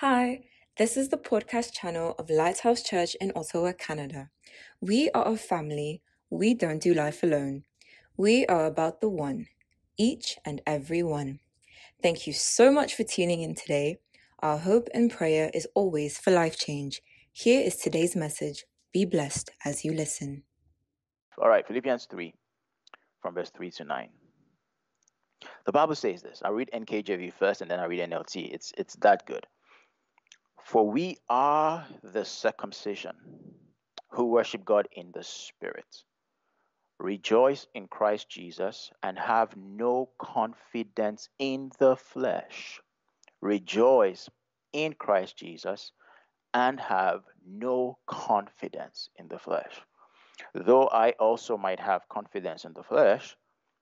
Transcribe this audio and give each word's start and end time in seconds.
Hi, 0.00 0.44
this 0.78 0.96
is 0.96 1.10
the 1.10 1.18
podcast 1.18 1.74
channel 1.74 2.14
of 2.18 2.30
Lighthouse 2.30 2.82
Church 2.82 3.14
in 3.20 3.32
Ottawa, 3.36 3.72
Canada. 3.78 4.30
We 4.80 5.10
are 5.10 5.28
a 5.28 5.36
family. 5.36 6.00
We 6.30 6.54
don't 6.54 6.80
do 6.80 6.94
life 6.94 7.22
alone. 7.22 7.64
We 8.16 8.46
are 8.46 8.64
about 8.64 9.02
the 9.02 9.10
one, 9.10 9.48
each 9.98 10.38
and 10.42 10.62
every 10.66 11.02
one. 11.02 11.40
Thank 12.02 12.26
you 12.26 12.32
so 12.32 12.72
much 12.72 12.94
for 12.94 13.04
tuning 13.04 13.42
in 13.42 13.54
today. 13.54 13.98
Our 14.38 14.56
hope 14.56 14.88
and 14.94 15.10
prayer 15.10 15.50
is 15.52 15.68
always 15.74 16.16
for 16.16 16.30
life 16.30 16.58
change. 16.58 17.02
Here 17.30 17.60
is 17.60 17.76
today's 17.76 18.16
message. 18.16 18.64
Be 18.94 19.04
blessed 19.04 19.50
as 19.66 19.84
you 19.84 19.92
listen. 19.92 20.44
All 21.36 21.50
right, 21.50 21.66
Philippians 21.66 22.06
3, 22.06 22.32
from 23.20 23.34
verse 23.34 23.50
3 23.50 23.70
to 23.72 23.84
9. 23.84 24.08
The 25.66 25.72
Bible 25.72 25.94
says 25.94 26.22
this. 26.22 26.40
I 26.42 26.48
read 26.48 26.70
NKJV 26.72 27.34
first 27.34 27.60
and 27.60 27.70
then 27.70 27.80
I 27.80 27.84
read 27.84 28.08
NLT. 28.08 28.50
It's, 28.50 28.72
it's 28.78 28.94
that 29.02 29.26
good. 29.26 29.46
For 30.64 30.88
we 30.88 31.18
are 31.28 31.86
the 32.02 32.24
circumcision 32.24 33.16
who 34.10 34.26
worship 34.26 34.64
God 34.64 34.88
in 34.92 35.10
the 35.12 35.24
Spirit, 35.24 36.04
rejoice 36.98 37.66
in 37.74 37.88
Christ 37.88 38.28
Jesus, 38.28 38.90
and 39.02 39.18
have 39.18 39.56
no 39.56 40.10
confidence 40.18 41.28
in 41.38 41.70
the 41.78 41.96
flesh. 41.96 42.80
Rejoice 43.40 44.28
in 44.72 44.94
Christ 44.94 45.36
Jesus 45.36 45.92
and 46.54 46.78
have 46.78 47.24
no 47.44 47.98
confidence 48.06 49.08
in 49.16 49.28
the 49.28 49.38
flesh. 49.38 49.80
Though 50.54 50.88
I 50.88 51.12
also 51.12 51.56
might 51.56 51.80
have 51.80 52.08
confidence 52.08 52.64
in 52.64 52.74
the 52.74 52.84
flesh, 52.84 53.36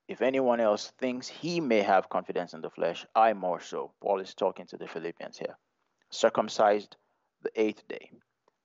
if 0.06 0.22
anyone 0.22 0.60
else 0.60 0.92
thinks 0.98 1.28
he 1.28 1.60
may 1.60 1.82
have 1.82 2.08
confidence 2.08 2.54
in 2.54 2.60
the 2.60 2.70
flesh, 2.70 3.04
I 3.14 3.32
more 3.32 3.60
so. 3.60 3.92
Paul 4.00 4.20
is 4.20 4.34
talking 4.34 4.66
to 4.68 4.76
the 4.76 4.88
Philippians 4.88 5.38
here 5.38 5.56
circumcised 6.10 6.96
the 7.42 7.50
eighth 7.60 7.86
day, 7.88 8.10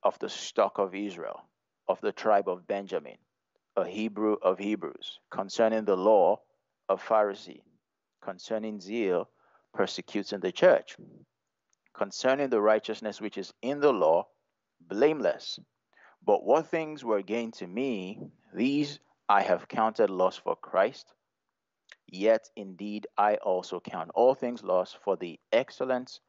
of 0.03 0.17
the 0.19 0.29
stock 0.29 0.77
of 0.79 0.95
Israel, 0.95 1.41
of 1.87 1.99
the 2.01 2.11
tribe 2.11 2.47
of 2.47 2.67
Benjamin, 2.67 3.17
a 3.75 3.85
Hebrew 3.85 4.37
of 4.41 4.59
Hebrews, 4.59 5.19
concerning 5.29 5.85
the 5.85 5.97
law 5.97 6.39
of 6.89 7.03
Pharisee, 7.03 7.61
concerning 8.21 8.79
zeal, 8.79 9.29
persecuting 9.73 10.39
the 10.39 10.51
church, 10.51 10.97
concerning 11.93 12.49
the 12.49 12.61
righteousness 12.61 13.21
which 13.21 13.37
is 13.37 13.53
in 13.61 13.79
the 13.79 13.93
law, 13.93 14.27
blameless. 14.81 15.59
But 16.25 16.43
what 16.43 16.67
things 16.67 17.03
were 17.03 17.21
gained 17.21 17.53
to 17.55 17.67
me, 17.67 18.19
these 18.53 18.99
I 19.27 19.41
have 19.41 19.67
counted 19.67 20.09
loss 20.09 20.37
for 20.37 20.55
Christ. 20.55 21.13
Yet 22.07 22.49
indeed 22.55 23.07
I 23.17 23.35
also 23.35 23.79
count 23.79 24.11
all 24.13 24.35
things 24.35 24.63
lost 24.63 24.97
for 25.03 25.17
the 25.17 25.39
excellence 25.51 26.19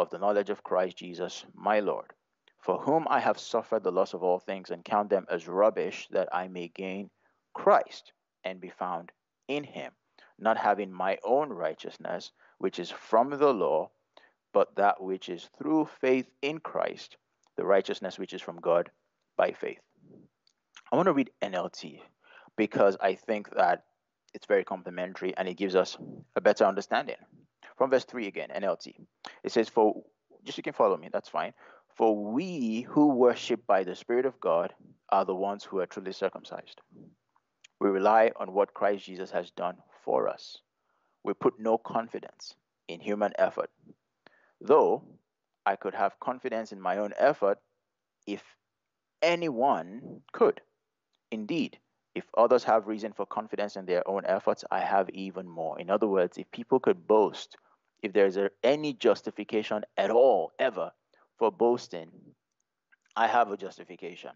of 0.00 0.10
the 0.10 0.18
knowledge 0.18 0.50
of 0.50 0.64
Christ 0.64 0.96
Jesus, 0.96 1.44
my 1.54 1.80
Lord, 1.80 2.12
for 2.58 2.78
whom 2.78 3.06
I 3.08 3.20
have 3.20 3.38
suffered 3.38 3.82
the 3.82 3.92
loss 3.92 4.14
of 4.14 4.22
all 4.22 4.38
things 4.38 4.70
and 4.70 4.84
count 4.84 5.10
them 5.10 5.26
as 5.30 5.46
rubbish, 5.46 6.08
that 6.10 6.28
I 6.34 6.48
may 6.48 6.68
gain 6.68 7.10
Christ 7.52 8.12
and 8.44 8.60
be 8.60 8.70
found 8.70 9.12
in 9.48 9.64
him, 9.64 9.92
not 10.38 10.56
having 10.56 10.90
my 10.92 11.18
own 11.22 11.50
righteousness, 11.50 12.32
which 12.58 12.78
is 12.78 12.90
from 12.90 13.30
the 13.30 13.52
law, 13.52 13.90
but 14.52 14.74
that 14.76 15.02
which 15.02 15.28
is 15.28 15.48
through 15.58 15.88
faith 16.00 16.26
in 16.40 16.58
Christ, 16.58 17.16
the 17.56 17.64
righteousness 17.64 18.18
which 18.18 18.32
is 18.32 18.40
from 18.42 18.60
God 18.60 18.90
by 19.36 19.52
faith. 19.52 19.80
I 20.90 20.96
want 20.96 21.06
to 21.06 21.12
read 21.12 21.30
NLT 21.42 22.00
because 22.56 22.96
I 23.00 23.14
think 23.14 23.50
that 23.54 23.84
it's 24.34 24.46
very 24.46 24.64
complementary 24.64 25.36
and 25.36 25.48
it 25.48 25.54
gives 25.54 25.74
us 25.74 25.96
a 26.36 26.40
better 26.40 26.64
understanding. 26.64 27.16
From 27.80 27.88
verse 27.88 28.04
3 28.04 28.26
again, 28.26 28.50
NLT. 28.54 28.92
It 29.42 29.52
says, 29.52 29.70
For 29.70 30.02
just 30.44 30.58
you 30.58 30.62
can 30.62 30.74
follow 30.74 30.98
me, 30.98 31.08
that's 31.10 31.30
fine. 31.30 31.54
For 31.96 32.14
we 32.14 32.82
who 32.82 33.14
worship 33.14 33.66
by 33.66 33.84
the 33.84 33.96
Spirit 33.96 34.26
of 34.26 34.38
God 34.38 34.74
are 35.08 35.24
the 35.24 35.34
ones 35.34 35.64
who 35.64 35.80
are 35.80 35.86
truly 35.86 36.12
circumcised. 36.12 36.82
We 37.80 37.88
rely 37.88 38.32
on 38.36 38.52
what 38.52 38.74
Christ 38.74 39.06
Jesus 39.06 39.30
has 39.30 39.50
done 39.52 39.78
for 40.04 40.28
us. 40.28 40.58
We 41.24 41.32
put 41.32 41.58
no 41.58 41.78
confidence 41.78 42.54
in 42.86 43.00
human 43.00 43.32
effort. 43.38 43.70
Though 44.60 45.02
I 45.64 45.76
could 45.76 45.94
have 45.94 46.20
confidence 46.20 46.72
in 46.72 46.82
my 46.82 46.98
own 46.98 47.14
effort 47.16 47.60
if 48.26 48.42
anyone 49.22 50.20
could. 50.32 50.60
Indeed, 51.30 51.78
if 52.14 52.26
others 52.36 52.64
have 52.64 52.88
reason 52.88 53.14
for 53.14 53.24
confidence 53.24 53.76
in 53.76 53.86
their 53.86 54.06
own 54.06 54.26
efforts, 54.26 54.66
I 54.70 54.80
have 54.80 55.08
even 55.14 55.48
more. 55.48 55.80
In 55.80 55.88
other 55.88 56.08
words, 56.08 56.36
if 56.36 56.50
people 56.50 56.78
could 56.78 57.06
boast 57.06 57.56
if 58.02 58.12
there's 58.12 58.36
a, 58.36 58.50
any 58.62 58.92
justification 58.94 59.84
at 59.96 60.10
all, 60.10 60.52
ever, 60.58 60.92
for 61.38 61.50
boasting, 61.50 62.10
I 63.16 63.26
have 63.26 63.50
a 63.50 63.56
justification. 63.56 64.30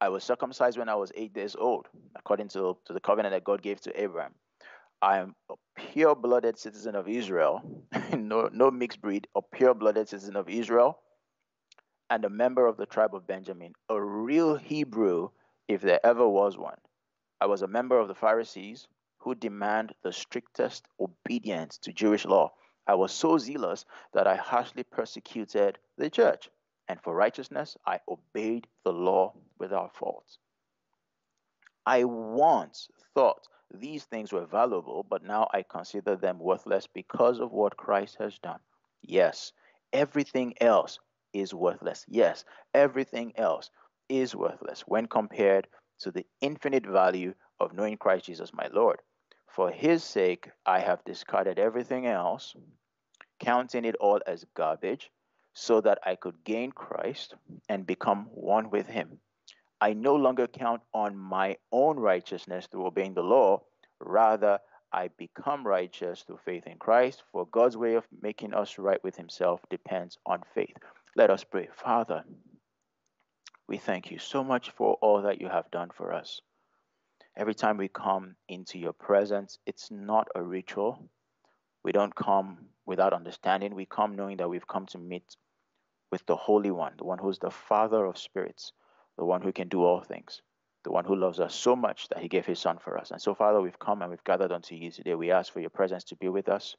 I 0.00 0.08
was 0.08 0.24
circumcised 0.24 0.78
when 0.78 0.88
I 0.88 0.94
was 0.94 1.12
eight 1.14 1.32
days 1.32 1.56
old, 1.58 1.86
according 2.14 2.48
to, 2.48 2.76
to 2.84 2.92
the 2.92 3.00
covenant 3.00 3.32
that 3.34 3.44
God 3.44 3.62
gave 3.62 3.80
to 3.82 4.00
Abraham. 4.00 4.34
I 5.02 5.18
am 5.18 5.34
a 5.50 5.54
pure 5.76 6.14
blooded 6.14 6.58
citizen 6.58 6.94
of 6.94 7.08
Israel, 7.08 7.62
no, 8.16 8.48
no 8.52 8.70
mixed 8.70 9.00
breed, 9.00 9.26
a 9.34 9.42
pure 9.42 9.74
blooded 9.74 10.08
citizen 10.08 10.36
of 10.36 10.48
Israel, 10.48 10.98
and 12.10 12.24
a 12.24 12.30
member 12.30 12.66
of 12.66 12.76
the 12.76 12.86
tribe 12.86 13.14
of 13.14 13.26
Benjamin, 13.26 13.72
a 13.88 14.00
real 14.00 14.56
Hebrew, 14.56 15.30
if 15.68 15.82
there 15.82 16.04
ever 16.04 16.26
was 16.28 16.56
one. 16.56 16.78
I 17.40 17.46
was 17.46 17.62
a 17.62 17.68
member 17.68 17.98
of 17.98 18.08
the 18.08 18.14
Pharisees 18.14 18.88
who 19.18 19.34
demand 19.34 19.92
the 20.02 20.12
strictest 20.12 20.86
obedience 21.00 21.78
to 21.78 21.92
Jewish 21.92 22.24
law. 22.24 22.52
I 22.86 22.94
was 22.94 23.12
so 23.12 23.38
zealous 23.38 23.84
that 24.12 24.26
I 24.26 24.36
harshly 24.36 24.84
persecuted 24.84 25.78
the 25.96 26.10
church, 26.10 26.50
and 26.88 27.00
for 27.00 27.14
righteousness 27.14 27.76
I 27.86 28.00
obeyed 28.08 28.66
the 28.84 28.92
law 28.92 29.34
without 29.58 29.94
fault. 29.96 30.38
I 31.84 32.04
once 32.04 32.88
thought 33.14 33.46
these 33.72 34.04
things 34.04 34.32
were 34.32 34.46
valuable, 34.46 35.04
but 35.08 35.22
now 35.22 35.48
I 35.52 35.62
consider 35.62 36.16
them 36.16 36.38
worthless 36.38 36.86
because 36.86 37.40
of 37.40 37.52
what 37.52 37.76
Christ 37.76 38.16
has 38.18 38.38
done. 38.38 38.60
Yes, 39.02 39.52
everything 39.92 40.54
else 40.60 40.98
is 41.32 41.52
worthless. 41.54 42.04
Yes, 42.08 42.44
everything 42.74 43.32
else 43.36 43.70
is 44.08 44.34
worthless 44.34 44.82
when 44.86 45.06
compared 45.06 45.66
to 46.00 46.10
the 46.10 46.26
infinite 46.40 46.86
value 46.86 47.34
of 47.58 47.72
knowing 47.72 47.96
Christ 47.96 48.26
Jesus 48.26 48.52
my 48.52 48.68
Lord. 48.72 49.00
For 49.56 49.70
his 49.70 50.04
sake, 50.04 50.50
I 50.66 50.80
have 50.80 51.02
discarded 51.06 51.58
everything 51.58 52.06
else, 52.06 52.54
counting 53.40 53.86
it 53.86 53.96
all 53.96 54.20
as 54.26 54.44
garbage, 54.52 55.10
so 55.54 55.80
that 55.80 55.98
I 56.04 56.14
could 56.14 56.44
gain 56.44 56.72
Christ 56.72 57.34
and 57.66 57.86
become 57.86 58.26
one 58.26 58.68
with 58.68 58.86
him. 58.86 59.18
I 59.80 59.94
no 59.94 60.14
longer 60.14 60.46
count 60.46 60.82
on 60.92 61.16
my 61.16 61.56
own 61.72 61.98
righteousness 61.98 62.66
through 62.66 62.84
obeying 62.84 63.14
the 63.14 63.22
law. 63.22 63.62
Rather, 63.98 64.58
I 64.92 65.08
become 65.16 65.66
righteous 65.66 66.20
through 66.20 66.40
faith 66.44 66.66
in 66.66 66.76
Christ, 66.76 67.22
for 67.32 67.46
God's 67.46 67.78
way 67.78 67.94
of 67.94 68.06
making 68.20 68.52
us 68.52 68.78
right 68.78 69.02
with 69.02 69.16
himself 69.16 69.62
depends 69.70 70.18
on 70.26 70.42
faith. 70.54 70.76
Let 71.14 71.30
us 71.30 71.44
pray. 71.44 71.70
Father, 71.72 72.24
we 73.66 73.78
thank 73.78 74.10
you 74.10 74.18
so 74.18 74.44
much 74.44 74.68
for 74.72 74.98
all 75.00 75.22
that 75.22 75.40
you 75.40 75.48
have 75.48 75.70
done 75.70 75.88
for 75.96 76.12
us. 76.12 76.42
Every 77.36 77.54
time 77.54 77.76
we 77.76 77.88
come 77.88 78.36
into 78.48 78.78
your 78.78 78.94
presence, 78.94 79.58
it's 79.66 79.90
not 79.90 80.28
a 80.34 80.42
ritual. 80.42 81.10
We 81.84 81.92
don't 81.92 82.14
come 82.14 82.58
without 82.86 83.12
understanding. 83.12 83.74
We 83.74 83.84
come 83.84 84.16
knowing 84.16 84.38
that 84.38 84.48
we've 84.48 84.66
come 84.66 84.86
to 84.86 84.98
meet 84.98 85.36
with 86.10 86.24
the 86.24 86.36
Holy 86.36 86.70
One, 86.70 86.94
the 86.96 87.04
one 87.04 87.18
who's 87.18 87.38
the 87.38 87.50
Father 87.50 88.06
of 88.06 88.16
spirits, 88.16 88.72
the 89.18 89.24
one 89.24 89.42
who 89.42 89.52
can 89.52 89.68
do 89.68 89.84
all 89.84 90.00
things, 90.00 90.40
the 90.84 90.92
one 90.92 91.04
who 91.04 91.14
loves 91.14 91.38
us 91.38 91.54
so 91.54 91.76
much 91.76 92.08
that 92.08 92.20
he 92.20 92.28
gave 92.28 92.46
his 92.46 92.58
Son 92.58 92.78
for 92.78 92.96
us. 92.96 93.10
And 93.10 93.20
so, 93.20 93.34
Father, 93.34 93.60
we've 93.60 93.78
come 93.78 94.00
and 94.00 94.10
we've 94.10 94.24
gathered 94.24 94.52
unto 94.52 94.74
you 94.74 94.90
today. 94.90 95.14
We 95.14 95.30
ask 95.30 95.52
for 95.52 95.60
your 95.60 95.70
presence 95.70 96.04
to 96.04 96.16
be 96.16 96.30
with 96.30 96.48
us. 96.48 96.74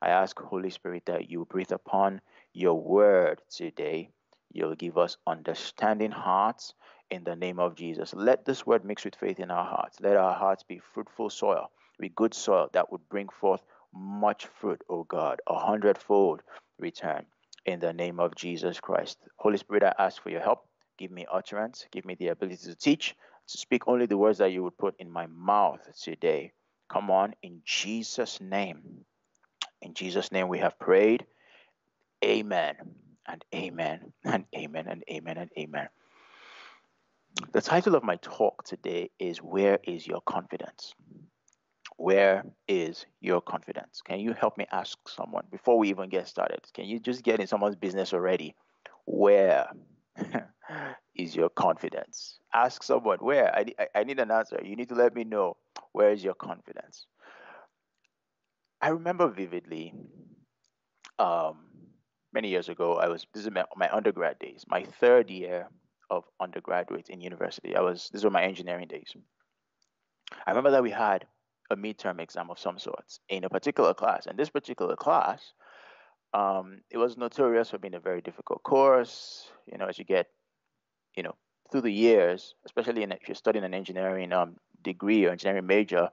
I 0.00 0.10
ask, 0.10 0.38
Holy 0.38 0.70
Spirit, 0.70 1.06
that 1.06 1.30
you 1.30 1.46
breathe 1.46 1.72
upon 1.72 2.20
your 2.52 2.80
word 2.80 3.42
today. 3.50 4.10
You'll 4.52 4.76
give 4.76 4.98
us 4.98 5.16
understanding 5.26 6.12
hearts 6.12 6.74
in 7.10 7.24
the 7.24 7.36
name 7.36 7.58
of 7.58 7.74
Jesus. 7.74 8.14
Let 8.14 8.44
this 8.44 8.66
word 8.66 8.84
mix 8.84 9.04
with 9.04 9.16
faith 9.16 9.40
in 9.40 9.50
our 9.50 9.64
hearts. 9.64 9.98
Let 10.00 10.16
our 10.16 10.34
hearts 10.34 10.62
be 10.62 10.80
fruitful 10.94 11.30
soil, 11.30 11.70
be 11.98 12.08
good 12.08 12.34
soil 12.34 12.68
that 12.72 12.90
would 12.90 13.08
bring 13.08 13.28
forth 13.28 13.62
much 13.94 14.46
fruit, 14.60 14.82
O 14.88 15.04
God, 15.04 15.40
a 15.46 15.58
hundredfold 15.58 16.42
return 16.78 17.26
in 17.64 17.80
the 17.80 17.92
name 17.92 18.20
of 18.20 18.34
Jesus 18.34 18.80
Christ. 18.80 19.18
Holy 19.36 19.56
Spirit, 19.58 19.82
I 19.82 19.94
ask 19.98 20.22
for 20.22 20.30
your 20.30 20.40
help. 20.40 20.68
Give 20.98 21.10
me 21.10 21.26
utterance, 21.30 21.86
give 21.92 22.04
me 22.04 22.14
the 22.14 22.28
ability 22.28 22.64
to 22.64 22.74
teach, 22.74 23.14
to 23.48 23.58
speak 23.58 23.86
only 23.86 24.06
the 24.06 24.16
words 24.16 24.38
that 24.38 24.52
you 24.52 24.62
would 24.62 24.78
put 24.78 24.94
in 24.98 25.10
my 25.10 25.26
mouth 25.26 25.80
today. 26.00 26.52
Come 26.88 27.10
on, 27.10 27.34
in 27.42 27.60
Jesus' 27.64 28.40
name. 28.40 29.04
In 29.82 29.94
Jesus' 29.94 30.32
name 30.32 30.48
we 30.48 30.58
have 30.58 30.78
prayed. 30.78 31.26
Amen 32.24 32.76
and 33.26 33.44
amen 33.54 34.12
and 34.24 34.44
amen 34.56 34.86
and 34.88 35.04
amen 35.10 35.36
and 35.36 35.50
amen. 35.58 35.88
The 37.52 37.60
title 37.60 37.94
of 37.94 38.02
my 38.02 38.16
talk 38.16 38.64
today 38.64 39.10
is 39.18 39.38
Where 39.38 39.78
is 39.84 40.06
Your 40.06 40.22
Confidence? 40.22 40.94
Where 41.98 42.44
is 42.68 43.06
your 43.20 43.40
confidence? 43.40 44.00
Can 44.02 44.20
you 44.20 44.32
help 44.32 44.56
me 44.56 44.66
ask 44.70 44.98
someone 45.08 45.44
before 45.50 45.78
we 45.78 45.88
even 45.88 46.08
get 46.08 46.28
started? 46.28 46.60
Can 46.74 46.86
you 46.86 46.98
just 46.98 47.22
get 47.22 47.40
in 47.40 47.46
someone's 47.46 47.76
business 47.76 48.12
already? 48.12 48.54
Where 49.06 49.68
is 51.14 51.34
your 51.36 51.48
confidence? 51.48 52.38
Ask 52.52 52.82
someone 52.82 53.18
where. 53.18 53.54
I, 53.54 53.66
I, 53.94 54.04
need 54.04 54.18
an 54.18 54.30
answer. 54.30 54.60
You 54.62 54.76
need 54.76 54.88
to 54.90 54.94
let 54.94 55.14
me 55.14 55.24
know 55.24 55.56
where 55.92 56.12
is 56.12 56.22
your 56.22 56.34
confidence. 56.34 57.06
I 58.80 58.88
remember 58.88 59.28
vividly 59.28 59.94
um, 61.18 61.66
many 62.32 62.48
years 62.48 62.68
ago, 62.68 62.94
I 62.96 63.08
was, 63.08 63.26
this 63.32 63.44
is 63.44 63.50
my, 63.50 63.64
my 63.76 63.90
undergrad 63.90 64.38
days, 64.38 64.64
my 64.68 64.84
third 65.00 65.30
year 65.30 65.68
of 66.10 66.24
undergraduate 66.40 67.08
in 67.08 67.20
university. 67.20 67.76
I 67.76 67.80
was, 67.80 68.10
these 68.12 68.24
were 68.24 68.30
my 68.30 68.42
engineering 68.42 68.88
days. 68.88 69.14
I 70.46 70.50
remember 70.50 70.70
that 70.70 70.82
we 70.82 70.90
had 70.90 71.26
a 71.70 71.76
midterm 71.76 72.20
exam 72.20 72.50
of 72.50 72.58
some 72.58 72.78
sorts 72.78 73.20
in 73.28 73.44
a 73.44 73.48
particular 73.48 73.94
class. 73.94 74.26
And 74.26 74.38
this 74.38 74.50
particular 74.50 74.96
class, 74.96 75.52
um, 76.34 76.80
it 76.90 76.98
was 76.98 77.16
notorious 77.16 77.70
for 77.70 77.78
being 77.78 77.94
a 77.94 78.00
very 78.00 78.20
difficult 78.20 78.62
course. 78.62 79.48
You 79.70 79.78
know, 79.78 79.86
as 79.86 79.98
you 79.98 80.04
get, 80.04 80.26
you 81.16 81.22
know, 81.22 81.34
through 81.70 81.82
the 81.82 81.90
years, 81.90 82.54
especially 82.64 83.02
in, 83.02 83.12
if 83.12 83.28
you're 83.28 83.34
studying 83.34 83.64
an 83.64 83.74
engineering 83.74 84.32
um, 84.32 84.56
degree 84.82 85.24
or 85.26 85.30
engineering 85.30 85.66
major, 85.66 86.10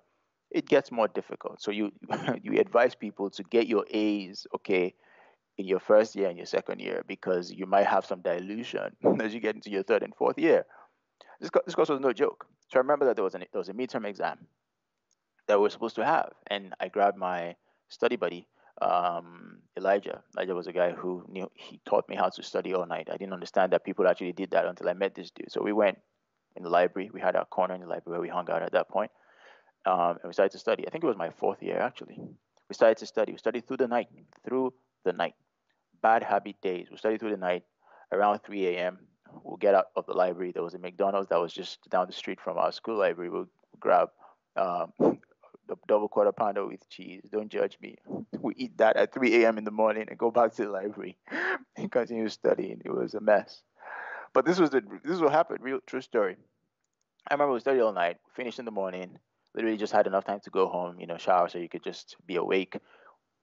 it 0.50 0.68
gets 0.68 0.92
more 0.92 1.08
difficult. 1.08 1.62
So 1.62 1.72
you 1.72 1.92
you 2.42 2.60
advise 2.60 2.96
people 2.96 3.30
to 3.32 3.44
get 3.44 3.68
your 3.68 3.86
A's, 3.92 4.48
okay, 4.56 4.94
in 5.58 5.66
your 5.66 5.80
first 5.80 6.16
year 6.16 6.30
and 6.30 6.38
your 6.38 6.46
second 6.46 6.80
year 6.80 7.04
because 7.08 7.52
you 7.52 7.66
might 7.66 7.86
have 7.86 8.06
some 8.06 8.22
dilution 8.22 8.96
as 9.22 9.34
you 9.34 9.40
get 9.40 9.56
into 9.56 9.70
your 9.70 9.84
third 9.84 10.04
and 10.04 10.16
fourth 10.16 10.38
year. 10.38 10.66
This, 11.40 11.50
this 11.66 11.76
course 11.76 11.90
was 11.90 12.00
no 12.00 12.14
joke. 12.14 12.48
So 12.70 12.80
I 12.80 12.82
remember 12.82 13.06
that 13.06 13.16
there 13.16 13.24
was, 13.24 13.36
an, 13.36 13.44
there 13.52 13.60
was 13.60 13.70
a 13.70 13.74
midterm 13.74 14.06
exam 14.06 14.48
that 15.48 15.58
we 15.58 15.64
were 15.64 15.70
supposed 15.70 15.96
to 15.96 16.06
have. 16.06 16.32
And 16.48 16.74
I 16.80 16.88
grabbed 16.88 17.18
my 17.18 17.56
study 17.90 18.16
buddy, 18.16 18.48
um, 18.82 19.60
Elijah. 19.78 20.24
Elijah 20.36 20.56
was 20.56 20.68
a 20.68 20.74
guy 20.74 20.92
who 20.92 21.26
knew, 21.30 21.50
he 21.54 21.80
taught 21.86 22.08
me 22.10 22.16
how 22.16 22.30
to 22.30 22.42
study 22.42 22.74
all 22.74 22.86
night. 22.86 23.10
I 23.12 23.18
didn't 23.18 23.34
understand 23.34 23.74
that 23.74 23.84
people 23.84 24.08
actually 24.08 24.32
did 24.32 24.52
that 24.52 24.66
until 24.66 24.90
I 24.90 24.94
met 24.94 25.14
this 25.14 25.32
dude. 25.32 25.52
So 25.52 25.62
we 25.62 25.74
went 25.74 26.00
in 26.56 26.64
the 26.64 26.70
library. 26.70 27.12
We 27.14 27.22
had 27.22 27.36
our 27.36 27.46
corner 27.46 27.76
in 27.76 27.82
the 27.82 27.88
library 27.88 28.18
where 28.18 28.22
we 28.22 28.30
hung 28.30 28.50
out 28.50 28.64
at 28.64 28.72
that 28.72 28.90
point. 28.90 29.12
Um, 29.86 30.12
and 30.12 30.26
we 30.26 30.34
started 30.34 30.54
to 30.54 30.60
study. 30.60 30.88
I 30.88 30.92
think 30.92 31.04
it 31.04 31.08
was 31.08 31.18
my 31.18 31.30
fourth 31.30 31.62
year 31.62 31.80
actually. 31.80 32.18
We 32.70 32.74
started 32.74 32.98
to 33.00 33.06
study. 33.06 33.34
We 33.34 33.38
studied 33.38 33.68
through 33.68 33.78
the 33.78 33.88
night, 33.88 34.08
through 34.46 34.74
the 35.04 35.14
night. 35.14 35.36
Bad 36.04 36.22
habit 36.22 36.62
days. 36.62 36.90
We 36.92 36.98
study 36.98 37.18
through 37.18 37.32
the 37.32 37.38
night 37.38 37.64
around 38.12 38.40
3 38.40 38.68
a.m. 38.68 39.00
We'll 39.44 39.58
get 39.58 39.74
out 39.74 39.86
of 39.96 40.06
the 40.06 40.14
library. 40.14 40.52
There 40.52 40.62
was 40.62 40.76
a 40.76 40.80
McDonald's 40.80 41.30
that 41.30 41.42
was 41.42 41.54
just 41.54 41.90
down 41.90 42.08
the 42.08 42.14
street 42.14 42.40
from 42.40 42.58
our 42.58 42.72
school 42.72 43.00
library. 43.00 43.30
We'll 43.30 43.50
grab 43.80 44.10
um, 44.56 44.92
the 45.00 45.76
double 45.88 46.10
quarter 46.10 46.32
pounder 46.32 46.68
with 46.68 46.88
cheese. 46.90 47.24
Don't 47.32 47.50
judge 47.50 47.78
me. 47.82 47.96
We 48.40 48.54
eat 48.58 48.78
that 48.78 48.98
at 48.98 49.14
3 49.14 49.44
a.m. 49.44 49.58
in 49.58 49.64
the 49.64 49.72
morning 49.72 50.06
and 50.10 50.18
go 50.20 50.30
back 50.30 50.54
to 50.56 50.66
the 50.66 50.70
library 50.70 51.18
and 51.78 51.92
continue 51.92 52.30
studying. 52.30 52.82
It 52.84 52.92
was 52.94 53.14
a 53.14 53.22
mess. 53.22 53.62
But 54.34 54.46
this 54.46 54.60
was 54.60 54.72
the 54.72 54.82
this 55.04 55.14
is 55.14 55.22
what 55.22 55.32
happened. 55.32 55.60
Real 55.62 55.80
true 55.88 56.02
story. 56.02 56.36
I 57.30 57.34
remember 57.34 57.54
we 57.54 57.60
studied 57.62 57.82
all 57.82 57.94
night, 57.94 58.18
finished 58.36 58.60
in 58.60 58.66
the 58.66 58.72
morning. 58.72 59.18
Literally 59.56 59.78
just 59.78 59.94
had 59.94 60.08
enough 60.08 60.26
time 60.26 60.40
to 60.42 60.50
go 60.50 60.68
home, 60.68 61.00
you 61.00 61.08
know, 61.08 61.18
shower 61.18 61.48
so 61.48 61.60
you 61.60 61.70
could 61.70 61.84
just 61.84 62.18
be 62.26 62.36
awake. 62.36 62.76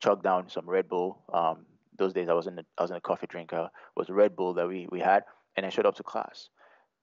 Chug 0.02 0.22
down 0.22 0.50
some 0.50 0.68
Red 0.68 0.88
Bull. 0.88 1.22
Um, 1.32 1.66
those 2.00 2.12
days 2.12 2.28
I 2.28 2.34
wasn't 2.34 2.66
wasn't 2.78 2.98
a 2.98 3.00
coffee 3.00 3.28
drinker. 3.28 3.70
It 3.72 3.98
was 3.98 4.10
Red 4.10 4.34
Bull 4.34 4.54
that 4.54 4.66
we 4.66 4.88
we 4.90 5.00
had, 5.00 5.22
and 5.56 5.64
I 5.64 5.68
showed 5.68 5.86
up 5.86 5.96
to 5.96 6.02
class, 6.02 6.48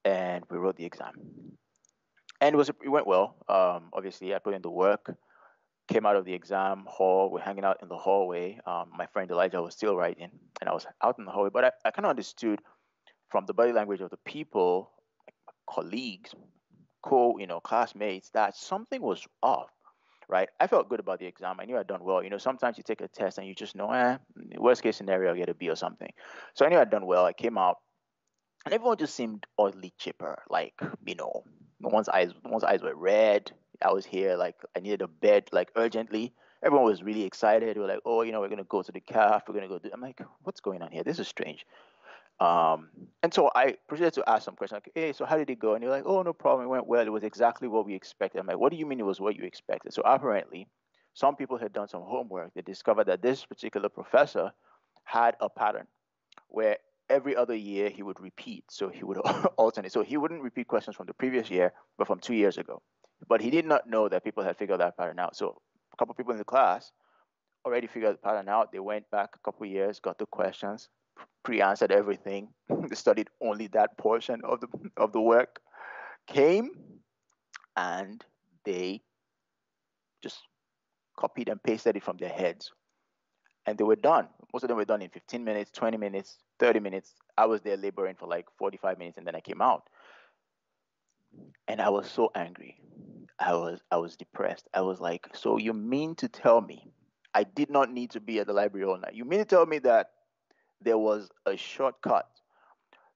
and 0.03 0.43
we 0.49 0.57
wrote 0.57 0.75
the 0.75 0.85
exam 0.85 1.13
and 2.41 2.53
it 2.53 2.57
was 2.57 2.69
it 2.69 2.89
went 2.89 3.07
well. 3.07 3.35
Um, 3.47 3.89
obviously, 3.93 4.33
I 4.33 4.39
put 4.39 4.53
in 4.53 4.61
the 4.61 4.69
work. 4.69 5.15
Came 5.87 6.05
out 6.05 6.17
of 6.17 6.25
the 6.25 6.33
exam 6.33 6.83
hall. 6.85 7.31
We're 7.31 7.39
hanging 7.39 7.63
out 7.63 7.81
in 7.81 7.87
the 7.87 7.97
hallway. 7.97 8.59
Um, 8.65 8.91
my 8.95 9.05
friend 9.07 9.31
Elijah 9.31 9.61
was 9.61 9.73
still 9.73 9.95
writing, 9.95 10.29
and 10.59 10.69
I 10.69 10.73
was 10.73 10.85
out 11.01 11.17
in 11.17 11.25
the 11.25 11.31
hallway. 11.31 11.49
But 11.51 11.65
I, 11.65 11.71
I 11.85 11.91
kind 11.91 12.05
of 12.05 12.09
understood 12.09 12.59
from 13.29 13.45
the 13.45 13.53
body 13.53 13.71
language 13.71 14.01
of 14.01 14.09
the 14.09 14.17
people, 14.25 14.91
colleagues, 15.69 16.35
co, 17.01 17.37
you 17.39 17.47
know, 17.47 17.61
classmates, 17.61 18.29
that 18.31 18.55
something 18.55 19.01
was 19.01 19.25
off. 19.41 19.69
Right? 20.29 20.49
I 20.59 20.67
felt 20.67 20.89
good 20.89 20.99
about 20.99 21.19
the 21.19 21.25
exam. 21.25 21.57
I 21.59 21.65
knew 21.65 21.77
I'd 21.77 21.87
done 21.87 22.03
well. 22.03 22.21
You 22.21 22.29
know, 22.29 22.37
sometimes 22.37 22.77
you 22.77 22.83
take 22.83 23.01
a 23.01 23.07
test 23.07 23.37
and 23.37 23.47
you 23.47 23.55
just 23.55 23.75
know, 23.75 23.91
eh, 23.91 24.17
worst 24.57 24.83
case 24.83 24.97
scenario, 24.97 25.29
I'll 25.29 25.37
get 25.37 25.47
a 25.47 25.53
B 25.53 25.69
or 25.69 25.75
something. 25.75 26.11
So 26.53 26.65
I 26.65 26.69
knew 26.69 26.77
I'd 26.77 26.89
done 26.89 27.05
well. 27.05 27.25
I 27.25 27.31
came 27.31 27.57
out, 27.57 27.77
and 28.65 28.73
everyone 28.73 28.97
just 28.97 29.15
seemed 29.15 29.45
oddly 29.57 29.93
chipper. 29.97 30.43
Like, 30.49 30.73
you 31.05 31.15
know, 31.15 31.43
no 31.79 31.89
one's 31.89 32.09
eyes 32.09 32.33
no 32.43 32.51
one's 32.51 32.63
eyes 32.63 32.81
were 32.81 32.95
red. 32.95 33.51
I 33.81 33.93
was 33.93 34.05
here 34.05 34.35
like 34.35 34.55
I 34.75 34.79
needed 34.79 35.01
a 35.01 35.07
bed 35.07 35.49
like 35.51 35.71
urgently. 35.75 36.33
Everyone 36.63 36.85
was 36.85 37.03
really 37.03 37.23
excited. 37.23 37.75
They 37.75 37.79
were 37.79 37.87
like, 37.87 38.01
"Oh, 38.03 38.23
you 38.23 38.31
know, 38.31 38.41
we're 38.41 38.49
gonna 38.49 38.63
go 38.63 38.81
to 38.81 38.91
the 38.91 38.99
calf. 38.99 39.43
We're 39.47 39.53
gonna 39.53 39.67
go." 39.67 39.77
Do... 39.77 39.91
I'm 39.93 40.01
like, 40.01 40.19
"What's 40.41 40.59
going 40.59 40.81
on 40.81 40.91
here? 40.91 41.03
This 41.03 41.19
is 41.19 41.27
strange." 41.27 41.65
Um, 42.39 42.89
and 43.23 43.33
so 43.33 43.49
I 43.55 43.77
proceeded 43.87 44.13
to 44.13 44.29
ask 44.29 44.45
some 44.45 44.55
questions 44.55 44.81
like, 44.85 44.91
"Hey, 44.93 45.11
so 45.11 45.25
how 45.25 45.37
did 45.37 45.49
it 45.49 45.59
go?" 45.59 45.73
And 45.73 45.81
you're 45.81 45.91
like, 45.91 46.05
"Oh, 46.05 46.21
no 46.21 46.33
problem. 46.33 46.65
It 46.65 46.69
went 46.69 46.85
well. 46.85 47.05
It 47.05 47.09
was 47.09 47.23
exactly 47.23 47.67
what 47.67 47.85
we 47.85 47.95
expected." 47.95 48.39
I'm 48.39 48.47
like, 48.47 48.59
"What 48.59 48.71
do 48.71 48.77
you 48.77 48.85
mean 48.85 48.99
it 48.99 49.05
was 49.05 49.19
what 49.19 49.35
you 49.35 49.43
expected?" 49.43 49.93
So 49.93 50.03
apparently, 50.05 50.67
some 51.13 51.35
people 51.35 51.57
had 51.57 51.73
done 51.73 51.87
some 51.87 52.03
homework. 52.03 52.53
They 52.53 52.61
discovered 52.61 53.05
that 53.05 53.23
this 53.23 53.43
particular 53.43 53.89
professor 53.89 54.51
had 55.03 55.35
a 55.39 55.49
pattern 55.49 55.87
where 56.49 56.77
every 57.09 57.35
other 57.35 57.55
year 57.55 57.89
he 57.89 58.03
would 58.03 58.19
repeat. 58.19 58.65
So 58.69 58.89
he 58.89 59.03
would 59.03 59.17
alternate. 59.57 59.91
So 59.91 60.03
he 60.03 60.17
wouldn't 60.17 60.43
repeat 60.43 60.67
questions 60.67 60.95
from 60.95 61.07
the 61.07 61.13
previous 61.13 61.49
year, 61.49 61.73
but 61.97 62.07
from 62.07 62.19
two 62.19 62.35
years 62.35 62.57
ago. 62.57 62.81
But 63.27 63.41
he 63.41 63.49
did 63.49 63.65
not 63.65 63.89
know 63.89 64.09
that 64.09 64.23
people 64.23 64.43
had 64.43 64.57
figured 64.57 64.79
that 64.79 64.97
pattern 64.97 65.17
out. 65.17 65.35
So 65.35 65.59
a 65.93 65.97
couple 65.97 66.13
people 66.13 66.33
in 66.33 66.37
the 66.37 66.45
class 66.45 66.91
already 67.65 67.87
figured 67.87 68.13
the 68.13 68.19
pattern 68.19 68.47
out. 68.47 68.71
They 68.71 68.79
went 68.79 69.09
back 69.09 69.31
a 69.35 69.39
couple 69.39 69.65
years, 69.65 69.99
got 69.99 70.19
the 70.19 70.25
questions, 70.27 70.89
pre-answered 71.43 71.91
everything. 71.91 72.49
they 72.69 72.95
studied 72.95 73.29
only 73.41 73.67
that 73.67 73.97
portion 73.97 74.41
of 74.43 74.61
the 74.61 74.67
of 74.97 75.11
the 75.11 75.21
work, 75.21 75.59
came, 76.27 76.71
and 77.75 78.23
they 78.65 79.01
just 80.21 80.41
copied 81.17 81.49
and 81.49 81.61
pasted 81.63 81.95
it 81.95 82.03
from 82.03 82.17
their 82.17 82.29
heads 82.29 82.71
and 83.67 83.77
they 83.77 83.83
were 83.83 83.97
done. 83.97 84.27
Most 84.53 84.63
of 84.63 84.69
them 84.69 84.77
were 84.77 84.85
done 84.85 85.01
in 85.01 85.09
15 85.09 85.43
minutes, 85.43 85.69
20 85.71 85.97
minutes, 85.97 86.37
30 86.59 86.79
minutes. 86.79 87.13
I 87.37 87.45
was 87.45 87.61
there 87.61 87.77
laboring 87.77 88.15
for 88.15 88.27
like 88.27 88.45
45 88.57 88.97
minutes 88.97 89.17
and 89.17 89.27
then 89.27 89.35
I 89.35 89.41
came 89.41 89.61
out. 89.61 89.83
And 91.67 91.81
I 91.81 91.89
was 91.89 92.09
so 92.09 92.31
angry. 92.33 92.81
I 93.37 93.53
was 93.53 93.81
I 93.91 93.97
was 93.97 94.15
depressed. 94.15 94.67
I 94.73 94.81
was 94.81 94.99
like, 94.99 95.27
so 95.33 95.57
you 95.57 95.73
mean 95.73 96.15
to 96.15 96.29
tell 96.29 96.61
me 96.61 96.87
I 97.35 97.43
did 97.43 97.69
not 97.69 97.91
need 97.91 98.11
to 98.11 98.21
be 98.21 98.39
at 98.39 98.47
the 98.47 98.53
library 98.53 98.85
all 98.85 98.97
night? 98.97 99.13
You 99.13 99.25
mean 99.25 99.39
to 99.39 99.45
tell 99.45 99.65
me 99.65 99.79
that 99.79 100.11
there 100.81 100.97
was 100.97 101.29
a 101.45 101.55
shortcut 101.57 102.27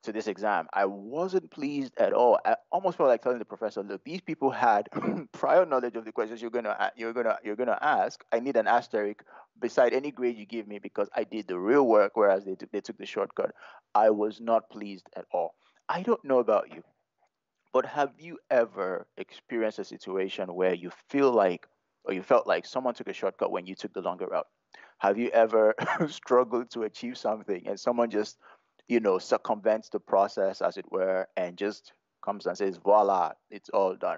to 0.04 0.12
this 0.12 0.28
exam. 0.28 0.68
I 0.74 0.86
wasn't 0.86 1.52
pleased 1.52 1.94
at 1.98 2.14
all. 2.14 2.40
I 2.46 2.56
almost 2.72 2.98
felt 2.98 3.10
like 3.10 3.22
telling 3.22 3.40
the 3.40 3.46
professor, 3.46 3.84
"Look, 3.84 4.04
these 4.04 4.22
people 4.22 4.50
had 4.50 4.90
prior 5.32 5.66
knowledge 5.66 5.96
of 5.96 6.06
the 6.06 6.12
questions 6.12 6.42
you're 6.42 6.52
gonna 6.52 6.92
you're 6.96 7.14
gonna 7.14 7.38
you're 7.44 7.56
gonna 7.56 7.78
ask. 7.82 8.24
I 8.32 8.40
need 8.40 8.56
an 8.56 8.68
asterisk 8.68 9.24
beside 9.60 9.94
any 9.94 10.12
grade 10.12 10.38
you 10.38 10.46
give 10.46 10.68
me 10.68 10.80
because 10.80 11.10
I 11.16 11.24
did 11.24 11.48
the 11.48 11.60
real 11.60 11.86
work, 11.88 12.14
whereas 12.16 12.46
they 12.46 12.56
took, 12.56 12.72
they 12.72 12.82
took 12.82 12.98
the 12.98 13.06
shortcut. 13.06 13.52
I 13.94 14.10
was 14.10 14.42
not 14.42 14.70
pleased 14.72 15.08
at 15.16 15.26
all. 15.32 15.56
I 15.88 16.02
don't 16.02 16.24
know 16.26 16.40
about 16.40 16.74
you, 16.74 16.84
but 17.74 17.86
have 17.86 18.14
you 18.18 18.40
ever 18.50 19.08
experienced 19.18 19.80
a 19.80 19.86
situation 19.86 20.54
where 20.54 20.74
you 20.74 20.92
feel 21.10 21.32
like 21.32 21.68
or 22.06 22.14
you 22.14 22.24
felt 22.24 22.48
like 22.48 22.66
someone 22.66 22.96
took 22.96 23.08
a 23.08 23.14
shortcut 23.14 23.52
when 23.52 23.68
you 23.68 23.76
took 23.76 23.94
the 23.94 24.02
longer 24.02 24.28
route? 24.28 24.48
Have 25.02 25.18
you 25.18 25.30
ever 25.30 25.76
struggled 26.08 26.72
to 26.72 26.84
achieve 26.84 27.18
something 27.18 27.68
and 27.68 27.80
someone 27.80 28.10
just 28.10 28.38
you 28.92 29.00
know, 29.00 29.18
circumvents 29.18 29.88
the 29.88 30.02
process, 30.02 30.62
as 30.62 30.76
it 30.76 30.86
were, 30.92 31.26
and 31.38 31.58
just 31.58 31.94
comes 32.22 32.46
and 32.46 32.58
says, 32.58 32.76
voila, 32.76 33.32
it's 33.50 33.70
all 33.70 33.96
done. 33.96 34.18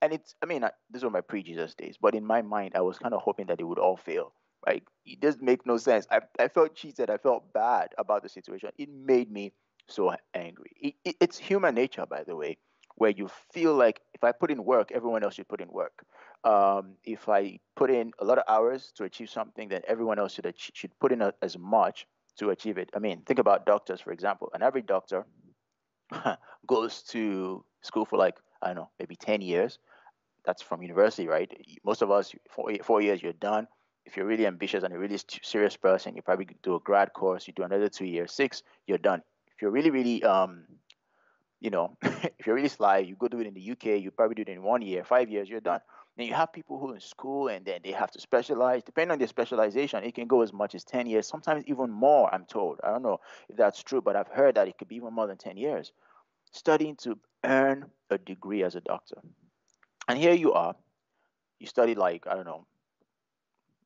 And 0.00 0.12
it's, 0.12 0.36
I 0.40 0.46
mean, 0.46 0.64
these 0.92 1.02
were 1.02 1.10
my 1.10 1.22
pre 1.22 1.42
Jesus 1.42 1.74
days, 1.74 1.96
but 2.00 2.14
in 2.14 2.24
my 2.24 2.40
mind, 2.40 2.74
I 2.76 2.82
was 2.82 3.00
kind 3.00 3.14
of 3.14 3.20
hoping 3.20 3.46
that 3.46 3.60
it 3.60 3.64
would 3.64 3.80
all 3.80 3.96
fail. 3.96 4.32
Right? 4.64 4.84
It 5.04 5.18
doesn't 5.18 5.42
make 5.42 5.66
no 5.66 5.76
sense. 5.76 6.06
I, 6.08 6.20
I 6.38 6.46
felt 6.46 6.76
cheated. 6.76 7.10
I 7.10 7.16
felt 7.16 7.52
bad 7.52 7.88
about 7.98 8.22
the 8.22 8.28
situation. 8.28 8.70
It 8.78 8.90
made 8.90 9.28
me 9.28 9.54
so 9.88 10.14
angry. 10.34 10.70
It, 10.80 10.94
it, 11.04 11.16
it's 11.20 11.36
human 11.36 11.74
nature, 11.74 12.06
by 12.06 12.22
the 12.22 12.36
way, 12.36 12.58
where 12.94 13.10
you 13.10 13.28
feel 13.52 13.74
like 13.74 14.00
if 14.14 14.22
I 14.22 14.30
put 14.30 14.52
in 14.52 14.64
work, 14.64 14.92
everyone 14.92 15.24
else 15.24 15.34
should 15.34 15.48
put 15.48 15.60
in 15.60 15.68
work. 15.72 16.04
Um, 16.44 16.96
if 17.04 17.28
I 17.28 17.60
put 17.76 17.90
in 17.90 18.12
a 18.18 18.24
lot 18.24 18.38
of 18.38 18.44
hours 18.48 18.92
to 18.96 19.04
achieve 19.04 19.30
something, 19.30 19.68
then 19.68 19.82
everyone 19.86 20.18
else 20.18 20.34
should 20.34 20.52
should 20.56 20.90
put 20.98 21.12
in 21.12 21.22
a, 21.22 21.32
as 21.40 21.56
much 21.56 22.06
to 22.38 22.50
achieve 22.50 22.78
it. 22.78 22.90
I 22.94 22.98
mean, 22.98 23.22
think 23.22 23.38
about 23.38 23.66
doctors, 23.66 24.00
for 24.00 24.12
example. 24.12 24.50
An 24.54 24.62
average 24.62 24.86
doctor 24.86 25.26
goes 26.66 27.02
to 27.02 27.64
school 27.82 28.04
for 28.04 28.18
like, 28.18 28.36
I 28.60 28.68
don't 28.68 28.76
know, 28.76 28.90
maybe 28.98 29.16
10 29.16 29.40
years. 29.40 29.78
That's 30.44 30.62
from 30.62 30.82
university, 30.82 31.28
right? 31.28 31.50
Most 31.84 32.02
of 32.02 32.10
us, 32.10 32.34
four, 32.50 32.72
four 32.82 33.00
years, 33.00 33.22
you're 33.22 33.32
done. 33.32 33.68
If 34.04 34.16
you're 34.16 34.26
really 34.26 34.46
ambitious 34.46 34.82
and 34.82 34.92
a 34.92 34.98
really 34.98 35.18
serious 35.42 35.76
person, 35.76 36.16
you 36.16 36.22
probably 36.22 36.48
do 36.62 36.74
a 36.74 36.80
grad 36.80 37.12
course, 37.12 37.46
you 37.46 37.54
do 37.54 37.62
another 37.62 37.88
two 37.88 38.06
years, 38.06 38.32
six, 38.32 38.62
you're 38.86 38.98
done. 38.98 39.22
If 39.54 39.62
you're 39.62 39.70
really, 39.70 39.90
really, 39.90 40.24
um, 40.24 40.64
you 41.60 41.70
know, 41.70 41.96
if 42.02 42.46
you're 42.46 42.56
really 42.56 42.68
sly, 42.68 42.98
you 42.98 43.14
go 43.14 43.28
do 43.28 43.38
it 43.38 43.46
in 43.46 43.54
the 43.54 43.70
UK, 43.70 44.02
you 44.02 44.10
probably 44.10 44.34
do 44.34 44.42
it 44.42 44.48
in 44.48 44.64
one 44.64 44.82
year, 44.82 45.04
five 45.04 45.30
years, 45.30 45.48
you're 45.48 45.60
done. 45.60 45.80
And 46.22 46.28
you 46.28 46.36
have 46.36 46.52
people 46.52 46.78
who 46.78 46.92
are 46.92 46.94
in 46.94 47.00
school 47.00 47.48
and 47.48 47.66
then 47.66 47.80
they 47.82 47.90
have 47.90 48.12
to 48.12 48.20
specialize. 48.20 48.84
Depending 48.84 49.10
on 49.10 49.18
their 49.18 49.26
specialization, 49.26 50.04
it 50.04 50.14
can 50.14 50.28
go 50.28 50.42
as 50.42 50.52
much 50.52 50.76
as 50.76 50.84
10 50.84 51.08
years, 51.08 51.26
sometimes 51.26 51.64
even 51.66 51.90
more, 51.90 52.32
I'm 52.32 52.44
told. 52.44 52.78
I 52.84 52.92
don't 52.92 53.02
know 53.02 53.18
if 53.48 53.56
that's 53.56 53.82
true, 53.82 54.00
but 54.00 54.14
I've 54.14 54.28
heard 54.28 54.54
that 54.54 54.68
it 54.68 54.78
could 54.78 54.86
be 54.86 54.94
even 54.94 55.12
more 55.12 55.26
than 55.26 55.36
10 55.36 55.56
years 55.56 55.90
studying 56.52 56.94
to 56.98 57.18
earn 57.42 57.86
a 58.08 58.18
degree 58.18 58.62
as 58.62 58.76
a 58.76 58.80
doctor. 58.80 59.16
And 60.06 60.16
here 60.16 60.32
you 60.32 60.52
are. 60.52 60.76
You 61.58 61.66
study 61.66 61.96
like, 61.96 62.28
I 62.28 62.36
don't 62.36 62.46
know, 62.46 62.68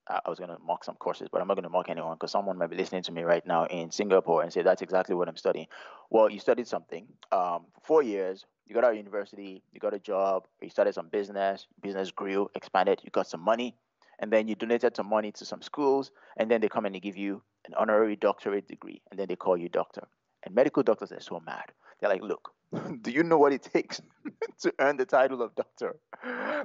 I 0.09 0.29
was 0.29 0.39
going 0.39 0.51
to 0.51 0.59
mock 0.65 0.85
some 0.85 0.95
courses, 0.97 1.29
but 1.31 1.41
I'm 1.41 1.49
not 1.49 1.55
going 1.55 1.65
to 1.65 1.71
mock 1.71 1.89
anyone 1.89 2.15
because 2.15 2.31
someone 2.31 2.59
might 2.59 2.71
be 2.71 2.77
listening 2.77 3.03
to 3.03 3.13
me 3.13 3.23
right 3.23 3.45
now 3.47 3.67
in 3.67 3.91
Singapore 3.91 4.43
and 4.43 4.53
say, 4.53 4.63
that's 4.63 4.83
exactly 4.83 5.15
what 5.17 5.29
I'm 5.29 5.37
studying. 5.37 5.67
Well, 6.11 6.31
you 6.31 6.39
studied 6.39 6.69
something 6.69 7.07
um, 7.33 7.67
for 7.75 7.81
four 7.83 8.03
years. 8.03 8.47
You 8.67 8.75
got 8.75 8.85
out 8.85 8.93
of 8.93 8.97
university, 8.97 9.63
you 9.73 9.81
got 9.81 9.95
a 9.95 9.99
job, 9.99 10.47
you 10.61 10.71
started 10.71 10.95
some 10.95 11.09
business, 11.09 11.67
business 11.83 12.11
grew, 12.11 12.51
expanded, 12.55 13.01
you 13.05 13.11
got 13.11 13.29
some 13.29 13.41
money, 13.41 13.77
and 14.19 14.33
then 14.33 14.49
you 14.49 14.55
donated 14.55 14.97
some 14.97 15.09
money 15.09 15.31
to 15.33 15.45
some 15.45 15.63
schools, 15.63 16.11
and 16.37 16.51
then 16.51 16.61
they 16.61 16.69
come 16.69 16.85
and 16.85 16.95
they 16.95 17.01
give 17.01 17.17
you 17.17 17.43
an 17.67 17.75
honorary 17.75 18.17
doctorate 18.17 18.67
degree, 18.67 19.03
and 19.11 19.21
then 19.21 19.29
they 19.29 19.37
call 19.37 19.57
you 19.57 19.69
doctor. 19.69 20.07
And 20.43 20.55
medical 20.55 20.83
doctors 20.83 21.13
are 21.13 21.21
so 21.21 21.41
mad. 21.45 21.73
They're 22.01 22.11
like, 22.11 22.23
look, 22.23 22.53
do 23.03 23.11
you 23.11 23.23
know 23.23 23.39
what 23.39 23.53
it 23.53 23.63
takes 23.63 24.01
to 24.61 24.73
earn 24.81 24.97
the 24.97 25.07
title 25.07 25.43
of 25.43 25.55
doctor? 25.55 25.97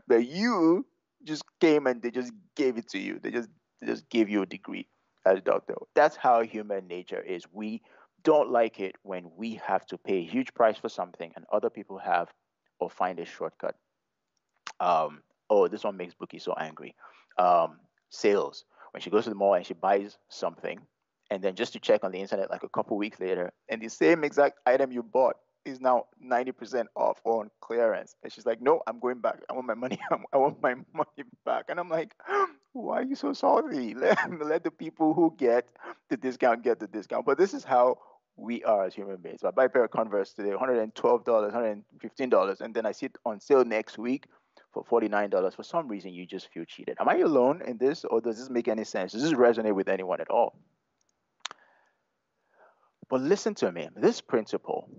That 0.07 0.25
you 0.25 0.85
just 1.25 1.43
came 1.59 1.87
and 1.87 2.01
they 2.01 2.11
just 2.11 2.33
gave 2.55 2.77
it 2.77 2.89
to 2.89 2.99
you. 2.99 3.19
They 3.21 3.31
just 3.31 3.49
they 3.79 3.87
just 3.87 4.09
gave 4.09 4.29
you 4.29 4.41
a 4.41 4.45
degree 4.45 4.87
as 5.25 5.39
a 5.39 5.41
doctor. 5.41 5.75
That's 5.95 6.15
how 6.15 6.41
human 6.41 6.87
nature 6.87 7.21
is. 7.21 7.43
We 7.51 7.81
don't 8.23 8.51
like 8.51 8.79
it 8.79 8.95
when 9.03 9.31
we 9.35 9.55
have 9.65 9.85
to 9.87 9.97
pay 9.97 10.17
a 10.17 10.23
huge 10.23 10.53
price 10.53 10.77
for 10.77 10.89
something 10.89 11.31
and 11.35 11.45
other 11.51 11.69
people 11.69 11.97
have 11.97 12.29
or 12.79 12.89
find 12.89 13.19
a 13.19 13.25
shortcut. 13.25 13.75
Um, 14.79 15.21
oh, 15.49 15.67
this 15.67 15.83
one 15.83 15.97
makes 15.97 16.13
Bookie 16.13 16.39
so 16.39 16.53
angry. 16.53 16.95
Um, 17.37 17.79
sales. 18.09 18.65
When 18.91 19.01
she 19.01 19.09
goes 19.09 19.23
to 19.23 19.29
the 19.29 19.35
mall 19.35 19.53
and 19.53 19.65
she 19.65 19.73
buys 19.73 20.17
something, 20.29 20.81
and 21.29 21.41
then 21.41 21.55
just 21.55 21.73
to 21.73 21.79
check 21.79 22.03
on 22.03 22.11
the 22.11 22.19
internet 22.19 22.51
like 22.51 22.63
a 22.63 22.69
couple 22.69 22.97
weeks 22.97 23.19
later, 23.19 23.51
and 23.69 23.81
the 23.81 23.87
same 23.87 24.23
exact 24.23 24.59
item 24.65 24.91
you 24.91 25.01
bought 25.01 25.37
is 25.65 25.79
now 25.79 26.05
90% 26.23 26.85
off 26.95 27.19
on 27.23 27.49
clearance. 27.61 28.15
And 28.23 28.31
she's 28.31 28.45
like, 28.45 28.61
no, 28.61 28.81
I'm 28.87 28.99
going 28.99 29.19
back. 29.19 29.39
I 29.49 29.53
want 29.53 29.67
my 29.67 29.73
money. 29.73 29.99
I 30.33 30.37
want 30.37 30.61
my 30.61 30.75
money 30.93 31.29
back. 31.45 31.65
And 31.69 31.79
I'm 31.79 31.89
like, 31.89 32.15
why 32.73 32.99
are 32.99 33.03
you 33.03 33.15
so 33.15 33.33
salty? 33.33 33.93
Let, 33.95 34.17
let 34.41 34.63
the 34.63 34.71
people 34.71 35.13
who 35.13 35.33
get 35.37 35.67
the 36.09 36.17
discount 36.17 36.63
get 36.63 36.79
the 36.79 36.87
discount. 36.87 37.25
But 37.25 37.37
this 37.37 37.53
is 37.53 37.63
how 37.63 37.99
we 38.37 38.63
are 38.63 38.85
as 38.85 38.95
human 38.95 39.17
beings. 39.17 39.43
I 39.43 39.51
buy 39.51 39.65
a 39.65 39.69
pair 39.69 39.83
of 39.83 39.91
Converse 39.91 40.33
today, 40.33 40.51
$112, 40.51 40.93
$115, 40.93 42.61
and 42.61 42.73
then 42.73 42.85
I 42.85 42.91
see 42.91 43.07
it 43.07 43.17
on 43.25 43.39
sale 43.39 43.63
next 43.65 43.97
week 43.97 44.25
for 44.73 44.83
$49. 44.83 45.53
For 45.53 45.63
some 45.63 45.87
reason, 45.87 46.13
you 46.13 46.25
just 46.25 46.49
feel 46.51 46.65
cheated. 46.65 46.97
Am 46.99 47.09
I 47.09 47.17
alone 47.17 47.61
in 47.65 47.77
this, 47.77 48.05
or 48.05 48.21
does 48.21 48.37
this 48.37 48.49
make 48.49 48.67
any 48.67 48.83
sense? 48.83 49.11
Does 49.11 49.23
this 49.23 49.33
resonate 49.33 49.75
with 49.75 49.89
anyone 49.89 50.21
at 50.21 50.29
all? 50.29 50.55
But 53.09 53.21
listen 53.21 53.53
to 53.55 53.71
me. 53.71 53.89
This 53.95 54.21
principle 54.21 54.89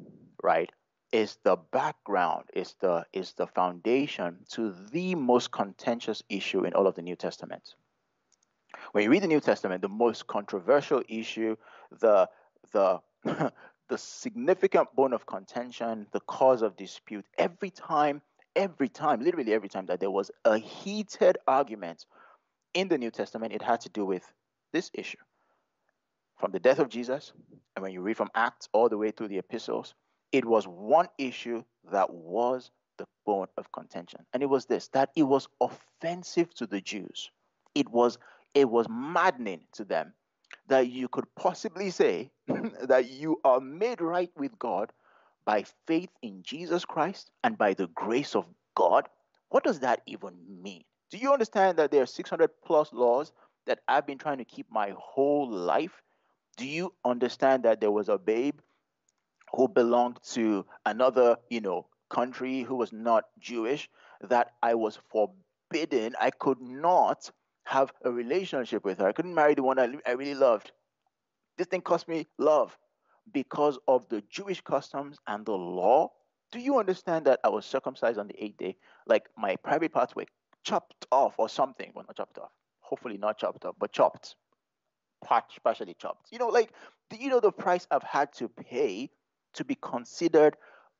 right, 0.43 0.71
is 1.13 1.39
the 1.45 1.57
background, 1.57 2.45
is 2.55 2.75
the 2.81 3.05
is 3.13 3.33
the 3.35 3.47
foundation 3.47 4.39
to 4.51 4.75
the 4.91 5.15
most 5.15 5.51
contentious 5.51 6.23
issue 6.29 6.65
in 6.65 6.73
all 6.73 6.87
of 6.87 6.95
the 6.95 7.03
New 7.03 7.17
Testament. 7.17 7.75
When 8.93 9.05
you 9.05 9.11
read 9.11 9.23
the 9.23 9.29
New 9.29 9.41
Testament, 9.41 9.83
the 9.83 9.89
most 9.89 10.27
controversial 10.27 11.03
issue, 11.09 11.57
the 12.01 12.29
the 12.73 13.01
the 13.89 13.99
significant 13.99 14.95
bone 14.97 15.13
of 15.13 15.27
contention, 15.27 16.07
the 16.13 16.21
cause 16.21 16.63
of 16.63 16.77
dispute, 16.77 17.27
every 17.37 17.71
time, 17.71 18.23
every 18.57 18.89
time, 18.89 19.21
literally 19.21 19.53
every 19.53 19.69
time 19.69 19.87
that 19.87 20.01
there 20.01 20.11
was 20.11 20.31
a 20.45 20.57
heated 20.59 21.37
argument 21.47 22.07
in 22.73 22.89
the 22.89 22.97
New 22.97 23.11
Testament, 23.11 23.53
it 23.53 23.61
had 23.61 23.83
to 23.83 23.91
do 23.91 24.05
with 24.07 24.25
this 24.73 24.91
issue. 24.95 25.19
From 26.39 26.53
the 26.53 26.59
death 26.59 26.79
of 26.79 26.89
Jesus, 26.89 27.33
and 27.77 27.83
when 27.83 27.93
you 27.93 28.01
read 28.01 28.17
from 28.17 28.31
Acts 28.35 28.69
all 28.73 28.89
the 28.89 28.99
way 28.99 29.11
through 29.11 29.29
the 29.29 29.39
epistles, 29.39 29.95
it 30.33 30.45
was 30.45 30.67
one 30.67 31.09
issue 31.19 31.63
that 31.91 32.13
was 32.13 32.71
the 32.99 33.07
bone 33.25 33.47
of 33.57 33.71
contention. 33.73 34.25
And 34.33 34.43
it 34.43 34.49
was 34.49 34.67
this 34.67 34.89
that 34.89 35.11
it 35.15 35.25
was 35.25 35.49
offensive 35.61 36.55
to 36.55 36.67
the 36.67 36.81
Jews. 36.81 37.31
It 37.75 37.89
was 37.89 38.19
it 38.55 38.69
was 38.69 38.87
maddening 38.89 39.63
to 39.75 39.85
them 39.85 40.15
that 40.69 40.89
you 40.89 41.09
could 41.09 41.27
possibly 41.35 41.91
say 41.91 42.31
that 42.47 43.11
you 43.11 43.41
are 43.45 43.61
made 43.61 44.01
right 44.01 44.31
with 44.37 44.59
God 44.59 44.93
by 45.45 45.65
faith 45.87 46.11
in 46.23 46.43
Jesus 46.43 46.85
Christ 46.85 47.31
and 47.43 47.59
by 47.59 47.75
the 47.75 47.89
grace 47.89 48.35
of 48.35 48.47
God. 48.75 49.09
What 49.49 49.65
does 49.65 49.81
that 49.81 50.03
even 50.07 50.35
mean? 50.63 50.85
Do 51.11 51.19
you 51.19 51.33
understand 51.33 51.79
that 51.79 51.91
there 51.91 52.03
are 52.03 52.07
600 52.07 52.51
plus 52.65 52.93
laws 52.93 53.33
that 53.67 53.81
I've 53.89 54.07
been 54.07 54.19
trying 54.19 54.39
to 54.39 54.45
keep 54.45 54.67
my 54.71 54.95
whole 54.97 55.51
life? 55.51 56.03
Do 56.57 56.67
you 56.67 56.95
understand 57.05 57.65
that 57.65 57.81
there 57.81 57.91
was 57.91 58.09
a 58.09 58.19
babe 58.19 58.61
who 59.55 59.69
belonged 59.69 60.19
to 60.33 60.65
another, 60.87 61.37
you 61.51 61.61
know, 61.61 61.87
country 62.11 62.63
who 62.63 62.77
was 62.77 62.93
not 62.93 63.25
Jewish 63.39 63.89
that 64.23 64.53
I 64.63 64.75
was 64.75 64.99
forbidden. 65.11 66.15
I 66.21 66.31
could 66.31 66.61
not 66.61 67.31
have 67.65 67.93
a 68.05 68.11
relationship 68.11 68.85
with 68.85 68.99
her. 68.99 69.09
I 69.09 69.13
couldn't 69.13 69.35
marry 69.35 69.55
the 69.55 69.63
one 69.63 69.79
I, 69.79 69.95
I 70.07 70.13
really 70.13 70.35
loved. 70.35 70.73
This 71.59 71.67
thing 71.67 71.81
cost 71.83 72.09
me 72.09 72.27
love 72.39 72.77
because 73.33 73.79
of 73.87 74.09
the 74.09 74.23
Jewish 74.29 74.61
customs 74.63 75.19
and 75.27 75.45
the 75.47 75.53
law. 75.53 76.11
Do 76.51 76.59
you 76.59 76.79
understand 76.79 77.27
that 77.27 77.41
I 77.45 77.49
was 77.49 77.65
circumcised 77.65 78.19
on 78.19 78.29
the 78.29 78.43
eighth 78.45 78.59
day? 78.59 78.77
Like 79.07 79.29
my 79.37 79.57
private 79.57 79.93
parts 79.93 80.15
were 80.15 80.27
chopped 80.65 81.07
off 81.11 81.35
or 81.39 81.49
something. 81.49 81.93
Well, 81.95 82.05
not 82.07 82.17
chopped 82.17 82.39
off. 82.39 82.51
Hopefully 82.81 83.17
not 83.17 83.39
chopped 83.39 83.65
off, 83.65 83.75
but 83.79 83.93
chopped. 83.93 84.37
Partially 85.25 85.95
chopped. 85.95 86.27
You 86.31 86.39
know, 86.39 86.49
like, 86.49 86.73
do 87.11 87.17
you 87.17 87.29
know 87.31 87.41
the 87.41 87.53
price 87.53 87.87
I've 87.91 88.03
had 88.03 88.33
to 88.35 88.49
pay 88.49 89.11
to 89.55 89.65
be 89.65 89.77
considered 89.81 90.57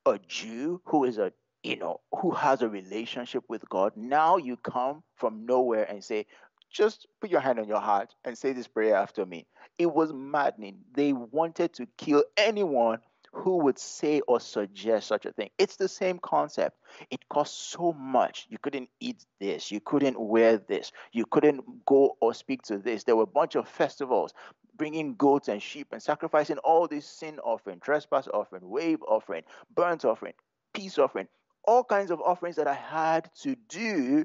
a 0.07 0.19
Jew 0.27 0.81
who 0.87 1.05
is 1.05 1.19
a 1.19 1.33
you 1.63 1.77
know 1.77 2.01
who 2.21 2.33
has 2.33 2.63
a 2.63 2.69
relationship 2.69 3.45
with 3.49 3.69
God. 3.69 3.93
Now 3.97 4.37
you 4.37 4.57
come 4.57 5.03
from 5.15 5.47
nowhere 5.47 5.85
and 5.85 6.03
say, 6.03 6.27
just 6.71 7.07
put 7.21 7.31
your 7.31 7.41
hand 7.41 7.59
on 7.59 7.69
your 7.69 7.81
heart 7.81 8.15
and 8.25 8.37
say 8.37 8.53
this 8.53 8.67
prayer 8.67 8.97
after 8.97 9.25
me. 9.25 9.47
It 9.79 9.93
was 9.93 10.13
maddening. 10.13 10.79
They 10.95 11.13
wanted 11.13 11.75
to 11.75 11.87
kill 11.97 12.25
anyone 12.37 12.99
who 13.35 13.59
would 13.59 13.79
say 13.79 14.21
or 14.29 14.41
suggest 14.41 15.07
such 15.07 15.25
a 15.25 15.33
thing. 15.33 15.51
It's 15.59 15.77
the 15.77 15.89
same 15.89 16.19
concept. 16.19 16.77
It 17.11 17.27
costs 17.31 17.57
so 17.57 17.93
much. 17.93 18.47
You 18.51 18.59
couldn't 18.59 18.91
eat 19.01 19.25
this. 19.41 19.71
You 19.71 19.81
couldn't 19.81 20.21
wear 20.21 20.59
this. 20.59 20.93
You 21.13 21.25
couldn't 21.25 21.87
go 21.87 22.17
or 22.21 22.35
speak 22.35 22.63
to 22.65 22.79
this. 22.79 23.05
There 23.05 23.17
were 23.17 23.23
a 23.23 23.27
bunch 23.27 23.55
of 23.55 23.69
festivals 23.69 24.35
bringing 24.83 25.15
goats 25.15 25.47
and 25.47 25.63
sheep 25.63 25.87
and 25.93 26.03
sacrificing 26.03 26.59
all 26.59 26.89
this 26.89 27.07
sin 27.07 27.39
offering, 27.45 27.79
trespass 27.79 28.27
offering, 28.35 28.69
wave 28.69 29.01
offering, 29.07 29.45
burnt 29.77 30.05
offering, 30.05 30.33
peace 30.75 30.99
offering, 30.99 31.29
all 31.63 31.85
kinds 31.85 32.11
of 32.11 32.21
offerings 32.21 32.57
that 32.57 32.67
I 32.67 32.75
had 32.75 33.31
to 33.43 33.55
do 33.69 34.25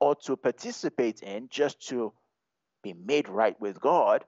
or 0.00 0.14
to 0.24 0.38
participate 0.38 1.20
in 1.20 1.48
just 1.50 1.86
to 1.88 2.14
be 2.82 2.94
made 2.94 3.28
right 3.28 3.60
with 3.60 3.78
God. 3.78 4.24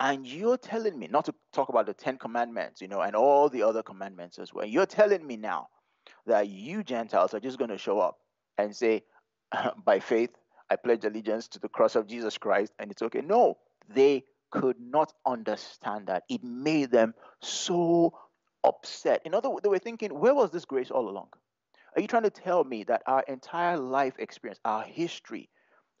And 0.00 0.26
you're 0.26 0.58
telling 0.58 0.98
me, 0.98 1.08
not 1.10 1.24
to 1.24 1.34
talk 1.54 1.70
about 1.70 1.86
the 1.86 1.94
Ten 1.94 2.18
Commandments, 2.18 2.82
you 2.82 2.88
know, 2.88 3.00
and 3.00 3.16
all 3.16 3.48
the 3.48 3.62
other 3.62 3.82
commandments 3.82 4.38
as 4.38 4.52
well. 4.52 4.66
You're 4.66 4.84
telling 4.84 5.26
me 5.26 5.38
now 5.38 5.68
that 6.26 6.50
you 6.50 6.84
Gentiles 6.84 7.32
are 7.32 7.40
just 7.40 7.56
going 7.56 7.70
to 7.70 7.78
show 7.78 8.00
up 8.00 8.18
and 8.58 8.76
say, 8.76 9.04
by 9.86 9.98
faith, 9.98 10.36
I 10.68 10.76
pledge 10.76 11.06
allegiance 11.06 11.48
to 11.48 11.58
the 11.58 11.70
cross 11.70 11.96
of 11.96 12.06
Jesus 12.06 12.36
Christ, 12.36 12.74
and 12.78 12.90
it's 12.90 13.00
okay. 13.00 13.22
No, 13.22 13.56
they 13.88 14.24
could 14.50 14.80
not 14.80 15.12
understand 15.26 16.06
that. 16.06 16.24
It 16.28 16.42
made 16.42 16.90
them 16.90 17.14
so 17.40 18.12
upset. 18.64 19.22
In 19.24 19.34
other 19.34 19.50
words, 19.50 19.62
they 19.62 19.68
were 19.68 19.78
thinking, 19.78 20.18
where 20.18 20.34
was 20.34 20.50
this 20.50 20.64
grace 20.64 20.90
all 20.90 21.08
along? 21.08 21.28
Are 21.94 22.00
you 22.00 22.08
trying 22.08 22.24
to 22.24 22.30
tell 22.30 22.64
me 22.64 22.84
that 22.84 23.02
our 23.06 23.22
entire 23.22 23.76
life 23.76 24.14
experience, 24.18 24.60
our 24.64 24.82
history, 24.82 25.48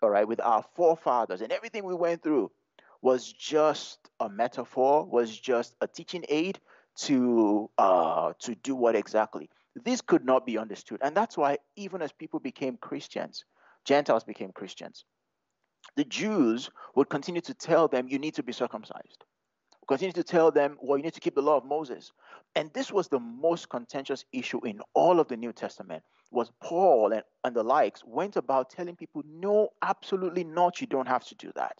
all 0.02 0.10
right, 0.10 0.28
with 0.28 0.40
our 0.40 0.64
forefathers 0.74 1.40
and 1.40 1.50
everything 1.52 1.84
we 1.84 1.94
went 1.94 2.22
through 2.22 2.50
was 3.02 3.32
just 3.32 3.98
a 4.20 4.28
metaphor, 4.28 5.04
was 5.04 5.36
just 5.36 5.74
a 5.80 5.86
teaching 5.86 6.24
aid 6.28 6.58
to 6.96 7.70
uh, 7.78 8.32
to 8.40 8.54
do 8.56 8.74
what 8.74 8.96
exactly? 8.96 9.48
This 9.84 10.00
could 10.00 10.24
not 10.24 10.44
be 10.44 10.58
understood. 10.58 10.98
And 11.02 11.16
that's 11.16 11.36
why 11.36 11.58
even 11.76 12.02
as 12.02 12.12
people 12.12 12.40
became 12.40 12.76
Christians, 12.76 13.44
Gentiles 13.84 14.24
became 14.24 14.52
Christians 14.52 15.04
the 15.96 16.04
Jews 16.04 16.70
would 16.94 17.08
continue 17.08 17.40
to 17.42 17.54
tell 17.54 17.88
them, 17.88 18.08
you 18.08 18.18
need 18.18 18.34
to 18.34 18.42
be 18.42 18.52
circumcised. 18.52 19.24
Continue 19.88 20.12
to 20.12 20.22
tell 20.22 20.50
them, 20.50 20.76
well, 20.82 20.98
you 20.98 21.04
need 21.04 21.14
to 21.14 21.20
keep 21.20 21.34
the 21.34 21.42
law 21.42 21.56
of 21.56 21.64
Moses. 21.64 22.12
And 22.54 22.70
this 22.74 22.92
was 22.92 23.08
the 23.08 23.18
most 23.18 23.70
contentious 23.70 24.24
issue 24.32 24.64
in 24.64 24.80
all 24.94 25.18
of 25.18 25.28
the 25.28 25.36
New 25.36 25.52
Testament, 25.52 26.02
was 26.30 26.50
Paul 26.62 27.12
and, 27.12 27.22
and 27.44 27.56
the 27.56 27.62
likes 27.62 28.04
went 28.04 28.36
about 28.36 28.70
telling 28.70 28.96
people, 28.96 29.22
no, 29.26 29.70
absolutely 29.80 30.44
not, 30.44 30.80
you 30.80 30.86
don't 30.86 31.08
have 31.08 31.24
to 31.26 31.34
do 31.34 31.50
that. 31.56 31.78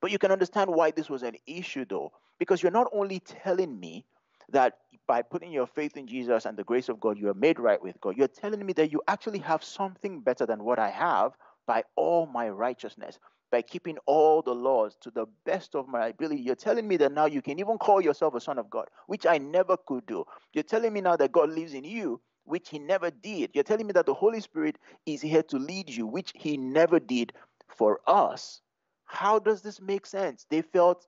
But 0.00 0.12
you 0.12 0.18
can 0.18 0.30
understand 0.30 0.70
why 0.70 0.92
this 0.92 1.10
was 1.10 1.22
an 1.22 1.34
issue, 1.46 1.84
though, 1.88 2.12
because 2.38 2.62
you're 2.62 2.72
not 2.72 2.86
only 2.92 3.20
telling 3.20 3.78
me 3.78 4.04
that 4.50 4.78
by 5.06 5.22
putting 5.22 5.52
your 5.52 5.66
faith 5.66 5.96
in 5.96 6.06
Jesus 6.06 6.46
and 6.46 6.56
the 6.56 6.64
grace 6.64 6.88
of 6.88 7.00
God, 7.00 7.18
you 7.18 7.28
are 7.28 7.34
made 7.34 7.58
right 7.58 7.82
with 7.82 8.00
God. 8.00 8.16
You're 8.16 8.28
telling 8.28 8.64
me 8.64 8.72
that 8.74 8.92
you 8.92 9.02
actually 9.08 9.40
have 9.40 9.64
something 9.64 10.20
better 10.20 10.46
than 10.46 10.62
what 10.64 10.78
I 10.78 10.90
have 10.90 11.32
by 11.70 11.84
all 11.94 12.26
my 12.26 12.48
righteousness, 12.48 13.20
by 13.52 13.62
keeping 13.62 13.96
all 14.06 14.42
the 14.42 14.52
laws 14.52 14.96
to 15.00 15.08
the 15.08 15.24
best 15.46 15.76
of 15.76 15.86
my 15.86 16.08
ability. 16.08 16.42
You're 16.42 16.56
telling 16.56 16.88
me 16.88 16.96
that 16.96 17.12
now 17.12 17.26
you 17.26 17.40
can 17.40 17.60
even 17.60 17.78
call 17.78 18.00
yourself 18.00 18.34
a 18.34 18.40
son 18.40 18.58
of 18.58 18.68
God, 18.68 18.88
which 19.06 19.24
I 19.24 19.38
never 19.38 19.76
could 19.76 20.04
do. 20.06 20.24
You're 20.52 20.64
telling 20.64 20.92
me 20.92 21.00
now 21.00 21.14
that 21.14 21.30
God 21.30 21.48
lives 21.50 21.72
in 21.74 21.84
you, 21.84 22.20
which 22.42 22.70
He 22.70 22.80
never 22.80 23.12
did. 23.12 23.50
You're 23.54 23.62
telling 23.62 23.86
me 23.86 23.92
that 23.92 24.06
the 24.06 24.14
Holy 24.14 24.40
Spirit 24.40 24.78
is 25.06 25.20
here 25.22 25.44
to 25.44 25.58
lead 25.58 25.88
you, 25.88 26.08
which 26.08 26.32
He 26.34 26.56
never 26.56 26.98
did 26.98 27.34
for 27.68 28.00
us. 28.04 28.62
How 29.04 29.38
does 29.38 29.62
this 29.62 29.80
make 29.80 30.06
sense? 30.06 30.46
They 30.50 30.62
felt 30.62 31.06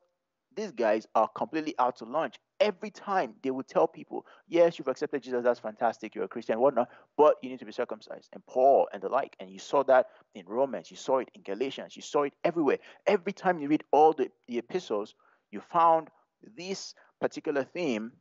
these 0.55 0.73
guys 0.73 1.07
are 1.15 1.29
completely 1.29 1.75
out 1.79 1.97
to 1.97 2.05
lunch. 2.05 2.37
Every 2.61 2.91
time 2.91 3.35
they 3.43 3.51
would 3.51 3.67
tell 3.67 3.87
people, 3.87 4.27
yes, 4.47 4.79
you've 4.79 4.89
accepted 4.89 5.23
Jesus, 5.23 5.43
that's 5.43 5.61
fantastic, 5.61 6.15
you're 6.15 6.25
a 6.25 6.29
Christian, 6.29 6.61
whatnot, 6.61 6.89
but 7.17 7.37
you 7.43 7.51
need 7.51 7.59
to 7.59 7.65
be 7.65 7.73
circumcised. 7.73 8.29
And 8.33 8.45
Paul 8.47 8.89
and 8.93 9.03
the 9.03 9.09
like. 9.09 9.37
And 9.41 9.51
you 9.51 9.59
saw 9.59 9.83
that 9.85 10.07
in 10.35 10.47
Romans, 10.47 10.91
you 10.91 10.97
saw 10.97 11.19
it 11.19 11.31
in 11.35 11.43
Galatians, 11.43 11.97
you 11.97 12.03
saw 12.03 12.23
it 12.23 12.35
everywhere. 12.45 12.79
Every 13.07 13.33
time 13.33 13.59
you 13.59 13.69
read 13.69 13.85
all 13.91 14.13
the, 14.13 14.31
the 14.47 14.59
epistles, 14.59 15.15
you 15.51 15.61
found 15.61 16.09
this 16.57 16.95
particular 17.21 17.65
theme 17.65 18.13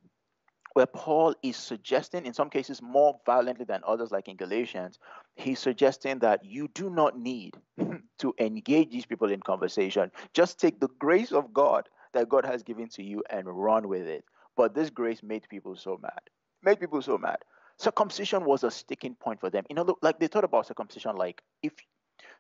where 0.74 0.86
Paul 0.86 1.36
is 1.44 1.58
suggesting, 1.58 2.26
in 2.26 2.34
some 2.34 2.50
cases 2.50 2.82
more 2.82 3.20
violently 3.26 3.66
than 3.66 3.82
others, 3.86 4.12
like 4.12 4.28
in 4.28 4.38
Galatians, 4.38 5.00
he's 5.36 5.60
suggesting 5.60 6.20
that 6.20 6.46
you 6.46 6.70
do 6.74 6.90
not 6.90 7.18
need 7.18 7.58
to 8.20 8.34
engage 8.40 8.92
these 8.92 9.06
people 9.06 9.32
in 9.32 9.42
conversation. 9.42 10.12
Just 10.34 10.60
take 10.60 10.80
the 10.80 10.90
grace 11.00 11.32
of 11.32 11.54
God 11.54 11.90
that 12.14 12.30
God 12.30 12.46
has 12.46 12.64
given 12.64 12.88
to 12.90 13.04
you 13.04 13.24
and 13.30 13.48
run 13.48 13.88
with 13.88 14.08
it. 14.08 14.24
But 14.58 14.74
this 14.74 14.90
grace 14.90 15.24
made 15.24 15.48
people 15.50 15.76
so 15.76 16.00
mad. 16.02 16.22
Made 16.64 16.80
people 16.80 17.02
so 17.02 17.18
mad. 17.18 17.38
Circumcision 17.78 18.46
was 18.46 18.64
a 18.64 18.72
sticking 18.72 19.16
point 19.16 19.40
for 19.40 19.50
them. 19.50 19.64
You 19.70 19.76
know, 19.76 19.98
like 20.02 20.20
they 20.20 20.28
thought 20.28 20.44
about 20.44 20.68
circumcision 20.68 21.16
like 21.16 21.42
if 21.64 21.74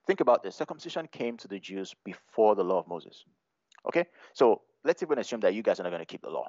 think 0.06 0.20
about 0.20 0.44
this, 0.44 0.56
circumcision 0.56 1.08
came 1.12 1.38
to 1.38 1.48
the 1.48 1.60
Jews 1.60 1.96
before 2.04 2.56
the 2.56 2.64
law 2.64 2.80
of 2.80 2.88
Moses. 2.88 3.24
Okay? 3.88 4.06
So 4.34 4.62
let's 4.84 5.04
even 5.04 5.20
assume 5.20 5.40
that 5.42 5.54
you 5.54 5.64
guys 5.64 5.80
are 5.80 5.84
not 5.84 5.90
going 5.90 6.02
to 6.02 6.06
keep 6.06 6.22
the 6.22 6.30
law. 6.30 6.48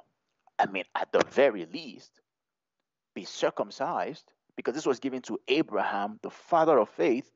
I 0.59 0.67
mean, 0.67 0.83
at 0.95 1.11
the 1.11 1.23
very 1.31 1.65
least, 1.65 2.21
be 3.15 3.25
circumcised 3.25 4.25
because 4.55 4.75
this 4.75 4.85
was 4.85 4.99
given 4.99 5.21
to 5.23 5.39
Abraham, 5.47 6.19
the 6.21 6.29
father 6.29 6.77
of 6.77 6.89
faith, 6.89 7.31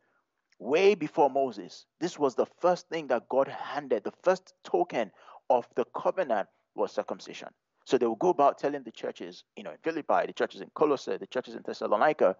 way 0.60 0.96
before 0.96 1.30
Moses. 1.30 1.86
This 2.00 2.18
was 2.18 2.36
the 2.36 2.46
first 2.62 2.88
thing 2.90 3.08
that 3.08 3.30
God 3.30 3.48
handed, 3.48 4.04
the 4.04 4.14
first 4.24 4.54
token 4.64 5.12
of 5.50 5.68
the 5.76 5.86
covenant 5.96 6.48
was 6.76 6.92
circumcision. 6.92 7.50
So 7.86 7.98
they 7.98 8.06
will 8.06 8.16
go 8.16 8.30
about 8.30 8.58
telling 8.58 8.84
the 8.84 8.92
churches, 8.92 9.46
you 9.56 9.64
know, 9.64 9.72
in 9.72 9.78
Philippi, 9.84 10.28
the 10.28 10.34
churches 10.34 10.62
in 10.62 10.70
Colossae, 10.76 11.18
the 11.18 11.28
churches 11.28 11.56
in 11.56 11.62
Thessalonica, 11.66 12.36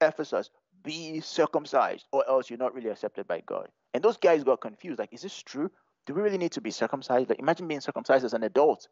Ephesus, 0.00 0.50
be 0.82 1.20
circumcised, 1.20 2.06
or 2.10 2.28
else 2.28 2.48
you're 2.48 2.58
not 2.58 2.74
really 2.74 2.88
accepted 2.88 3.28
by 3.28 3.42
God. 3.44 3.68
And 3.94 4.02
those 4.02 4.16
guys 4.16 4.44
got 4.44 4.60
confused. 4.60 4.98
Like, 4.98 5.12
is 5.12 5.22
this 5.22 5.42
true? 5.42 5.70
Do 6.06 6.14
we 6.14 6.22
really 6.22 6.38
need 6.38 6.52
to 6.52 6.60
be 6.60 6.70
circumcised? 6.70 7.28
Like, 7.28 7.38
imagine 7.38 7.68
being 7.68 7.80
circumcised 7.80 8.24
as 8.24 8.32
an 8.32 8.42
adult. 8.42 8.88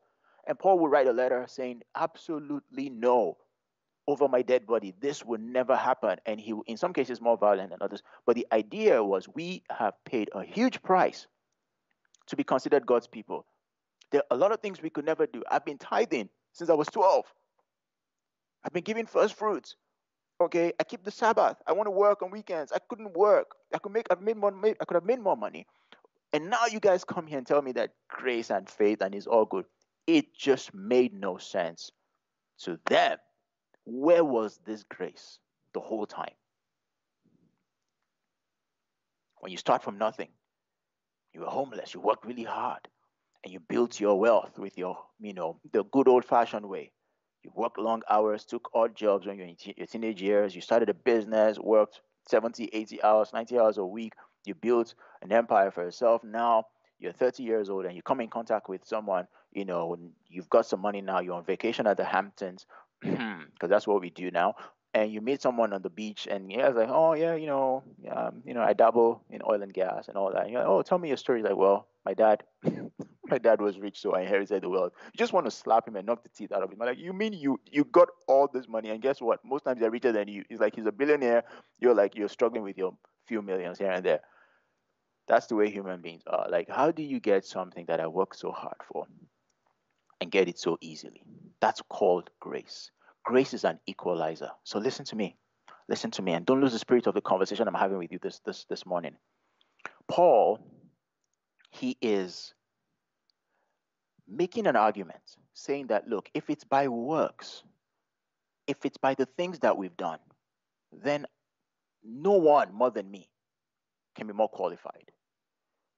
And 0.46 0.58
Paul 0.58 0.78
would 0.80 0.90
write 0.90 1.08
a 1.08 1.12
letter 1.12 1.44
saying, 1.48 1.82
absolutely 1.94 2.90
no. 2.90 3.38
Over 4.06 4.28
my 4.28 4.42
dead 4.42 4.66
body, 4.66 4.94
this 5.00 5.24
will 5.24 5.40
never 5.40 5.76
happen. 5.76 6.18
And 6.26 6.40
he, 6.40 6.54
in 6.66 6.76
some 6.76 6.92
cases, 6.92 7.20
more 7.20 7.36
violent 7.36 7.70
than 7.70 7.78
others. 7.80 8.02
But 8.26 8.36
the 8.36 8.46
idea 8.52 9.02
was 9.02 9.28
we 9.28 9.62
have 9.70 9.94
paid 10.04 10.30
a 10.34 10.42
huge 10.42 10.82
price 10.82 11.26
to 12.30 12.36
be 12.36 12.44
considered 12.44 12.86
God's 12.86 13.06
people. 13.06 13.46
There 14.10 14.22
are 14.22 14.36
a 14.36 14.38
lot 14.38 14.52
of 14.52 14.60
things 14.60 14.82
we 14.82 14.90
could 14.90 15.04
never 15.04 15.26
do. 15.26 15.42
I've 15.50 15.64
been 15.64 15.78
tithing 15.78 16.28
since 16.52 16.70
I 16.70 16.74
was 16.74 16.88
12. 16.88 17.24
I've 18.64 18.72
been 18.72 18.84
giving 18.84 19.06
first 19.06 19.34
fruits. 19.34 19.76
Okay, 20.40 20.72
I 20.80 20.84
keep 20.84 21.04
the 21.04 21.10
Sabbath. 21.10 21.56
I 21.66 21.72
want 21.72 21.86
to 21.86 21.90
work 21.90 22.22
on 22.22 22.30
weekends. 22.30 22.72
I 22.72 22.78
couldn't 22.88 23.14
work. 23.14 23.54
I 23.74 23.78
could 23.78 23.92
make. 23.92 24.06
I've 24.10 24.22
made 24.22 24.36
more. 24.36 24.52
I 24.64 24.84
could 24.84 24.94
have 24.94 25.04
made 25.04 25.20
more 25.20 25.36
money. 25.36 25.66
And 26.32 26.48
now 26.48 26.66
you 26.70 26.80
guys 26.80 27.04
come 27.04 27.26
here 27.26 27.38
and 27.38 27.46
tell 27.46 27.60
me 27.60 27.72
that 27.72 27.90
grace 28.08 28.50
and 28.50 28.68
faith 28.68 29.02
and 29.02 29.14
is 29.14 29.26
all 29.26 29.44
good. 29.44 29.66
It 30.06 30.34
just 30.34 30.72
made 30.72 31.12
no 31.12 31.36
sense 31.36 31.90
to 32.62 32.78
them. 32.86 33.18
Where 33.84 34.24
was 34.24 34.60
this 34.64 34.82
grace 34.84 35.38
the 35.74 35.80
whole 35.80 36.06
time? 36.06 36.34
When 39.40 39.50
you 39.50 39.58
start 39.58 39.82
from 39.82 39.98
nothing, 39.98 40.28
you 41.32 41.40
were 41.40 41.46
homeless. 41.46 41.94
You 41.94 42.00
worked 42.00 42.24
really 42.24 42.44
hard 42.44 42.88
and 43.44 43.52
you 43.52 43.60
built 43.60 44.00
your 44.00 44.18
wealth 44.18 44.58
with 44.58 44.76
your, 44.76 44.98
you 45.20 45.32
know, 45.32 45.58
the 45.72 45.84
good 45.84 46.08
old 46.08 46.24
fashioned 46.24 46.68
way. 46.68 46.92
You 47.42 47.50
worked 47.54 47.78
long 47.78 48.02
hours, 48.10 48.44
took 48.44 48.70
odd 48.74 48.94
jobs 48.94 49.26
when 49.26 49.36
you 49.38 49.44
were 49.44 49.48
in 49.48 49.74
your 49.76 49.86
teenage 49.86 50.20
years. 50.20 50.54
You 50.54 50.60
started 50.60 50.90
a 50.90 50.94
business, 50.94 51.58
worked 51.58 52.00
70, 52.28 52.70
80 52.72 53.02
hours, 53.02 53.32
90 53.32 53.58
hours 53.58 53.78
a 53.78 53.84
week. 53.84 54.12
You 54.44 54.54
built 54.54 54.94
an 55.22 55.32
empire 55.32 55.70
for 55.70 55.84
yourself. 55.84 56.22
Now 56.22 56.64
you're 56.98 57.12
30 57.12 57.42
years 57.42 57.70
old 57.70 57.86
and 57.86 57.96
you 57.96 58.02
come 58.02 58.20
in 58.20 58.28
contact 58.28 58.68
with 58.68 58.84
someone, 58.84 59.26
you 59.52 59.64
know, 59.64 59.96
you've 60.28 60.50
got 60.50 60.66
some 60.66 60.80
money 60.80 61.00
now, 61.00 61.20
you're 61.20 61.34
on 61.34 61.44
vacation 61.44 61.86
at 61.86 61.96
the 61.96 62.04
Hamptons, 62.04 62.66
because 63.00 63.70
that's 63.70 63.86
what 63.86 64.02
we 64.02 64.10
do 64.10 64.30
now 64.30 64.54
and 64.92 65.12
you 65.12 65.20
meet 65.20 65.40
someone 65.40 65.72
on 65.72 65.82
the 65.82 65.90
beach 65.90 66.26
and 66.28 66.50
yeah, 66.50 66.68
it's 66.68 66.76
like, 66.76 66.88
oh 66.90 67.14
yeah, 67.14 67.34
you 67.34 67.46
know, 67.46 67.84
um, 68.10 68.42
you 68.44 68.54
know, 68.54 68.62
I 68.62 68.72
dabble 68.72 69.22
in 69.30 69.40
oil 69.48 69.62
and 69.62 69.72
gas 69.72 70.08
and 70.08 70.16
all 70.16 70.32
that. 70.32 70.42
And 70.42 70.50
you're 70.50 70.60
like, 70.60 70.68
oh, 70.68 70.82
tell 70.82 70.98
me 70.98 71.08
your 71.08 71.16
story. 71.16 71.42
Like, 71.42 71.56
well, 71.56 71.86
my 72.04 72.14
dad, 72.14 72.42
my 73.26 73.38
dad 73.38 73.60
was 73.60 73.78
rich, 73.78 74.00
so 74.00 74.14
I 74.14 74.22
inherited 74.22 74.62
the 74.62 74.68
wealth. 74.68 74.92
You 75.06 75.18
just 75.18 75.32
want 75.32 75.46
to 75.46 75.50
slap 75.50 75.86
him 75.86 75.94
and 75.96 76.06
knock 76.06 76.24
the 76.24 76.28
teeth 76.28 76.50
out 76.50 76.62
of 76.62 76.72
him. 76.72 76.78
like, 76.78 76.98
you 76.98 77.12
mean 77.12 77.32
you 77.32 77.60
you 77.70 77.84
got 77.84 78.08
all 78.26 78.48
this 78.52 78.68
money 78.68 78.90
and 78.90 79.00
guess 79.00 79.20
what? 79.20 79.44
Most 79.44 79.64
times 79.64 79.80
they're 79.80 79.90
richer 79.90 80.12
than 80.12 80.26
you. 80.26 80.44
He's 80.48 80.58
like 80.60 80.74
he's 80.74 80.86
a 80.86 80.92
billionaire. 80.92 81.44
You're 81.78 81.94
like 81.94 82.16
you're 82.16 82.28
struggling 82.28 82.64
with 82.64 82.76
your 82.76 82.96
few 83.26 83.42
millions 83.42 83.78
here 83.78 83.90
and 83.90 84.04
there. 84.04 84.20
That's 85.28 85.46
the 85.46 85.54
way 85.54 85.70
human 85.70 86.00
beings 86.00 86.22
are. 86.26 86.48
Like, 86.50 86.68
how 86.68 86.90
do 86.90 87.04
you 87.04 87.20
get 87.20 87.44
something 87.44 87.86
that 87.86 88.00
I 88.00 88.08
worked 88.08 88.36
so 88.36 88.50
hard 88.50 88.78
for 88.92 89.06
and 90.20 90.32
get 90.32 90.48
it 90.48 90.58
so 90.58 90.76
easily? 90.80 91.22
That's 91.60 91.80
called 91.88 92.30
grace. 92.40 92.90
Grace 93.24 93.54
is 93.54 93.64
an 93.64 93.78
equalizer. 93.86 94.50
So 94.64 94.78
listen 94.78 95.04
to 95.06 95.16
me. 95.16 95.36
Listen 95.88 96.10
to 96.12 96.22
me 96.22 96.32
and 96.32 96.46
don't 96.46 96.60
lose 96.60 96.72
the 96.72 96.78
spirit 96.78 97.06
of 97.06 97.14
the 97.14 97.20
conversation 97.20 97.66
I'm 97.66 97.74
having 97.74 97.98
with 97.98 98.12
you 98.12 98.18
this 98.22 98.40
this 98.44 98.64
this 98.68 98.86
morning. 98.86 99.16
Paul 100.08 100.58
he 101.70 101.96
is 102.02 102.52
making 104.28 104.66
an 104.66 104.76
argument 104.76 105.22
saying 105.54 105.88
that 105.88 106.08
look, 106.08 106.28
if 106.34 106.50
it's 106.50 106.64
by 106.64 106.88
works, 106.88 107.62
if 108.66 108.84
it's 108.84 108.98
by 108.98 109.14
the 109.14 109.26
things 109.26 109.60
that 109.60 109.76
we've 109.76 109.96
done, 109.96 110.18
then 110.92 111.26
no 112.04 112.32
one 112.32 112.72
more 112.72 112.90
than 112.90 113.10
me 113.10 113.28
can 114.16 114.26
be 114.26 114.32
more 114.32 114.48
qualified. 114.48 115.10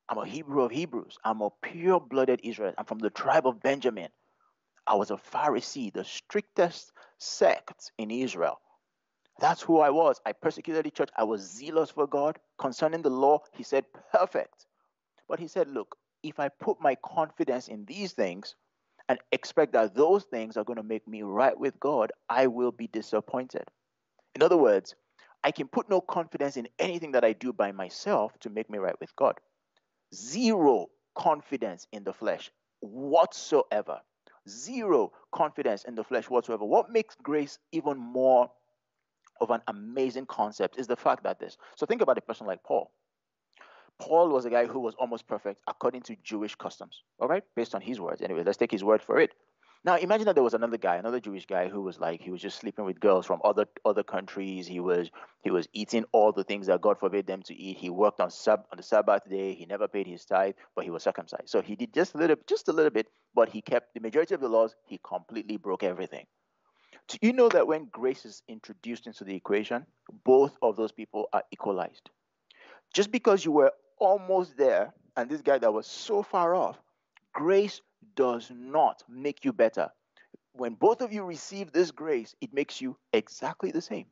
I'm 0.08 0.18
a 0.18 0.26
Hebrew 0.26 0.62
of 0.62 0.70
Hebrews. 0.70 1.18
I'm 1.24 1.40
a 1.40 1.50
pure 1.62 2.00
blooded 2.00 2.40
Israelite. 2.42 2.74
I'm 2.76 2.84
from 2.84 2.98
the 2.98 3.10
tribe 3.10 3.46
of 3.46 3.62
Benjamin. 3.62 4.08
I 4.86 4.94
was 4.94 5.10
a 5.10 5.16
Pharisee, 5.16 5.92
the 5.92 6.04
strictest 6.04 6.92
sect 7.18 7.92
in 7.98 8.10
Israel. 8.10 8.60
That's 9.40 9.62
who 9.62 9.80
I 9.80 9.90
was. 9.90 10.20
I 10.26 10.32
persecuted 10.32 10.84
the 10.84 10.90
church. 10.90 11.10
I 11.16 11.24
was 11.24 11.40
zealous 11.40 11.90
for 11.90 12.06
God. 12.06 12.38
Concerning 12.58 13.02
the 13.02 13.10
law, 13.10 13.40
he 13.52 13.62
said, 13.62 13.84
perfect. 14.12 14.66
But 15.28 15.40
he 15.40 15.48
said, 15.48 15.68
look, 15.68 15.96
if 16.22 16.38
I 16.38 16.48
put 16.48 16.80
my 16.80 16.96
confidence 17.04 17.68
in 17.68 17.84
these 17.84 18.12
things 18.12 18.54
and 19.08 19.18
expect 19.32 19.72
that 19.72 19.94
those 19.94 20.24
things 20.24 20.56
are 20.56 20.64
going 20.64 20.76
to 20.76 20.82
make 20.82 21.08
me 21.08 21.22
right 21.22 21.58
with 21.58 21.78
God, 21.80 22.12
I 22.28 22.46
will 22.46 22.72
be 22.72 22.86
disappointed. 22.86 23.64
In 24.34 24.42
other 24.42 24.56
words, 24.56 24.94
I 25.44 25.50
can 25.50 25.68
put 25.68 25.90
no 25.90 26.00
confidence 26.00 26.56
in 26.56 26.68
anything 26.78 27.12
that 27.12 27.24
I 27.24 27.32
do 27.32 27.52
by 27.52 27.72
myself 27.72 28.38
to 28.40 28.50
make 28.50 28.70
me 28.70 28.78
right 28.78 28.98
with 29.00 29.14
God. 29.16 29.40
Zero 30.14 30.88
confidence 31.14 31.86
in 31.92 32.04
the 32.04 32.12
flesh 32.12 32.50
whatsoever 32.80 34.00
zero 34.48 35.12
confidence 35.32 35.84
in 35.84 35.94
the 35.94 36.04
flesh 36.04 36.28
whatsoever. 36.28 36.64
What 36.64 36.90
makes 36.90 37.16
grace 37.22 37.58
even 37.72 37.98
more 37.98 38.50
of 39.40 39.50
an 39.50 39.60
amazing 39.68 40.26
concept 40.26 40.78
is 40.78 40.86
the 40.86 40.96
fact 40.96 41.24
that 41.24 41.38
this. 41.38 41.56
So 41.76 41.86
think 41.86 42.02
about 42.02 42.18
a 42.18 42.20
person 42.20 42.46
like 42.46 42.62
Paul. 42.62 42.90
Paul 43.98 44.30
was 44.30 44.44
a 44.44 44.50
guy 44.50 44.66
who 44.66 44.80
was 44.80 44.94
almost 44.96 45.26
perfect 45.26 45.60
according 45.68 46.02
to 46.02 46.16
Jewish 46.24 46.54
customs, 46.56 47.02
all 47.20 47.28
right, 47.28 47.44
based 47.54 47.74
on 47.74 47.80
his 47.80 48.00
words. 48.00 48.22
Anyway, 48.22 48.42
let's 48.44 48.58
take 48.58 48.70
his 48.70 48.82
word 48.82 49.02
for 49.02 49.18
it. 49.20 49.30
Now 49.84 49.96
imagine 49.96 50.26
that 50.26 50.34
there 50.34 50.44
was 50.44 50.54
another 50.54 50.76
guy, 50.76 50.96
another 50.96 51.18
Jewish 51.18 51.46
guy 51.46 51.68
who 51.68 51.82
was 51.82 51.98
like 51.98 52.20
he 52.20 52.30
was 52.30 52.40
just 52.40 52.60
sleeping 52.60 52.84
with 52.84 53.00
girls 53.00 53.26
from 53.26 53.40
other 53.44 53.66
other 53.84 54.04
countries. 54.04 54.66
He 54.66 54.78
was 54.78 55.10
he 55.42 55.50
was 55.50 55.68
eating 55.72 56.04
all 56.12 56.30
the 56.30 56.44
things 56.44 56.68
that 56.68 56.80
God 56.80 57.00
forbade 57.00 57.26
them 57.26 57.42
to 57.42 57.54
eat. 57.54 57.78
He 57.78 57.90
worked 57.90 58.20
on 58.20 58.30
sub 58.30 58.64
on 58.70 58.76
the 58.76 58.82
Sabbath 58.84 59.28
day. 59.28 59.54
He 59.54 59.66
never 59.66 59.88
paid 59.88 60.06
his 60.06 60.24
tithe, 60.24 60.54
but 60.76 60.84
he 60.84 60.90
was 60.90 61.02
circumcised. 61.02 61.48
So 61.48 61.62
he 61.62 61.74
did 61.74 61.92
just 61.92 62.14
a 62.14 62.18
little 62.18 62.36
just 62.46 62.68
a 62.68 62.72
little 62.72 62.92
bit, 62.92 63.08
but 63.34 63.48
he 63.48 63.60
kept 63.60 63.94
the 63.94 64.00
majority 64.00 64.34
of 64.34 64.40
the 64.40 64.48
laws. 64.48 64.76
He 64.86 65.00
completely 65.02 65.56
broke 65.56 65.82
everything. 65.82 66.26
Do 67.08 67.18
you 67.20 67.32
know 67.32 67.48
that 67.48 67.66
when 67.66 67.86
grace 67.86 68.24
is 68.24 68.42
introduced 68.46 69.08
into 69.08 69.24
the 69.24 69.34
equation, 69.34 69.84
both 70.24 70.56
of 70.62 70.76
those 70.76 70.92
people 70.92 71.28
are 71.32 71.42
equalized? 71.50 72.08
Just 72.94 73.10
because 73.10 73.44
you 73.44 73.50
were 73.50 73.72
almost 73.98 74.56
there, 74.56 74.94
and 75.16 75.28
this 75.28 75.42
guy 75.42 75.58
that 75.58 75.72
was 75.72 75.88
so 75.88 76.22
far 76.22 76.54
off, 76.54 76.78
grace 77.32 77.80
does 78.16 78.50
not 78.54 79.02
make 79.08 79.44
you 79.44 79.52
better. 79.52 79.90
when 80.52 80.74
both 80.74 81.00
of 81.00 81.12
you 81.12 81.24
receive 81.24 81.72
this 81.72 81.90
grace, 81.90 82.34
it 82.40 82.52
makes 82.52 82.80
you 82.80 82.96
exactly 83.12 83.70
the 83.70 83.80
same. 83.82 84.06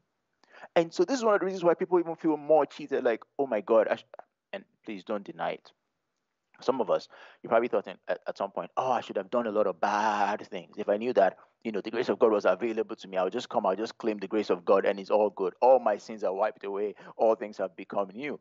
And 0.77 0.93
so 0.93 1.05
this 1.05 1.19
is 1.19 1.25
one 1.25 1.35
of 1.35 1.41
the 1.41 1.47
reasons 1.47 1.65
why 1.65 1.75
people 1.75 1.99
even 1.99 2.17
feel 2.17 2.37
more 2.37 2.67
cheated. 2.67 3.05
Like, 3.05 3.23
oh 3.39 3.47
my 3.47 3.61
God, 3.61 3.89
and 4.53 4.65
please 4.85 5.05
don't 5.05 5.25
deny 5.25 5.53
it. 5.53 5.73
Some 6.63 6.81
of 6.81 6.91
us, 6.91 7.09
you 7.43 7.49
probably 7.49 7.69
thought 7.69 7.89
at, 7.89 8.21
at 8.27 8.39
some 8.39 8.51
point, 8.51 8.71
oh, 8.77 8.93
I 8.93 9.01
should 9.01 9.17
have 9.17 9.31
done 9.31 9.47
a 9.47 9.51
lot 9.53 9.67
of 9.67 9.81
bad 9.81 10.47
things. 10.49 10.77
If 10.79 10.89
I 10.89 10.99
knew 10.99 11.13
that, 11.15 11.39
you 11.65 11.73
know, 11.73 11.81
the 11.81 11.91
grace 11.91 12.09
of 12.11 12.19
God 12.19 12.33
was 12.33 12.45
available 12.45 12.97
to 12.97 13.09
me, 13.09 13.17
I 13.17 13.25
would 13.25 13.33
just 13.33 13.49
come, 13.49 13.67
I'll 13.67 13.77
just 13.77 13.99
claim 13.99 14.19
the 14.19 14.29
grace 14.29 14.51
of 14.51 14.65
God, 14.65 14.85
and 14.87 15.01
it's 15.01 15.11
all 15.11 15.31
good. 15.31 15.55
All 15.63 15.79
my 15.81 15.97
sins 15.97 16.25
are 16.25 16.35
wiped 16.35 16.65
away. 16.65 16.95
All 17.17 17.35
things 17.35 17.59
have 17.59 17.77
become 17.77 18.11
new. 18.15 18.41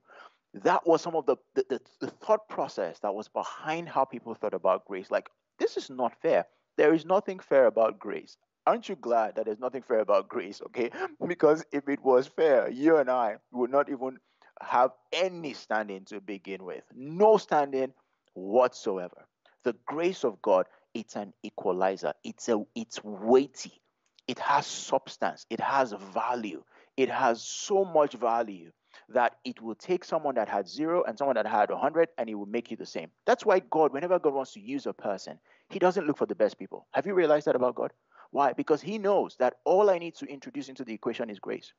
That 0.54 0.86
was 0.88 1.02
some 1.02 1.16
of 1.16 1.26
the, 1.28 1.38
the, 1.56 1.66
the, 1.70 1.82
the 2.02 2.08
thought 2.08 2.50
process 2.50 3.00
that 3.00 3.14
was 3.16 3.30
behind 3.30 3.90
how 3.90 4.06
people 4.06 4.34
thought 4.34 4.54
about 4.54 4.86
grace. 4.86 5.12
Like, 5.12 5.30
this 5.60 5.78
is 5.78 5.90
not 5.90 6.14
fair. 6.22 6.46
There 6.78 6.94
is 6.94 7.06
nothing 7.06 7.40
fair 7.40 7.68
about 7.68 8.00
grace. 8.00 8.38
Aren't 8.66 8.90
you 8.90 8.96
glad 8.96 9.36
that 9.36 9.46
there's 9.46 9.60
nothing 9.60 9.84
fair 9.84 10.00
about 10.00 10.30
grace? 10.30 10.62
Okay, 10.68 10.92
because 11.28 11.66
if 11.72 11.88
it 11.90 12.04
was 12.04 12.28
fair, 12.28 12.70
you 12.70 12.98
and 12.98 13.10
I 13.10 13.38
would 13.52 13.72
not 13.72 13.90
even 13.90 14.18
have 14.62 14.92
any 15.14 15.54
standing 15.54 16.06
to 16.06 16.22
begin 16.22 16.64
with. 16.64 16.84
No 16.96 17.38
standing 17.38 17.94
whatsoever. 18.34 19.26
The 19.64 19.76
grace 19.86 20.24
of 20.24 20.42
God, 20.42 20.66
it's 20.94 21.16
an 21.16 21.34
equalizer. 21.44 22.14
It's 22.24 22.50
a 22.50 22.64
it's 22.76 23.04
weighty. 23.04 23.82
It 24.28 24.40
has 24.40 24.68
substance. 24.68 25.46
It 25.50 25.60
has 25.60 25.94
value. 26.14 26.64
It 26.98 27.10
has 27.10 27.42
so 27.42 27.84
much 27.86 28.14
value 28.14 28.72
that 29.14 29.36
it 29.44 29.62
will 29.62 29.76
take 29.76 30.04
someone 30.04 30.36
that 30.36 30.48
had 30.48 30.68
zero 30.68 31.04
and 31.04 31.18
someone 31.18 31.36
that 31.36 31.48
had 31.48 31.70
100 31.70 32.10
and 32.18 32.30
it 32.30 32.36
will 32.36 32.46
make 32.46 32.70
you 32.72 32.78
the 32.78 32.86
same. 32.86 33.10
That's 33.26 33.46
why 33.46 33.60
God, 33.60 33.92
whenever 33.92 34.20
God 34.20 34.34
wants 34.34 34.54
to 34.54 34.60
use 34.60 34.86
a 34.86 34.94
person, 34.94 35.40
he 35.70 35.80
doesn't 35.80 36.06
look 36.06 36.18
for 36.18 36.26
the 36.26 36.36
best 36.36 36.60
people. 36.60 36.88
Have 36.94 37.06
you 37.06 37.14
realized 37.14 37.48
that 37.48 37.56
about 37.56 37.76
God? 37.76 37.92
Why? 38.32 38.54
Because 38.54 38.82
he 38.82 38.98
knows 38.98 39.36
that 39.40 39.56
all 39.66 39.90
I 39.90 39.98
need 39.98 40.16
to 40.16 40.26
introduce 40.26 40.70
into 40.70 40.84
the 40.84 40.94
equation 40.94 41.30
is 41.30 41.40
grace. 41.40 41.74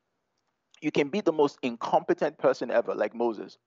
You 0.80 0.90
can 0.90 1.08
be 1.08 1.20
the 1.20 1.32
most 1.32 1.58
incompetent 1.62 2.38
person 2.38 2.70
ever, 2.70 2.94
like 2.94 3.14
Moses, 3.14 3.58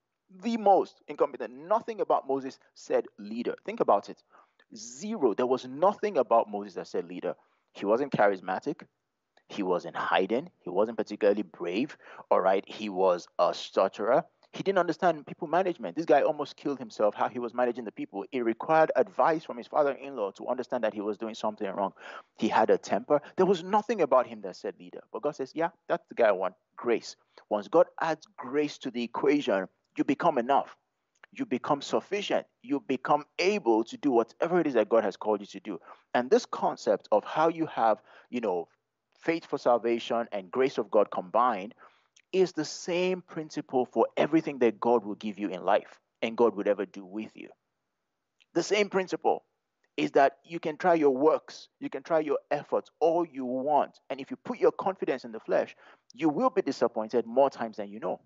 the 0.42 0.56
most 0.56 1.02
incompetent. 1.08 1.54
Nothing 1.54 2.00
about 2.00 2.28
Moses 2.28 2.58
said 2.74 3.06
leader. 3.18 3.54
Think 3.64 3.80
about 3.80 4.10
it. 4.10 4.22
Zero. 4.74 5.32
There 5.34 5.46
was 5.46 5.64
nothing 5.66 6.18
about 6.18 6.50
Moses 6.50 6.74
that 6.74 6.88
said 6.88 7.06
leader. 7.06 7.34
He 7.72 7.86
wasn't 7.86 8.12
charismatic. 8.12 8.82
He 9.48 9.62
wasn't 9.62 9.96
hiding. 9.96 10.50
He 10.60 10.70
wasn't 10.70 10.98
particularly 10.98 11.42
brave. 11.42 11.96
All 12.30 12.40
right. 12.40 12.64
He 12.66 12.88
was 12.88 13.26
a 13.38 13.52
stutterer. 13.54 14.24
He 14.52 14.62
didn't 14.62 14.78
understand 14.78 15.26
people 15.26 15.48
management. 15.48 15.96
This 15.96 16.06
guy 16.06 16.22
almost 16.22 16.56
killed 16.56 16.78
himself 16.78 17.16
how 17.16 17.28
he 17.28 17.40
was 17.40 17.52
managing 17.52 17.84
the 17.84 17.90
people. 17.90 18.24
It 18.30 18.44
required 18.44 18.92
advice 18.94 19.42
from 19.42 19.58
his 19.58 19.66
father 19.66 19.90
in 19.90 20.14
law 20.14 20.30
to 20.30 20.46
understand 20.46 20.84
that 20.84 20.94
he 20.94 21.00
was 21.00 21.18
doing 21.18 21.34
something 21.34 21.68
wrong. 21.68 21.92
He 22.38 22.46
had 22.46 22.70
a 22.70 22.78
temper. 22.78 23.20
There 23.36 23.46
was 23.46 23.64
nothing 23.64 24.00
about 24.00 24.28
him 24.28 24.42
that 24.42 24.54
said 24.54 24.74
leader. 24.78 25.00
But 25.12 25.22
God 25.22 25.34
says, 25.34 25.50
yeah, 25.56 25.70
that's 25.88 26.06
the 26.08 26.14
guy 26.14 26.28
I 26.28 26.32
want 26.32 26.54
grace. 26.76 27.16
Once 27.48 27.66
God 27.66 27.86
adds 28.00 28.28
grace 28.36 28.78
to 28.78 28.92
the 28.92 29.02
equation, 29.02 29.66
you 29.98 30.04
become 30.04 30.38
enough. 30.38 30.76
You 31.36 31.44
become 31.46 31.82
sufficient. 31.82 32.46
You 32.62 32.78
become 32.86 33.24
able 33.40 33.82
to 33.82 33.96
do 33.96 34.12
whatever 34.12 34.60
it 34.60 34.68
is 34.68 34.74
that 34.74 34.88
God 34.88 35.02
has 35.02 35.16
called 35.16 35.40
you 35.40 35.46
to 35.46 35.58
do. 35.60 35.80
And 36.14 36.30
this 36.30 36.46
concept 36.46 37.08
of 37.10 37.24
how 37.24 37.48
you 37.48 37.66
have, 37.66 38.00
you 38.30 38.40
know, 38.40 38.68
faith 39.24 39.46
for 39.46 39.58
salvation 39.58 40.28
and 40.32 40.50
grace 40.50 40.78
of 40.78 40.90
God 40.90 41.10
combined 41.10 41.74
is 42.32 42.52
the 42.52 42.64
same 42.64 43.22
principle 43.22 43.86
for 43.86 44.06
everything 44.16 44.58
that 44.58 44.80
God 44.80 45.04
will 45.04 45.14
give 45.14 45.38
you 45.38 45.48
in 45.48 45.64
life 45.64 46.00
and 46.20 46.36
God 46.36 46.56
would 46.56 46.68
ever 46.68 46.84
do 46.84 47.04
with 47.04 47.30
you. 47.34 47.48
The 48.54 48.62
same 48.62 48.88
principle 48.88 49.44
is 49.96 50.10
that 50.12 50.38
you 50.44 50.58
can 50.58 50.76
try 50.76 50.94
your 50.94 51.10
works, 51.10 51.68
you 51.78 51.88
can 51.88 52.02
try 52.02 52.18
your 52.20 52.38
efforts 52.50 52.90
all 53.00 53.24
you 53.24 53.44
want. 53.44 54.00
And 54.10 54.20
if 54.20 54.30
you 54.30 54.36
put 54.44 54.58
your 54.58 54.72
confidence 54.72 55.24
in 55.24 55.32
the 55.32 55.40
flesh, 55.40 55.76
you 56.14 56.28
will 56.28 56.50
be 56.50 56.62
disappointed 56.62 57.26
more 57.26 57.50
times 57.50 57.76
than 57.76 57.88
you 57.88 58.00
know. 58.00 58.20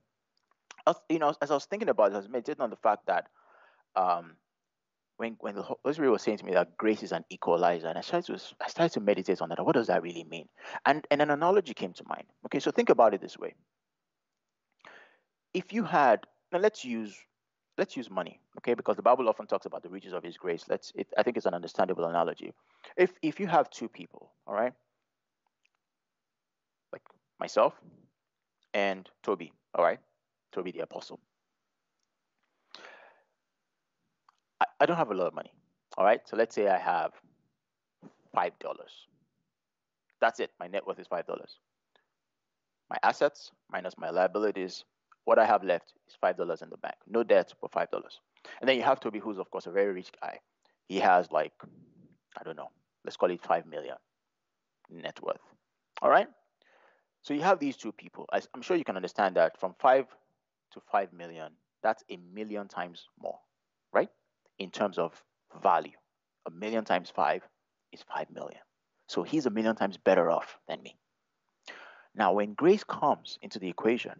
As, 0.86 0.96
you 1.10 1.18
know, 1.18 1.34
as 1.42 1.50
I 1.50 1.54
was 1.54 1.66
thinking 1.66 1.90
about 1.90 2.12
it, 2.12 2.14
I 2.14 2.18
was 2.18 2.28
meditating 2.28 2.62
on 2.62 2.70
the 2.70 2.76
fact 2.76 3.06
that 3.06 3.26
um, 3.96 4.36
when 5.18 5.36
when 5.40 5.56
the 5.56 5.62
Holy 5.62 5.94
Spirit 5.94 6.12
was 6.12 6.22
saying 6.22 6.38
to 6.38 6.46
me 6.46 6.54
that 6.54 6.78
grace 6.78 7.02
is 7.02 7.12
an 7.12 7.24
equalizer, 7.30 7.88
and 7.88 7.98
I 7.98 8.02
started 8.02 8.38
to 8.38 8.42
I 8.64 8.68
started 8.68 8.94
to 8.94 9.00
meditate 9.00 9.42
on 9.42 9.50
that. 9.50 9.64
What 9.64 9.74
does 9.74 9.88
that 9.88 10.02
really 10.02 10.24
mean? 10.24 10.48
And 10.86 11.06
and 11.10 11.22
an 11.22 11.30
analogy 11.30 11.74
came 11.74 11.92
to 11.94 12.04
mind. 12.08 12.26
Okay, 12.46 12.60
so 12.60 12.70
think 12.70 12.90
about 12.90 13.14
it 13.14 13.20
this 13.20 13.38
way: 13.38 13.54
if 15.54 15.72
you 15.72 15.84
had 15.84 16.26
now 16.52 16.60
let's 16.60 16.84
use 16.84 17.16
let's 17.78 17.96
use 17.96 18.10
money, 18.10 18.40
okay, 18.58 18.74
because 18.74 18.96
the 18.96 19.02
Bible 19.02 19.28
often 19.28 19.46
talks 19.46 19.66
about 19.66 19.82
the 19.82 19.90
riches 19.90 20.12
of 20.12 20.22
His 20.22 20.36
grace. 20.36 20.64
Let's 20.68 20.92
it, 20.94 21.08
I 21.18 21.24
think 21.24 21.36
it's 21.36 21.46
an 21.46 21.54
understandable 21.54 22.04
analogy. 22.06 22.52
If 22.96 23.12
if 23.22 23.40
you 23.40 23.48
have 23.48 23.70
two 23.70 23.88
people, 23.88 24.32
all 24.46 24.54
right, 24.54 24.72
like 26.92 27.02
myself 27.40 27.74
and 28.74 29.08
Toby, 29.24 29.52
all 29.74 29.84
right, 29.84 30.00
Toby 30.52 30.72
the 30.72 30.80
apostle. 30.80 31.20
I, 34.80 34.84
I 34.84 34.86
don't 34.86 34.96
have 34.96 35.10
a 35.10 35.14
lot 35.14 35.26
of 35.26 35.34
money, 35.34 35.52
all 35.96 36.04
right. 36.04 36.20
So 36.26 36.36
let's 36.36 36.54
say 36.54 36.68
I 36.68 36.78
have 36.78 37.12
five 38.34 38.58
dollars. 38.58 39.06
That's 40.20 40.40
it. 40.40 40.50
My 40.58 40.66
net 40.66 40.86
worth 40.86 40.98
is 40.98 41.06
five 41.06 41.26
dollars. 41.26 41.58
My 42.90 42.96
assets 43.02 43.52
minus 43.70 43.98
my 43.98 44.10
liabilities 44.10 44.84
what 45.28 45.38
I 45.38 45.44
have 45.44 45.62
left 45.62 45.92
is 46.08 46.16
five 46.18 46.38
dollars 46.38 46.62
in 46.62 46.70
the 46.70 46.78
bank. 46.78 46.94
No 47.06 47.22
debt, 47.22 47.52
but 47.60 47.70
five 47.70 47.90
dollars. 47.90 48.20
And 48.60 48.68
then 48.68 48.78
you 48.78 48.82
have 48.82 48.98
Toby, 48.98 49.18
who's 49.18 49.36
of 49.36 49.50
course 49.50 49.66
a 49.66 49.70
very 49.70 49.92
rich 49.92 50.10
guy. 50.22 50.40
He 50.88 50.98
has 51.00 51.30
like, 51.30 51.52
I 52.40 52.42
don't 52.44 52.56
know, 52.56 52.70
let's 53.04 53.18
call 53.18 53.30
it 53.30 53.44
five 53.44 53.66
million 53.66 53.96
net 54.90 55.20
worth. 55.22 55.42
All 56.00 56.08
right. 56.08 56.28
So 57.20 57.34
you 57.34 57.42
have 57.42 57.58
these 57.58 57.76
two 57.76 57.92
people. 57.92 58.26
I'm 58.32 58.62
sure 58.62 58.74
you 58.78 58.84
can 58.84 58.96
understand 58.96 59.36
that 59.36 59.60
from 59.60 59.74
five 59.78 60.06
to 60.72 60.80
five 60.90 61.12
million, 61.12 61.52
that's 61.82 62.02
a 62.10 62.16
million 62.32 62.66
times 62.66 63.04
more, 63.20 63.38
right? 63.92 64.08
In 64.58 64.70
terms 64.70 64.98
of 64.98 65.12
value, 65.62 65.96
a 66.46 66.50
million 66.50 66.84
times 66.84 67.10
five 67.10 67.42
is 67.92 68.02
five 68.02 68.30
million. 68.30 68.60
So 69.06 69.22
he's 69.22 69.46
a 69.46 69.50
million 69.50 69.76
times 69.76 69.96
better 69.96 70.30
off 70.30 70.58
than 70.68 70.82
me. 70.82 70.96
Now, 72.14 72.32
when 72.32 72.54
grace 72.54 72.84
comes 72.84 73.38
into 73.42 73.58
the 73.58 73.68
equation, 73.68 74.16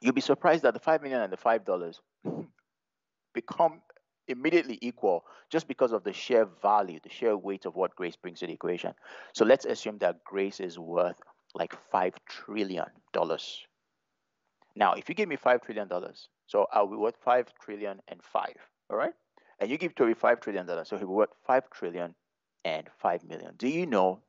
you'll 0.00 0.12
be 0.12 0.20
surprised 0.20 0.64
that 0.64 0.74
the 0.74 0.80
five 0.80 1.02
million 1.02 1.20
and 1.20 1.32
the 1.32 1.36
five 1.36 1.64
dollars 1.64 2.00
become 3.34 3.80
immediately 4.28 4.78
equal 4.80 5.24
just 5.50 5.68
because 5.68 5.92
of 5.92 6.04
the 6.04 6.12
sheer 6.12 6.46
value, 6.62 6.98
the 7.02 7.10
sheer 7.10 7.36
weight 7.36 7.66
of 7.66 7.76
what 7.76 7.94
grace 7.94 8.16
brings 8.16 8.40
to 8.40 8.46
the 8.46 8.52
equation. 8.52 8.94
So 9.34 9.44
let's 9.44 9.64
assume 9.64 9.98
that 9.98 10.24
grace 10.24 10.60
is 10.60 10.78
worth 10.78 11.20
like 11.54 11.74
five 11.90 12.14
trillion 12.26 12.86
dollars. 13.12 13.66
Now, 14.76 14.94
if 14.94 15.08
you 15.08 15.14
give 15.14 15.28
me 15.28 15.36
five 15.36 15.62
trillion 15.62 15.88
dollars, 15.88 16.28
so 16.46 16.66
I'll 16.72 16.88
be 16.88 16.96
worth 16.96 17.16
five 17.24 17.52
trillion 17.60 18.00
and 18.08 18.20
five, 18.22 18.56
all 18.90 18.96
right? 18.96 19.12
And 19.60 19.70
you 19.70 19.78
give 19.78 19.94
Toby 19.94 20.14
five 20.14 20.40
trillion 20.40 20.66
dollars, 20.66 20.88
so 20.88 20.96
he'll 20.96 21.06
be 21.06 21.14
worth 21.14 21.30
five 21.46 21.70
trillion 21.70 22.14
and 22.64 22.88
five 22.98 23.24
million. 23.24 23.54
Do 23.56 23.68
you 23.68 23.86
know 23.86 24.20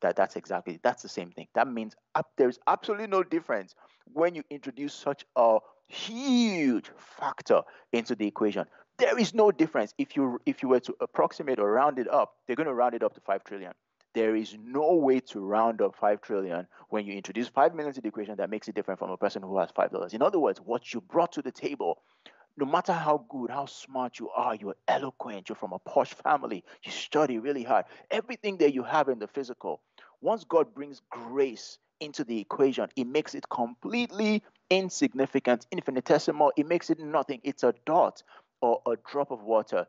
that 0.00 0.16
that's 0.16 0.36
exactly 0.36 0.78
that's 0.82 1.02
the 1.02 1.08
same 1.08 1.30
thing? 1.30 1.48
That 1.54 1.68
means 1.68 1.96
there's 2.36 2.58
absolutely 2.66 3.06
no 3.06 3.22
difference 3.22 3.74
when 4.12 4.34
you 4.34 4.42
introduce 4.50 4.94
such 4.94 5.24
a 5.36 5.58
huge 5.88 6.90
factor 6.96 7.62
into 7.92 8.14
the 8.14 8.26
equation. 8.26 8.66
There 8.98 9.18
is 9.18 9.32
no 9.32 9.50
difference 9.50 9.94
if 9.96 10.16
you 10.16 10.40
if 10.44 10.62
you 10.62 10.68
were 10.68 10.80
to 10.80 10.94
approximate 11.00 11.58
or 11.58 11.70
round 11.70 11.98
it 11.98 12.08
up. 12.08 12.34
They're 12.46 12.56
going 12.56 12.66
to 12.66 12.74
round 12.74 12.94
it 12.94 13.02
up 13.02 13.14
to 13.14 13.20
five 13.20 13.44
trillion. 13.44 13.72
There 14.14 14.34
is 14.34 14.56
no 14.60 14.94
way 14.94 15.20
to 15.20 15.40
round 15.40 15.80
up 15.80 15.94
five 15.94 16.20
trillion 16.20 16.66
when 16.88 17.06
you 17.06 17.14
introduce 17.14 17.48
five 17.48 17.74
million 17.74 17.94
to 17.94 18.00
the 18.00 18.08
equation 18.08 18.36
that 18.36 18.50
makes 18.50 18.66
it 18.66 18.74
different 18.74 18.98
from 18.98 19.10
a 19.10 19.16
person 19.16 19.42
who 19.42 19.58
has 19.58 19.70
five 19.70 19.90
dollars. 19.90 20.14
In 20.14 20.22
other 20.22 20.40
words, 20.40 20.60
what 20.60 20.92
you 20.92 21.00
brought 21.00 21.32
to 21.32 21.42
the 21.42 21.52
table 21.52 22.02
no 22.58 22.66
matter 22.66 22.92
how 22.92 23.24
good, 23.28 23.50
how 23.50 23.66
smart 23.66 24.18
you 24.18 24.28
are, 24.30 24.54
you're 24.54 24.74
eloquent, 24.88 25.48
you're 25.48 25.56
from 25.56 25.72
a 25.72 25.78
posh 25.78 26.12
family, 26.12 26.64
you 26.82 26.90
study 26.90 27.38
really 27.38 27.62
hard, 27.62 27.84
everything 28.10 28.58
that 28.58 28.74
you 28.74 28.82
have 28.82 29.08
in 29.08 29.20
the 29.20 29.28
physical, 29.28 29.80
once 30.20 30.42
God 30.44 30.74
brings 30.74 31.00
grace 31.08 31.78
into 32.00 32.24
the 32.24 32.40
equation, 32.40 32.88
it 32.96 33.06
makes 33.06 33.34
it 33.34 33.48
completely 33.48 34.42
insignificant, 34.70 35.66
infinitesimal. 35.70 36.52
It 36.56 36.66
makes 36.66 36.90
it 36.90 36.98
nothing. 36.98 37.40
It's 37.44 37.62
a 37.62 37.74
dot 37.86 38.22
or 38.60 38.80
a 38.86 38.96
drop 39.08 39.30
of 39.30 39.42
water 39.42 39.86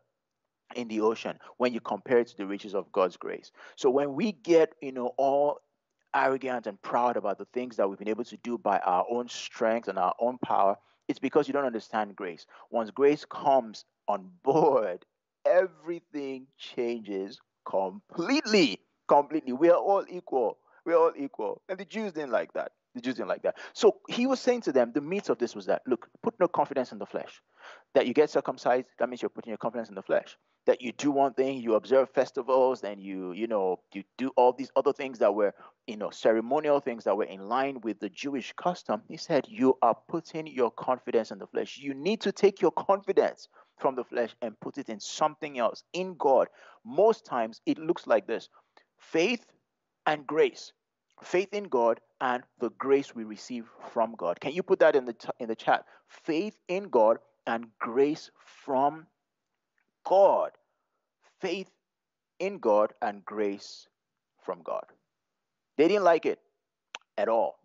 in 0.76 0.88
the 0.88 1.02
ocean 1.02 1.40
when 1.58 1.74
you 1.74 1.82
compare 1.82 2.20
it 2.20 2.28
to 2.28 2.38
the 2.38 2.46
riches 2.46 2.76
of 2.76 2.92
God's 2.92 3.18
grace. 3.18 3.52
So 3.76 3.90
when 3.90 4.14
we 4.14 4.32
get, 4.32 4.74
you 4.82 4.92
know, 4.92 5.14
all 5.18 5.60
arrogant 6.14 6.68
and 6.68 6.80
proud 6.82 7.18
about 7.18 7.38
the 7.40 7.48
things 7.54 7.78
that 7.78 7.90
we've 7.90 8.00
been 8.00 8.10
able 8.10 8.24
to 8.26 8.38
do 8.38 8.58
by 8.58 8.78
our 8.80 9.06
own 9.10 9.28
strength 9.28 9.88
and 9.88 9.98
our 9.98 10.14
own 10.20 10.38
power, 10.38 10.78
it's 11.10 11.20
because 11.20 11.48
you 11.48 11.54
don't 11.54 11.66
understand 11.66 12.16
grace. 12.16 12.46
Once 12.70 12.92
grace 12.92 13.26
comes 13.26 13.84
on 14.08 14.30
board, 14.44 15.06
everything 15.46 16.48
changes 16.58 17.40
completely. 17.66 18.80
Completely. 19.08 19.54
We 19.54 19.70
are 19.70 19.78
all 19.78 20.06
equal. 20.08 20.60
We're 20.86 20.98
all 20.98 21.12
equal. 21.18 21.62
And 21.68 21.80
the 21.80 21.86
Jews 21.86 22.14
didn't 22.14 22.32
like 22.32 22.54
that. 22.54 22.72
The 22.96 23.02
Jews 23.02 23.16
didn't 23.16 23.30
like 23.30 23.42
that. 23.42 23.56
So 23.74 23.98
he 24.08 24.28
was 24.28 24.40
saying 24.40 24.62
to 24.62 24.72
them, 24.72 24.92
the 24.94 25.02
meat 25.02 25.30
of 25.30 25.40
this 25.40 25.56
was 25.56 25.66
that, 25.66 25.82
look, 25.88 26.08
put 26.24 26.36
no 26.40 26.48
confidence 26.48 26.92
in 26.92 27.00
the 27.00 27.06
flesh. 27.06 27.42
That 27.96 28.08
you 28.08 28.14
get 28.14 28.30
circumcised, 28.30 28.88
that 29.00 29.10
means 29.10 29.22
you're 29.22 29.30
putting 29.30 29.50
your 29.50 29.58
confidence 29.58 29.90
in 29.90 29.96
the 29.96 30.02
flesh. 30.04 30.38
That 30.70 30.84
you 30.84 30.92
do 30.92 31.10
one 31.10 31.34
thing, 31.34 31.58
you 31.60 31.74
observe 31.74 32.12
festivals, 32.12 32.84
and 32.84 33.02
you, 33.02 33.32
you 33.32 33.48
know, 33.48 33.80
you 33.92 34.04
do 34.20 34.30
all 34.38 34.54
these 34.54 34.72
other 34.76 34.94
things 34.94 35.18
that 35.18 35.34
were, 35.34 35.52
you 35.88 35.98
know, 35.98 36.12
ceremonial 36.12 36.80
things 36.80 37.06
that 37.06 37.18
were 37.18 37.24
in 37.24 37.50
line 37.50 37.82
with 37.82 38.00
the 38.00 38.10
Jewish 38.10 38.54
custom. 38.54 39.02
He 39.08 39.18
said, 39.18 39.48
You 39.50 39.80
are 39.82 39.98
putting 40.08 40.46
your 40.46 40.70
confidence 40.70 41.32
in 41.32 41.40
the 41.40 41.48
flesh. 41.48 41.80
You 41.80 41.96
need 41.96 42.22
to 42.22 42.32
take 42.32 42.62
your 42.62 42.70
confidence 42.72 43.48
from 43.80 43.96
the 43.96 44.04
flesh 44.04 44.36
and 44.44 44.60
put 44.60 44.78
it 44.78 44.90
in 44.90 45.00
something 45.00 45.58
else, 45.58 45.84
in 45.94 46.16
God. 46.20 46.50
Most 46.86 47.26
times 47.26 47.62
it 47.66 47.80
looks 47.80 48.06
like 48.06 48.28
this 48.28 48.48
faith 49.00 49.44
and 50.06 50.28
grace. 50.28 50.72
Faith 51.24 51.50
in 51.52 51.64
God 51.64 52.00
and 52.22 52.44
the 52.60 52.70
grace 52.78 53.16
we 53.16 53.24
receive 53.24 53.66
from 53.92 54.14
God. 54.16 54.40
Can 54.40 54.54
you 54.54 54.62
put 54.62 54.80
that 54.82 54.96
in 54.96 55.06
the 55.06 55.14
t- 55.14 55.30
in 55.40 55.48
the 55.48 55.56
chat? 55.56 55.86
Faith 56.08 56.60
in 56.68 56.90
God 56.90 57.18
and 57.48 57.66
grace 57.80 58.30
from 58.46 59.08
God. 60.06 60.52
Faith 61.40 61.70
in 62.40 62.60
God 62.60 62.94
and 63.02 63.24
grace 63.26 63.88
from 64.44 64.62
God. 64.64 64.86
They 65.78 65.88
didn't 65.88 66.04
like 66.04 66.26
it 66.26 66.40
at 67.18 67.30
all. 67.30 67.60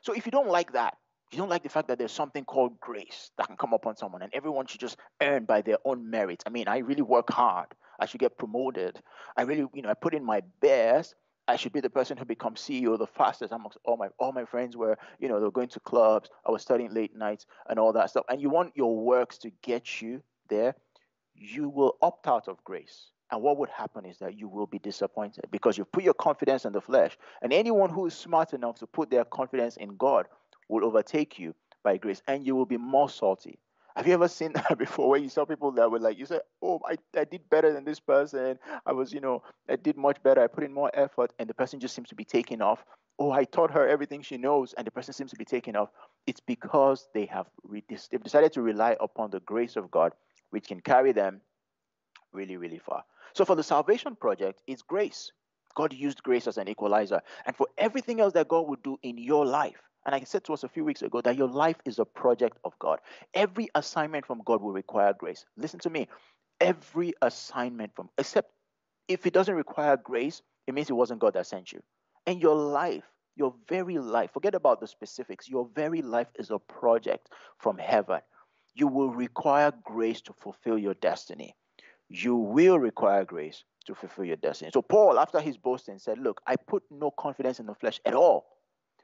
So 0.00 0.12
if 0.12 0.26
you 0.26 0.32
don't 0.32 0.48
like 0.48 0.72
that, 0.72 0.96
you 1.32 1.38
don't 1.38 1.48
like 1.48 1.62
the 1.62 1.68
fact 1.68 1.88
that 1.88 1.98
there's 1.98 2.12
something 2.12 2.44
called 2.44 2.78
grace 2.80 3.30
that 3.36 3.48
can 3.48 3.56
come 3.56 3.72
upon 3.72 3.96
someone 3.96 4.22
and 4.22 4.32
everyone 4.32 4.66
should 4.66 4.80
just 4.80 4.96
earn 5.20 5.44
by 5.44 5.60
their 5.60 5.78
own 5.84 6.08
merit. 6.08 6.42
I 6.46 6.50
mean, 6.50 6.68
I 6.68 6.78
really 6.78 7.02
work 7.02 7.30
hard. 7.30 7.68
I 7.98 8.06
should 8.06 8.20
get 8.20 8.38
promoted. 8.38 9.00
I 9.36 9.42
really, 9.42 9.66
you 9.74 9.82
know, 9.82 9.88
I 9.88 9.94
put 9.94 10.14
in 10.14 10.24
my 10.24 10.42
best. 10.60 11.14
I 11.48 11.56
should 11.56 11.72
be 11.72 11.80
the 11.80 11.90
person 11.90 12.16
who 12.16 12.24
becomes 12.24 12.60
CEO 12.60 12.98
the 12.98 13.06
fastest 13.06 13.52
amongst 13.52 13.78
all 13.84 13.96
my 13.96 14.08
all 14.18 14.32
my 14.32 14.44
friends 14.44 14.76
were, 14.76 14.98
you 15.20 15.28
know, 15.28 15.38
they 15.38 15.44
were 15.44 15.52
going 15.52 15.68
to 15.68 15.80
clubs, 15.80 16.28
I 16.44 16.50
was 16.50 16.62
studying 16.62 16.92
late 16.92 17.14
nights 17.14 17.46
and 17.68 17.78
all 17.78 17.92
that 17.92 18.10
stuff. 18.10 18.24
And 18.28 18.40
you 18.40 18.50
want 18.50 18.72
your 18.74 18.96
works 18.96 19.38
to 19.38 19.50
get 19.62 20.02
you 20.02 20.22
there, 20.48 20.74
you 21.38 21.68
will 21.68 21.96
opt 22.02 22.26
out 22.26 22.48
of 22.48 22.62
grace. 22.64 23.10
And 23.30 23.42
what 23.42 23.56
would 23.58 23.70
happen 23.70 24.04
is 24.04 24.18
that 24.18 24.38
you 24.38 24.48
will 24.48 24.66
be 24.66 24.78
disappointed 24.78 25.46
because 25.50 25.76
you 25.76 25.84
put 25.84 26.04
your 26.04 26.14
confidence 26.14 26.64
in 26.64 26.72
the 26.72 26.80
flesh. 26.80 27.18
And 27.42 27.52
anyone 27.52 27.90
who 27.90 28.06
is 28.06 28.14
smart 28.14 28.52
enough 28.52 28.78
to 28.78 28.86
put 28.86 29.10
their 29.10 29.24
confidence 29.24 29.76
in 29.76 29.96
God 29.96 30.26
will 30.68 30.84
overtake 30.84 31.38
you 31.38 31.54
by 31.82 31.96
grace 31.96 32.22
and 32.28 32.46
you 32.46 32.54
will 32.54 32.66
be 32.66 32.76
more 32.76 33.08
salty. 33.08 33.58
Have 33.96 34.06
you 34.06 34.12
ever 34.12 34.28
seen 34.28 34.52
that 34.54 34.78
before 34.78 35.08
where 35.08 35.18
you 35.18 35.28
saw 35.28 35.44
people 35.44 35.72
that 35.72 35.90
were 35.90 35.98
like, 35.98 36.18
you 36.18 36.26
said, 36.26 36.42
Oh, 36.62 36.80
I, 36.86 36.96
I 37.18 37.24
did 37.24 37.48
better 37.50 37.72
than 37.72 37.84
this 37.84 37.98
person. 37.98 38.58
I 38.84 38.92
was, 38.92 39.12
you 39.12 39.20
know, 39.20 39.42
I 39.68 39.76
did 39.76 39.96
much 39.96 40.22
better. 40.22 40.42
I 40.42 40.46
put 40.46 40.64
in 40.64 40.72
more 40.72 40.90
effort. 40.94 41.32
And 41.38 41.48
the 41.48 41.54
person 41.54 41.80
just 41.80 41.94
seems 41.94 42.10
to 42.10 42.14
be 42.14 42.24
taking 42.24 42.60
off. 42.60 42.84
Oh, 43.18 43.30
I 43.32 43.44
taught 43.44 43.70
her 43.70 43.88
everything 43.88 44.22
she 44.22 44.36
knows. 44.36 44.74
And 44.74 44.86
the 44.86 44.90
person 44.90 45.14
seems 45.14 45.30
to 45.30 45.36
be 45.36 45.44
taking 45.44 45.74
off. 45.74 45.88
It's 46.26 46.40
because 46.40 47.08
they 47.14 47.24
have 47.26 47.46
re- 47.64 47.84
they've 47.88 48.22
decided 48.22 48.52
to 48.52 48.62
rely 48.62 48.96
upon 49.00 49.30
the 49.30 49.40
grace 49.40 49.76
of 49.76 49.90
God, 49.90 50.12
which 50.50 50.68
can 50.68 50.80
carry 50.80 51.12
them 51.12 51.40
really, 52.32 52.56
really 52.56 52.78
far. 52.78 53.04
So 53.34 53.44
for 53.44 53.54
the 53.54 53.62
salvation 53.62 54.16
project, 54.16 54.62
it's 54.66 54.82
grace. 54.82 55.32
God 55.74 55.92
used 55.92 56.22
grace 56.22 56.46
as 56.46 56.56
an 56.58 56.68
equalizer. 56.68 57.20
And 57.44 57.54
for 57.54 57.68
everything 57.76 58.20
else 58.20 58.32
that 58.32 58.48
God 58.48 58.68
would 58.68 58.82
do 58.82 58.98
in 59.02 59.18
your 59.18 59.44
life, 59.44 59.82
and 60.06 60.14
I 60.14 60.20
said 60.20 60.44
to 60.44 60.52
us 60.52 60.62
a 60.62 60.68
few 60.68 60.84
weeks 60.84 61.02
ago 61.02 61.20
that 61.20 61.36
your 61.36 61.48
life 61.48 61.76
is 61.84 61.98
a 61.98 62.04
project 62.04 62.58
of 62.64 62.78
God. 62.78 63.00
Every 63.34 63.68
assignment 63.74 64.24
from 64.24 64.40
God 64.44 64.62
will 64.62 64.72
require 64.72 65.12
grace. 65.12 65.44
Listen 65.56 65.80
to 65.80 65.90
me. 65.90 66.08
Every 66.60 67.12
assignment 67.22 67.94
from, 67.94 68.08
except 68.16 68.52
if 69.08 69.26
it 69.26 69.32
doesn't 69.32 69.54
require 69.54 69.96
grace, 69.96 70.42
it 70.66 70.74
means 70.74 70.88
it 70.88 70.94
wasn't 70.94 71.20
God 71.20 71.34
that 71.34 71.46
sent 71.46 71.72
you. 71.72 71.82
And 72.26 72.40
your 72.40 72.54
life, 72.54 73.04
your 73.34 73.52
very 73.68 73.98
life, 73.98 74.32
forget 74.32 74.54
about 74.54 74.80
the 74.80 74.86
specifics, 74.86 75.48
your 75.48 75.68
very 75.74 76.02
life 76.02 76.28
is 76.38 76.50
a 76.50 76.58
project 76.58 77.28
from 77.58 77.76
heaven. 77.76 78.20
You 78.76 78.88
will 78.88 79.08
require 79.08 79.72
grace 79.84 80.20
to 80.22 80.34
fulfill 80.34 80.76
your 80.76 80.92
destiny. 80.94 81.56
You 82.10 82.36
will 82.36 82.78
require 82.78 83.24
grace 83.24 83.64
to 83.86 83.94
fulfill 83.94 84.26
your 84.26 84.36
destiny. 84.36 84.70
So, 84.74 84.82
Paul, 84.82 85.18
after 85.18 85.40
his 85.40 85.56
boasting, 85.56 85.98
said, 85.98 86.18
Look, 86.18 86.42
I 86.46 86.56
put 86.56 86.82
no 86.90 87.10
confidence 87.10 87.58
in 87.58 87.64
the 87.64 87.74
flesh 87.74 88.00
at 88.04 88.12
all 88.12 88.44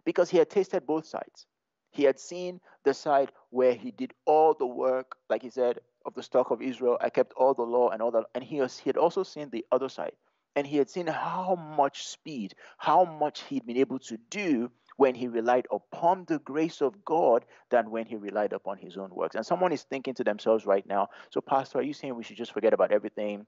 because 0.04 0.28
he 0.28 0.37
had 0.37 0.50
tasted 0.50 0.87
both 0.87 1.06
sides. 1.06 1.46
He 1.90 2.04
had 2.04 2.20
seen 2.20 2.61
the 2.85 2.92
side 2.92 3.32
where 3.48 3.74
he 3.74 3.90
did 3.90 4.12
all 4.26 4.54
the 4.54 4.66
work, 4.66 5.16
like 5.30 5.42
he 5.42 5.50
said, 5.50 5.78
of 6.04 6.14
the 6.14 6.22
stock 6.22 6.50
of 6.50 6.61
Israel. 6.61 6.98
I 7.00 7.08
kept 7.08 7.32
all 7.35 7.54
the 7.54 7.62
law 7.62 7.88
and 7.88 8.02
all 8.02 8.11
that. 8.11 8.24
And 8.35 8.44
he, 8.44 8.61
was, 8.61 8.78
he 8.78 8.90
had 8.90 8.98
also 8.98 9.22
seen 9.22 9.48
the 9.50 9.64
other 9.72 9.88
side. 9.88 10.12
And 10.54 10.66
he 10.66 10.76
had 10.76 10.90
seen 10.90 11.06
how 11.06 11.54
much 11.54 12.06
speed, 12.06 12.54
how 12.76 13.04
much 13.04 13.40
he'd 13.44 13.64
been 13.64 13.78
able 13.78 13.98
to 14.00 14.18
do 14.28 14.70
when 14.96 15.14
he 15.14 15.28
relied 15.28 15.66
upon 15.70 16.24
the 16.26 16.38
grace 16.40 16.81
of 16.81 17.05
God 17.05 17.44
than 17.70 17.90
when 17.90 18.07
he 18.07 18.16
relied 18.16 18.52
upon 18.52 18.78
his 18.78 18.96
own 18.96 19.11
works. 19.11 19.35
And 19.35 19.44
someone 19.44 19.72
is 19.72 19.83
thinking 19.83 20.14
to 20.14 20.24
themselves 20.24 20.66
right 20.66 20.87
now, 20.87 21.09
so, 21.31 21.40
Pastor, 21.40 21.78
are 21.78 21.83
you 21.83 21.92
saying 21.92 22.14
we 22.14 22.24
should 22.24 22.37
just 22.37 22.52
forget 22.52 22.72
about 22.72 22.92
everything 22.92 23.46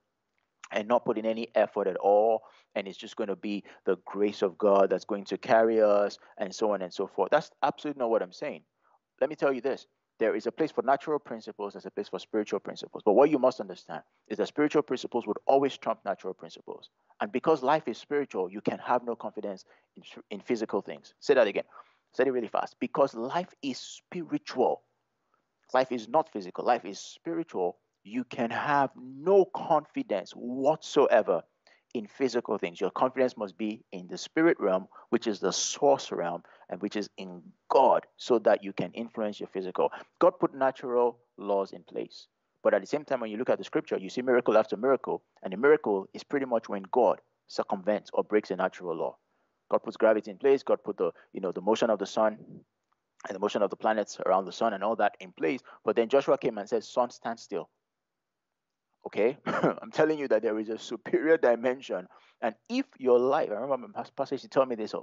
and 0.71 0.87
not 0.87 1.05
put 1.05 1.17
in 1.17 1.25
any 1.25 1.49
effort 1.55 1.87
at 1.87 1.97
all? 1.97 2.41
And 2.75 2.87
it's 2.87 2.97
just 2.97 3.15
going 3.15 3.29
to 3.29 3.35
be 3.35 3.63
the 3.85 3.97
grace 4.05 4.41
of 4.41 4.57
god 4.57 4.89
that's 4.89 5.05
going 5.05 5.25
to 5.25 5.37
carry 5.37 5.81
us 5.81 6.17
and 6.37 6.53
so 6.53 6.71
on 6.71 6.81
and 6.81 6.93
so 6.93 7.07
forth. 7.07 7.29
That's 7.31 7.51
absolutely 7.63 7.99
not 7.99 8.09
what 8.09 8.21
i'm 8.21 8.33
saying. 8.33 8.63
Let 9.21 9.29
me 9.29 9.35
tell 9.35 9.53
you 9.53 9.61
this 9.61 9.87
there 10.19 10.35
is 10.35 10.47
a 10.47 10.51
place 10.51 10.71
for 10.71 10.81
natural 10.81 11.19
principles 11.19 11.73
there's 11.73 11.85
a 11.85 11.91
place 11.91 12.09
for 12.09 12.19
spiritual 12.19 12.59
principles. 12.59 13.03
But 13.05 13.13
what 13.13 13.29
you 13.29 13.39
must 13.39 13.59
understand 13.59 14.01
is 14.27 14.37
that 14.37 14.47
spiritual 14.47 14.81
principles 14.81 15.27
would 15.27 15.37
always 15.45 15.77
trump 15.77 15.99
natural 16.05 16.33
principles. 16.33 16.89
And 17.21 17.31
because 17.31 17.63
life 17.63 17.87
is 17.87 17.97
spiritual 17.97 18.49
you 18.49 18.61
can 18.61 18.79
have 18.79 19.03
no 19.03 19.15
confidence 19.15 19.65
in, 19.95 20.03
in 20.31 20.39
physical 20.39 20.81
things. 20.81 21.13
Say 21.19 21.33
that 21.33 21.47
again. 21.47 21.65
Say 22.13 22.23
it 22.25 22.31
really 22.31 22.47
fast. 22.47 22.77
Because 22.79 23.13
life 23.13 23.53
is 23.61 23.77
spiritual 23.77 24.81
life 25.73 25.91
is 25.91 26.07
not 26.07 26.31
physical 26.31 26.65
life 26.65 26.85
is 26.85 26.99
spiritual 26.99 27.77
you 28.03 28.23
can 28.23 28.51
have 28.51 28.91
no 28.95 29.45
confidence 29.45 30.31
whatsoever 30.31 31.41
in 31.95 32.07
physical 32.07 32.57
things. 32.57 32.81
Your 32.81 32.91
confidence 32.91 33.37
must 33.37 33.57
be 33.57 33.81
in 33.93 34.07
the 34.07 34.17
spirit 34.17 34.57
realm, 34.59 34.87
which 35.11 35.27
is 35.27 35.39
the 35.39 35.53
source 35.53 36.11
realm, 36.11 36.43
and 36.69 36.81
which 36.81 36.97
is 36.97 37.09
in 37.17 37.41
God, 37.69 38.05
so 38.17 38.37
that 38.39 38.65
you 38.65 38.73
can 38.73 38.91
influence 38.91 39.39
your 39.39 39.47
physical. 39.47 39.91
God 40.19 40.31
put 40.37 40.53
natural 40.53 41.17
laws 41.37 41.71
in 41.71 41.83
place. 41.83 42.27
But 42.63 42.73
at 42.73 42.81
the 42.81 42.87
same 42.87 43.05
time, 43.05 43.21
when 43.21 43.31
you 43.31 43.37
look 43.37 43.49
at 43.49 43.59
the 43.59 43.63
scripture, 43.63 43.97
you 43.97 44.09
see 44.09 44.21
miracle 44.21 44.57
after 44.57 44.75
miracle, 44.75 45.23
and 45.41 45.53
the 45.53 45.57
miracle 45.57 46.07
is 46.13 46.23
pretty 46.23 46.45
much 46.45 46.67
when 46.67 46.83
God 46.91 47.21
circumvents 47.47 48.09
or 48.13 48.25
breaks 48.25 48.51
a 48.51 48.57
natural 48.57 48.97
law. 48.97 49.15
God 49.69 49.79
puts 49.79 49.95
gravity 49.95 50.31
in 50.31 50.37
place, 50.37 50.63
God 50.63 50.83
put 50.83 50.97
the, 50.97 51.11
you 51.31 51.39
know, 51.39 51.53
the 51.53 51.61
motion 51.61 51.89
of 51.89 51.99
the 51.99 52.05
sun 52.05 52.37
and 53.27 53.35
the 53.35 53.39
motion 53.39 53.61
of 53.61 53.69
the 53.69 53.77
planets 53.77 54.19
around 54.25 54.45
the 54.45 54.51
sun 54.51 54.73
and 54.73 54.83
all 54.83 54.97
that 54.97 55.15
in 55.21 55.31
place. 55.31 55.61
But 55.85 55.95
then 55.95 56.09
Joshua 56.09 56.37
came 56.37 56.57
and 56.57 56.67
said, 56.67 56.83
Sun, 56.83 57.11
stand 57.11 57.39
still. 57.39 57.69
Okay, 59.05 59.37
I'm 59.45 59.91
telling 59.91 60.17
you 60.17 60.27
that 60.29 60.41
there 60.41 60.57
is 60.59 60.69
a 60.69 60.79
superior 60.79 61.37
dimension. 61.37 62.07
And 62.41 62.55
if 62.69 62.85
your 62.97 63.19
life, 63.19 63.49
I 63.51 63.55
remember 63.55 63.87
my 63.87 64.03
pastor 64.15 64.35
used 64.35 64.43
to 64.43 64.49
tell 64.49 64.65
me 64.65 64.75
this, 64.75 64.93
uh, 64.93 64.99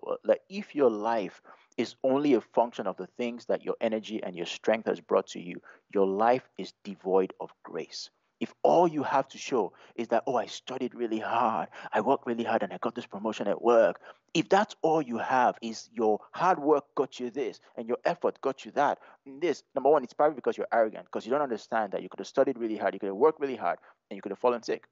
if 0.49 0.75
your 0.75 0.91
life 0.91 1.41
is 1.77 1.95
only 2.03 2.35
a 2.35 2.41
function 2.41 2.87
of 2.87 2.97
the 2.97 3.07
things 3.07 3.47
that 3.47 3.63
your 3.63 3.77
energy 3.81 4.23
and 4.23 4.37
your 4.37 4.47
strength 4.47 4.87
has 4.87 5.01
brought 5.01 5.29
to 5.29 5.41
you, 5.41 5.63
your 5.95 6.07
life 6.07 6.49
is 6.59 6.73
devoid 6.85 7.33
of 7.41 7.51
grace. 7.63 8.11
If 8.41 8.53
all 8.65 8.89
you 8.89 9.05
have 9.05 9.29
to 9.29 9.39
show 9.39 9.73
is 9.95 10.09
that, 10.09 10.25
oh, 10.27 10.35
I 10.35 10.47
studied 10.47 10.97
really 10.97 11.21
hard, 11.21 11.69
I 11.93 12.01
worked 12.01 12.27
really 12.27 12.43
hard, 12.43 12.65
and 12.65 12.73
I 12.73 12.79
got 12.79 12.97
this 12.97 13.07
promotion 13.07 13.47
at 13.47 13.63
work, 13.63 14.01
if 14.35 14.49
that's 14.49 14.75
all 14.83 15.01
you 15.01 15.19
have 15.19 15.57
is 15.63 15.89
your 15.93 16.19
hard 16.33 16.59
work 16.59 16.85
got 16.97 17.21
you 17.21 17.31
this 17.31 17.61
and 17.77 17.87
your 17.87 17.99
effort 18.05 18.41
got 18.41 18.65
you 18.65 18.73
that, 18.73 18.99
this, 19.27 19.63
number 19.77 19.91
one, 19.91 20.03
it's 20.03 20.13
probably 20.13 20.35
because 20.35 20.57
you're 20.57 20.67
arrogant, 20.73 21.05
because 21.05 21.25
you 21.25 21.31
don't 21.31 21.41
understand 21.41 21.93
that 21.93 22.03
you 22.03 22.09
could 22.09 22.19
have 22.19 22.27
studied 22.27 22.59
really 22.59 22.77
hard, 22.77 22.95
you 22.95 23.01
could 23.01 23.07
have 23.07 23.15
worked 23.15 23.39
really 23.39 23.55
hard, 23.55 23.79
and 24.13 24.17
you 24.17 24.23
could 24.23 24.33
have 24.33 24.39
fallen 24.39 24.63
sick. 24.63 24.85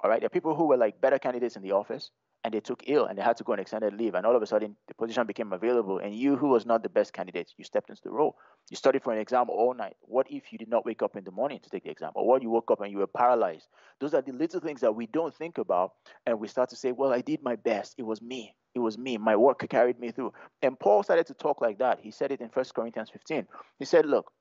All 0.00 0.10
right, 0.10 0.20
there 0.20 0.26
are 0.26 0.30
people 0.30 0.54
who 0.54 0.66
were 0.66 0.76
like 0.76 1.00
better 1.00 1.18
candidates 1.18 1.56
in 1.56 1.62
the 1.62 1.72
office, 1.72 2.10
and 2.44 2.54
they 2.54 2.60
took 2.60 2.84
ill 2.86 3.06
and 3.06 3.18
they 3.18 3.22
had 3.22 3.36
to 3.36 3.44
go 3.44 3.52
on 3.52 3.58
extended 3.58 3.94
leave 3.94 4.14
and 4.14 4.24
all 4.24 4.36
of 4.36 4.42
a 4.42 4.46
sudden 4.46 4.76
the 4.86 4.94
position 4.94 5.26
became 5.26 5.52
available 5.52 5.98
and 5.98 6.14
you 6.14 6.36
who 6.36 6.48
was 6.48 6.64
not 6.64 6.82
the 6.82 6.88
best 6.88 7.12
candidate 7.12 7.52
you 7.56 7.64
stepped 7.64 7.90
into 7.90 8.02
the 8.04 8.10
role. 8.10 8.36
You 8.70 8.76
studied 8.76 9.02
for 9.02 9.12
an 9.12 9.18
exam 9.18 9.50
all 9.50 9.74
night. 9.74 9.96
What 10.02 10.26
if 10.30 10.52
you 10.52 10.58
did 10.58 10.68
not 10.68 10.86
wake 10.86 11.02
up 11.02 11.16
in 11.16 11.24
the 11.24 11.30
morning 11.30 11.58
to 11.62 11.70
take 11.70 11.84
the 11.84 11.90
exam? 11.90 12.12
Or 12.14 12.26
what 12.26 12.42
you 12.42 12.50
woke 12.50 12.70
up 12.70 12.80
and 12.80 12.92
you 12.92 12.98
were 12.98 13.06
paralyzed? 13.06 13.66
Those 14.00 14.14
are 14.14 14.22
the 14.22 14.32
little 14.32 14.60
things 14.60 14.80
that 14.82 14.94
we 14.94 15.06
don't 15.06 15.34
think 15.34 15.58
about 15.58 15.92
and 16.26 16.38
we 16.38 16.48
start 16.48 16.70
to 16.70 16.76
say 16.76 16.92
well 16.92 17.12
i 17.12 17.20
did 17.20 17.42
my 17.42 17.56
best. 17.56 17.94
It 17.98 18.04
was 18.04 18.22
me. 18.22 18.54
It 18.74 18.80
was 18.80 18.96
me. 18.96 19.18
My 19.18 19.34
work 19.34 19.66
carried 19.68 19.98
me 19.98 20.12
through. 20.12 20.32
And 20.62 20.78
paul 20.78 21.02
started 21.02 21.26
to 21.26 21.34
talk 21.34 21.60
like 21.60 21.78
that. 21.78 21.98
He 22.00 22.10
said 22.10 22.30
it 22.30 22.40
in 22.40 22.48
1 22.48 22.64
corinthians 22.74 23.10
15 23.10 23.46
he 23.78 23.84
said 23.84 24.06
look 24.06 24.32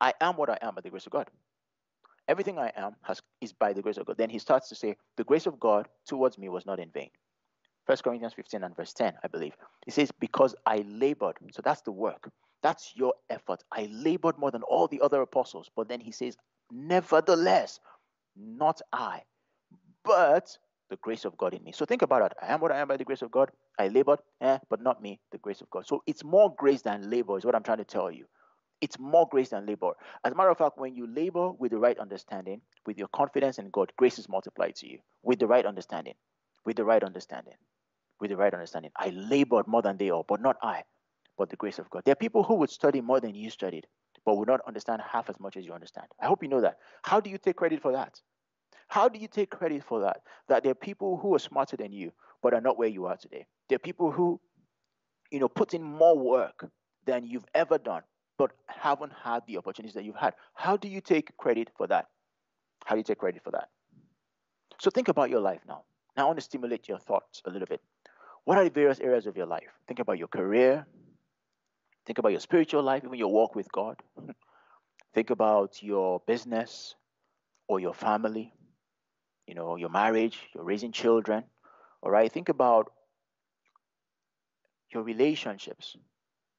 i 0.00 0.12
am 0.20 0.36
what 0.36 0.50
i 0.50 0.58
am 0.60 0.74
by 0.74 0.80
the 0.80 0.90
grace 0.90 1.06
of 1.06 1.12
god 1.12 1.28
Everything 2.28 2.58
I 2.58 2.72
am 2.76 2.96
has, 3.02 3.20
is 3.40 3.52
by 3.52 3.72
the 3.72 3.82
grace 3.82 3.98
of 3.98 4.06
God. 4.06 4.16
Then 4.16 4.30
he 4.30 4.38
starts 4.38 4.68
to 4.70 4.74
say, 4.74 4.96
The 5.16 5.24
grace 5.24 5.46
of 5.46 5.60
God 5.60 5.88
towards 6.06 6.38
me 6.38 6.48
was 6.48 6.66
not 6.66 6.80
in 6.80 6.90
vain. 6.90 7.10
1 7.86 7.98
Corinthians 8.02 8.32
15 8.32 8.64
and 8.64 8.74
verse 8.76 8.94
10, 8.94 9.14
I 9.22 9.28
believe. 9.28 9.54
He 9.84 9.90
says, 9.90 10.10
Because 10.18 10.54
I 10.64 10.84
labored. 10.88 11.36
So 11.52 11.60
that's 11.62 11.82
the 11.82 11.92
work. 11.92 12.30
That's 12.62 12.92
your 12.94 13.12
effort. 13.28 13.62
I 13.70 13.88
labored 13.92 14.38
more 14.38 14.50
than 14.50 14.62
all 14.62 14.88
the 14.88 15.02
other 15.02 15.20
apostles. 15.20 15.70
But 15.76 15.88
then 15.88 16.00
he 16.00 16.12
says, 16.12 16.36
Nevertheless, 16.70 17.78
not 18.36 18.80
I, 18.92 19.22
but 20.02 20.56
the 20.90 20.96
grace 20.96 21.24
of 21.24 21.36
God 21.36 21.54
in 21.54 21.62
me. 21.62 21.72
So 21.72 21.84
think 21.84 22.02
about 22.02 22.22
it. 22.22 22.32
I 22.42 22.52
am 22.52 22.60
what 22.60 22.72
I 22.72 22.78
am 22.80 22.88
by 22.88 22.96
the 22.96 23.04
grace 23.04 23.22
of 23.22 23.30
God. 23.30 23.50
I 23.78 23.88
labored, 23.88 24.20
eh, 24.40 24.58
but 24.70 24.80
not 24.80 25.02
me, 25.02 25.20
the 25.32 25.38
grace 25.38 25.60
of 25.60 25.70
God. 25.70 25.86
So 25.86 26.02
it's 26.06 26.24
more 26.24 26.54
grace 26.56 26.82
than 26.82 27.10
labor, 27.10 27.36
is 27.38 27.44
what 27.44 27.54
I'm 27.54 27.62
trying 27.62 27.78
to 27.78 27.84
tell 27.84 28.10
you. 28.10 28.26
It's 28.80 28.98
more 28.98 29.26
grace 29.30 29.50
than 29.50 29.66
labor. 29.66 29.92
As 30.24 30.32
a 30.32 30.34
matter 30.34 30.50
of 30.50 30.58
fact, 30.58 30.78
when 30.78 30.94
you 30.94 31.06
labor 31.06 31.52
with 31.52 31.70
the 31.70 31.78
right 31.78 31.98
understanding, 31.98 32.60
with 32.86 32.98
your 32.98 33.08
confidence 33.08 33.58
in 33.58 33.70
God, 33.70 33.92
grace 33.96 34.18
is 34.18 34.28
multiplied 34.28 34.74
to 34.76 34.88
you 34.88 34.98
with 35.22 35.38
the 35.38 35.46
right 35.46 35.64
understanding. 35.64 36.14
With 36.66 36.76
the 36.76 36.84
right 36.84 37.02
understanding. 37.02 37.54
With 38.20 38.30
the 38.30 38.36
right 38.36 38.52
understanding. 38.52 38.90
I 38.96 39.10
labored 39.10 39.66
more 39.66 39.82
than 39.82 39.96
they 39.96 40.10
all, 40.10 40.24
but 40.28 40.40
not 40.40 40.56
I, 40.62 40.82
but 41.38 41.50
the 41.50 41.56
grace 41.56 41.78
of 41.78 41.88
God. 41.90 42.02
There 42.04 42.12
are 42.12 42.16
people 42.16 42.42
who 42.42 42.54
would 42.56 42.70
study 42.70 43.00
more 43.00 43.20
than 43.20 43.34
you 43.34 43.50
studied, 43.50 43.86
but 44.24 44.36
would 44.36 44.48
not 44.48 44.60
understand 44.66 45.02
half 45.02 45.28
as 45.30 45.38
much 45.40 45.56
as 45.56 45.64
you 45.64 45.72
understand. 45.72 46.06
I 46.20 46.26
hope 46.26 46.42
you 46.42 46.48
know 46.48 46.60
that. 46.60 46.78
How 47.02 47.20
do 47.20 47.30
you 47.30 47.38
take 47.38 47.56
credit 47.56 47.80
for 47.80 47.92
that? 47.92 48.20
How 48.88 49.08
do 49.08 49.18
you 49.18 49.28
take 49.28 49.50
credit 49.50 49.82
for 49.82 50.00
that? 50.00 50.22
That 50.48 50.62
there 50.62 50.72
are 50.72 50.76
people 50.76 51.16
who 51.16 51.34
are 51.34 51.38
smarter 51.38 51.76
than 51.76 51.92
you, 51.92 52.12
but 52.42 52.54
are 52.54 52.60
not 52.60 52.78
where 52.78 52.88
you 52.88 53.06
are 53.06 53.16
today. 53.16 53.46
There 53.68 53.76
are 53.76 53.80
people 53.80 54.10
who, 54.10 54.40
you 55.30 55.40
know, 55.40 55.48
put 55.48 55.74
in 55.74 55.82
more 55.82 56.18
work 56.18 56.70
than 57.04 57.26
you've 57.26 57.46
ever 57.54 57.78
done, 57.78 58.02
but 58.38 58.52
haven't 58.66 59.12
had 59.22 59.42
the 59.46 59.58
opportunities 59.58 59.94
that 59.94 60.04
you've 60.04 60.16
had. 60.16 60.34
How 60.54 60.76
do 60.76 60.88
you 60.88 61.00
take 61.00 61.36
credit 61.36 61.70
for 61.76 61.86
that? 61.86 62.06
How 62.84 62.94
do 62.94 62.98
you 62.98 63.04
take 63.04 63.18
credit 63.18 63.42
for 63.42 63.50
that? 63.52 63.68
So 64.80 64.90
think 64.90 65.08
about 65.08 65.30
your 65.30 65.40
life 65.40 65.60
now. 65.66 65.84
Now 66.16 66.24
I 66.24 66.26
want 66.26 66.38
to 66.38 66.44
stimulate 66.44 66.88
your 66.88 66.98
thoughts 66.98 67.42
a 67.44 67.50
little 67.50 67.66
bit. 67.66 67.80
What 68.44 68.58
are 68.58 68.64
the 68.64 68.70
various 68.70 69.00
areas 69.00 69.26
of 69.26 69.36
your 69.36 69.46
life? 69.46 69.72
Think 69.86 70.00
about 70.00 70.18
your 70.18 70.28
career. 70.28 70.86
Think 72.06 72.18
about 72.18 72.32
your 72.32 72.40
spiritual 72.40 72.82
life, 72.82 73.02
even 73.04 73.18
your 73.18 73.32
walk 73.32 73.54
with 73.54 73.70
God. 73.72 73.96
think 75.14 75.30
about 75.30 75.82
your 75.82 76.20
business 76.26 76.94
or 77.68 77.80
your 77.80 77.94
family, 77.94 78.52
you 79.46 79.54
know, 79.54 79.76
your 79.76 79.88
marriage, 79.88 80.38
you're 80.54 80.64
raising 80.64 80.92
children. 80.92 81.44
All 82.02 82.10
right. 82.10 82.30
Think 82.30 82.50
about 82.50 82.92
your 84.92 85.02
relationships, 85.02 85.96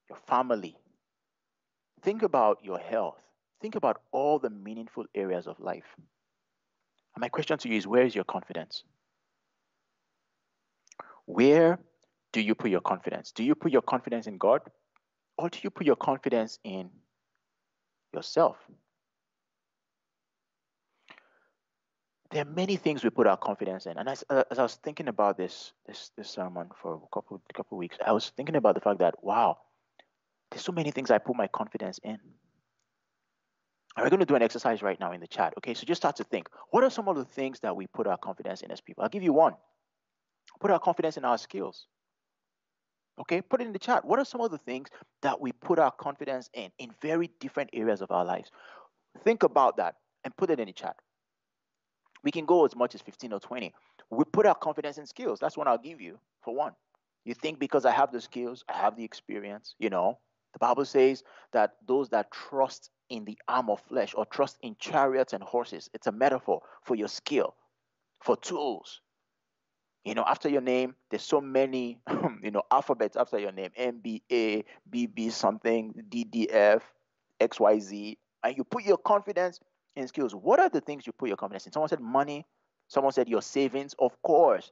your 0.10 0.18
family. 0.28 0.76
Think 2.01 2.23
about 2.23 2.63
your 2.63 2.79
health. 2.79 3.19
Think 3.62 3.75
about 3.75 4.01
all 4.12 4.39
the 4.39 4.49
meaningful 4.49 5.05
areas 5.15 5.47
of 5.47 5.60
life. 5.60 5.95
And 7.15 7.21
my 7.21 7.29
question 7.29 7.58
to 7.58 7.69
you 7.69 7.77
is 7.77 7.88
where 7.88 8.05
is 8.05 8.13
your 8.13 8.25
confidence? 8.25 8.84
Where 11.25 11.79
do 12.34 12.41
you 12.41 12.53
put 12.53 12.69
your 12.69 12.81
confidence? 12.81 13.31
Do 13.31 13.43
you 13.43 13.55
put 13.55 13.71
your 13.71 13.81
confidence 13.81 14.27
in 14.27 14.38
God 14.38 14.62
or 15.38 15.49
do 15.49 15.60
you 15.63 15.69
put 15.69 15.86
your 15.86 15.95
confidence 15.95 16.60
in 16.63 16.89
yourself? 18.13 18.58
There 22.31 22.41
are 22.41 22.49
many 22.49 22.75
things 22.75 23.03
we 23.03 23.10
put 23.10 23.27
our 23.27 23.38
confidence 23.38 23.86
in, 23.86 23.97
and 23.97 24.10
as, 24.10 24.23
uh, 24.29 24.43
as 24.51 24.60
I 24.60 24.63
was 24.63 24.75
thinking 24.75 25.08
about 25.08 25.38
this 25.38 25.71
this 25.86 26.12
this 26.17 26.29
sermon 26.29 26.69
for 26.81 26.95
a 26.95 27.08
couple 27.13 27.41
couple 27.53 27.77
weeks, 27.77 27.97
I 28.05 28.12
was 28.12 28.29
thinking 28.29 28.55
about 28.55 28.75
the 28.75 28.81
fact 28.81 28.99
that 28.99 29.23
wow, 29.23 29.60
there's 30.56 30.63
so 30.63 30.72
many 30.72 30.89
things 30.89 31.12
I 31.12 31.18
put 31.18 31.36
my 31.36 31.48
confidence 31.48 32.00
in. 32.02 32.18
And 33.98 34.04
we're 34.04 34.10
going 34.10 34.22
to 34.22 34.26
do 34.26 34.36
an 34.36 34.41
exercise 34.41 34.82
right 34.82 34.98
now 34.98 35.12
in 35.12 35.20
the 35.20 35.28
chat. 35.28 35.54
Okay, 35.58 35.74
so 35.74 35.86
just 35.86 36.02
start 36.02 36.15
to 36.15 36.24
think. 36.24 36.48
What 36.72 36.82
are 36.86 36.89
some 36.89 37.10
of 37.10 37.18
the 37.18 37.26
things 37.26 37.60
that 37.60 37.76
we 37.76 37.88
put 37.88 38.08
our 38.08 38.15
confidence 38.15 38.62
in 38.62 38.72
as 38.72 38.80
people? 38.80 39.04
I'll 39.04 39.10
give 39.10 39.22
you 39.22 39.34
one. 39.34 39.56
Put 40.62 40.72
our 40.72 40.80
confidence 40.80 41.18
in 41.18 41.26
our 41.26 41.38
skills. 41.38 41.88
Okay, 43.20 43.41
put 43.41 43.60
it 43.60 43.68
in 43.68 43.74
the 43.74 43.80
chat. 43.80 44.06
What 44.06 44.18
are 44.18 44.24
some 44.24 44.39
of 44.39 44.50
the 44.50 44.58
things 44.58 44.88
that 45.24 45.41
we 45.41 45.52
put 45.52 45.78
our 45.78 45.91
confidence 45.91 46.50
in 46.54 46.72
in 46.80 46.91
very 47.02 47.30
different 47.41 47.70
areas 47.74 48.02
of 48.02 48.10
our 48.12 48.24
lives? 48.24 48.50
Think 49.26 49.44
about 49.44 49.76
that 49.76 49.96
and 50.24 50.34
put 50.38 50.50
it 50.52 50.60
in 50.62 50.68
the 50.68 50.74
chat. 50.74 50.96
We 52.24 52.32
can 52.32 52.46
go 52.46 52.65
as 52.65 52.78
much 52.78 52.96
as 52.96 53.02
15 53.02 53.34
or 53.34 53.41
20. 53.41 53.74
We 54.10 54.24
put 54.24 54.46
our 54.46 54.56
confidence 54.56 55.00
in 55.00 55.06
skills. 55.06 55.39
That's 55.39 55.58
one 55.58 55.68
I'll 55.68 55.78
give 55.78 56.00
you 56.00 56.18
for 56.41 56.56
one. 56.56 56.72
You 57.26 57.34
think 57.34 57.60
because 57.60 57.86
I 57.86 57.91
have 57.91 58.13
the 58.13 58.22
skills, 58.22 58.63
I 58.70 58.78
have 58.78 58.96
the 58.96 59.04
experience, 59.04 59.76
you 59.80 59.89
know. 59.89 60.20
The 60.56 60.60
Bible 60.60 60.86
says 60.86 61.22
that 61.52 61.76
those 61.86 62.08
that 62.10 62.32
trust 62.32 62.89
in 63.10 63.26
the 63.26 63.38
arm 63.50 63.70
of 63.70 63.82
flesh 63.82 64.13
or 64.15 64.26
trust 64.26 64.58
in 64.62 64.78
chariots 64.80 65.34
and 65.34 65.44
horses. 65.44 65.89
It's 65.94 66.08
a 66.08 66.13
metaphor 66.13 66.62
for 66.82 66.96
your 66.96 67.10
skill, 67.10 67.56
for 68.24 68.38
tools. 68.38 69.02
You 70.06 70.15
know, 70.15 70.24
after 70.26 70.48
your 70.48 70.62
name, 70.62 70.96
there's 71.10 71.24
so 71.24 71.41
many, 71.41 72.00
you 72.41 72.52
know, 72.52 72.63
alphabets 72.72 73.18
after 73.18 73.38
your 73.38 73.52
name 73.52 73.72
MBA, 73.78 74.63
BB 74.89 75.32
something, 75.34 75.94
DDF, 76.10 76.82
XYZ. 77.41 78.18
And 78.44 78.56
you 78.56 78.63
put 78.63 78.86
your 78.86 78.98
confidence 78.98 79.60
in 79.98 80.08
skills. 80.08 80.34
What 80.34 80.62
are 80.62 80.70
the 80.70 80.80
things 80.80 81.06
you 81.06 81.12
put 81.12 81.28
your 81.28 81.38
confidence 81.38 81.65
in? 81.65 81.74
Someone 81.74 81.89
said 81.89 82.00
money. 82.00 82.46
Someone 82.88 83.12
said 83.12 83.28
your 83.28 83.41
savings. 83.41 83.94
Of 84.00 84.22
course, 84.22 84.72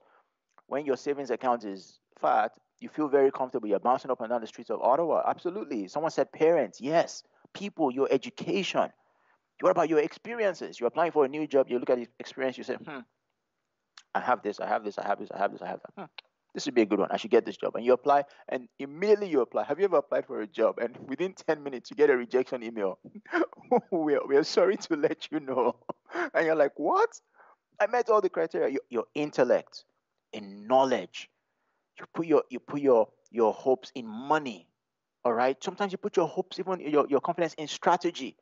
when 0.68 0.86
your 0.86 0.98
savings 0.98 1.30
account 1.30 1.66
is 1.66 2.00
fat, 2.20 2.54
you 2.84 2.90
feel 2.90 3.08
very 3.08 3.32
comfortable. 3.32 3.68
You're 3.68 3.80
bouncing 3.80 4.12
up 4.12 4.22
and 4.22 4.30
down 4.30 4.42
the 4.42 4.48
streets 4.48 4.70
of 4.70 4.82
Ottawa. 4.82 5.24
Absolutely. 5.26 5.88
Someone 5.88 6.12
said 6.12 6.32
parents. 6.32 6.80
Yes 6.80 7.24
people, 7.54 7.92
your 7.92 8.08
education. 8.12 8.90
What 9.62 9.70
about 9.70 9.90
your 9.90 10.00
experiences? 10.00 10.80
You're 10.80 10.88
applying 10.88 11.12
for 11.12 11.26
a 11.26 11.28
new 11.28 11.48
job, 11.48 11.68
you 11.70 11.80
look 11.80 11.90
at 11.90 11.98
the 11.98 12.08
experience, 12.20 12.58
you 12.58 12.64
say, 12.64 12.76
hmm, 12.76 13.00
I 14.14 14.20
have 14.20 14.42
this, 14.44 14.60
I 14.60 14.68
have 14.68 14.84
this, 14.84 14.98
I 14.98 15.08
have 15.08 15.20
this, 15.20 15.30
I 15.32 15.38
have 15.38 15.52
this, 15.52 15.62
I 15.62 15.68
have 15.68 15.80
that. 15.82 16.02
Hmm, 16.02 16.08
this 16.54 16.66
would 16.66 16.76
be 16.76 16.82
a 16.82 16.86
good 16.86 17.00
one. 17.00 17.10
I 17.12 17.18
should 17.18 17.32
get 17.32 17.46
this 17.46 17.58
job. 17.58 17.76
And 17.76 17.86
you 17.86 17.94
apply, 17.94 18.26
and 18.50 18.68
immediately 18.78 19.30
you 19.30 19.42
apply. 19.42 19.64
Have 19.64 19.80
you 19.80 19.86
ever 19.86 19.98
applied 19.98 20.28
for 20.28 20.42
a 20.42 20.48
job 20.48 20.80
and 20.80 20.98
within 21.08 21.34
10 21.34 21.64
minutes 21.64 21.90
you 21.90 21.96
get 21.96 22.10
a 22.10 22.18
rejection 22.18 22.64
email? 22.64 23.00
we're, 23.92 24.26
we're 24.26 24.44
sorry 24.44 24.78
to 24.78 24.96
let 24.96 25.32
you 25.32 25.40
know. 25.40 25.76
and 26.34 26.46
you're 26.46 26.56
like, 26.56 26.74
what? 26.78 27.10
I 27.80 27.88
met 27.88 28.10
all 28.10 28.22
the 28.22 28.30
criteria. 28.30 28.70
Your, 28.70 28.82
your 28.90 29.06
intellect, 29.16 29.86
in 30.32 30.68
knowledge. 30.68 31.30
You 32.00 32.06
put 32.14 32.26
your 32.26 32.44
you 32.50 32.60
put 32.60 32.82
your 32.82 33.08
your 33.32 33.54
hopes 33.54 33.92
in 33.96 34.08
money. 34.08 34.68
All 35.26 35.34
right. 35.34 35.62
Sometimes 35.64 35.92
you 35.92 35.98
put 35.98 36.18
your 36.18 36.28
hopes, 36.28 36.60
even 36.60 36.82
your, 36.82 37.08
your 37.08 37.22
confidence 37.22 37.54
in 37.56 37.68
strategy. 37.68 38.36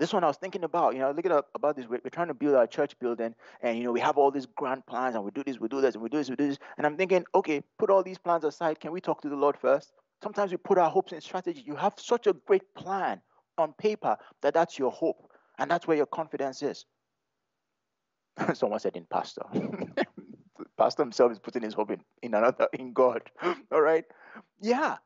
This 0.00 0.12
one 0.12 0.24
I 0.24 0.26
was 0.26 0.36
thinking 0.36 0.64
about, 0.64 0.94
you 0.94 1.00
know, 1.00 1.12
look 1.12 1.24
at 1.24 1.44
about 1.54 1.76
this. 1.76 1.86
We're, 1.86 2.00
we're, 2.02 2.10
trying 2.10 2.26
to 2.26 2.34
build 2.34 2.56
our 2.56 2.66
church 2.66 2.98
building, 2.98 3.32
and 3.60 3.78
you 3.78 3.84
know, 3.84 3.92
we 3.92 4.00
have 4.00 4.18
all 4.18 4.32
these 4.32 4.46
grand 4.46 4.84
plans, 4.86 5.14
and 5.14 5.24
we 5.24 5.30
do 5.30 5.44
this, 5.44 5.60
we 5.60 5.68
do 5.68 5.80
this, 5.80 5.94
and 5.94 6.02
we 6.02 6.08
do 6.08 6.18
this, 6.18 6.28
we 6.28 6.34
do 6.34 6.48
this. 6.48 6.58
And 6.76 6.86
I'm 6.86 6.96
thinking, 6.96 7.24
okay, 7.32 7.62
put 7.78 7.90
all 7.90 8.02
these 8.02 8.18
plans 8.18 8.42
aside. 8.42 8.80
Can 8.80 8.90
we 8.90 9.00
talk 9.00 9.22
to 9.22 9.28
the 9.28 9.36
Lord 9.36 9.56
first? 9.56 9.92
Sometimes 10.20 10.50
we 10.50 10.56
put 10.56 10.78
our 10.78 10.90
hopes 10.90 11.12
in 11.12 11.20
strategy. 11.20 11.62
You 11.64 11.76
have 11.76 11.94
such 11.96 12.26
a 12.26 12.32
great 12.32 12.74
plan 12.74 13.20
on 13.56 13.72
paper 13.74 14.16
that 14.42 14.52
that's 14.52 14.80
your 14.80 14.90
hope, 14.90 15.30
and 15.58 15.70
that's 15.70 15.86
where 15.86 15.96
your 15.96 16.06
confidence 16.06 16.60
is. 16.62 16.86
Someone 18.54 18.80
said 18.80 18.96
in 18.96 19.06
pastor. 19.08 19.42
pastor 20.76 21.02
himself 21.02 21.32
is 21.32 21.38
putting 21.38 21.62
his 21.62 21.74
hope 21.74 21.90
in, 21.90 22.00
in 22.22 22.34
another 22.34 22.68
in 22.72 22.92
God. 22.92 23.22
All 23.72 23.80
right. 23.80 24.04
Yeah. 24.60 24.96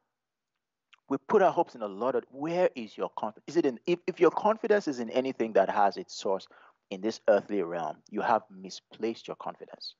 We 1.09 1.17
put 1.29 1.43
our 1.43 1.53
hopes 1.53 1.75
in 1.75 1.83
a 1.83 1.89
lot 1.89 2.15
of 2.15 2.25
where 2.31 2.69
is 2.75 2.97
your 2.97 3.11
confidence? 3.19 3.45
Is 3.47 3.57
it 3.57 3.67
in 3.67 3.79
if, 3.87 3.99
if 4.07 4.21
your 4.21 4.31
confidence 4.31 4.89
is 4.89 5.01
in 5.01 5.09
anything 5.11 5.55
that 5.55 5.71
has 5.71 5.97
its 5.97 6.15
source 6.15 6.47
in 6.91 7.01
this 7.01 7.21
earthly 7.29 7.63
realm 7.63 7.97
you 8.11 8.21
have 8.21 8.43
misplaced 8.51 9.27
your 9.29 9.37
confidence. 9.37 9.95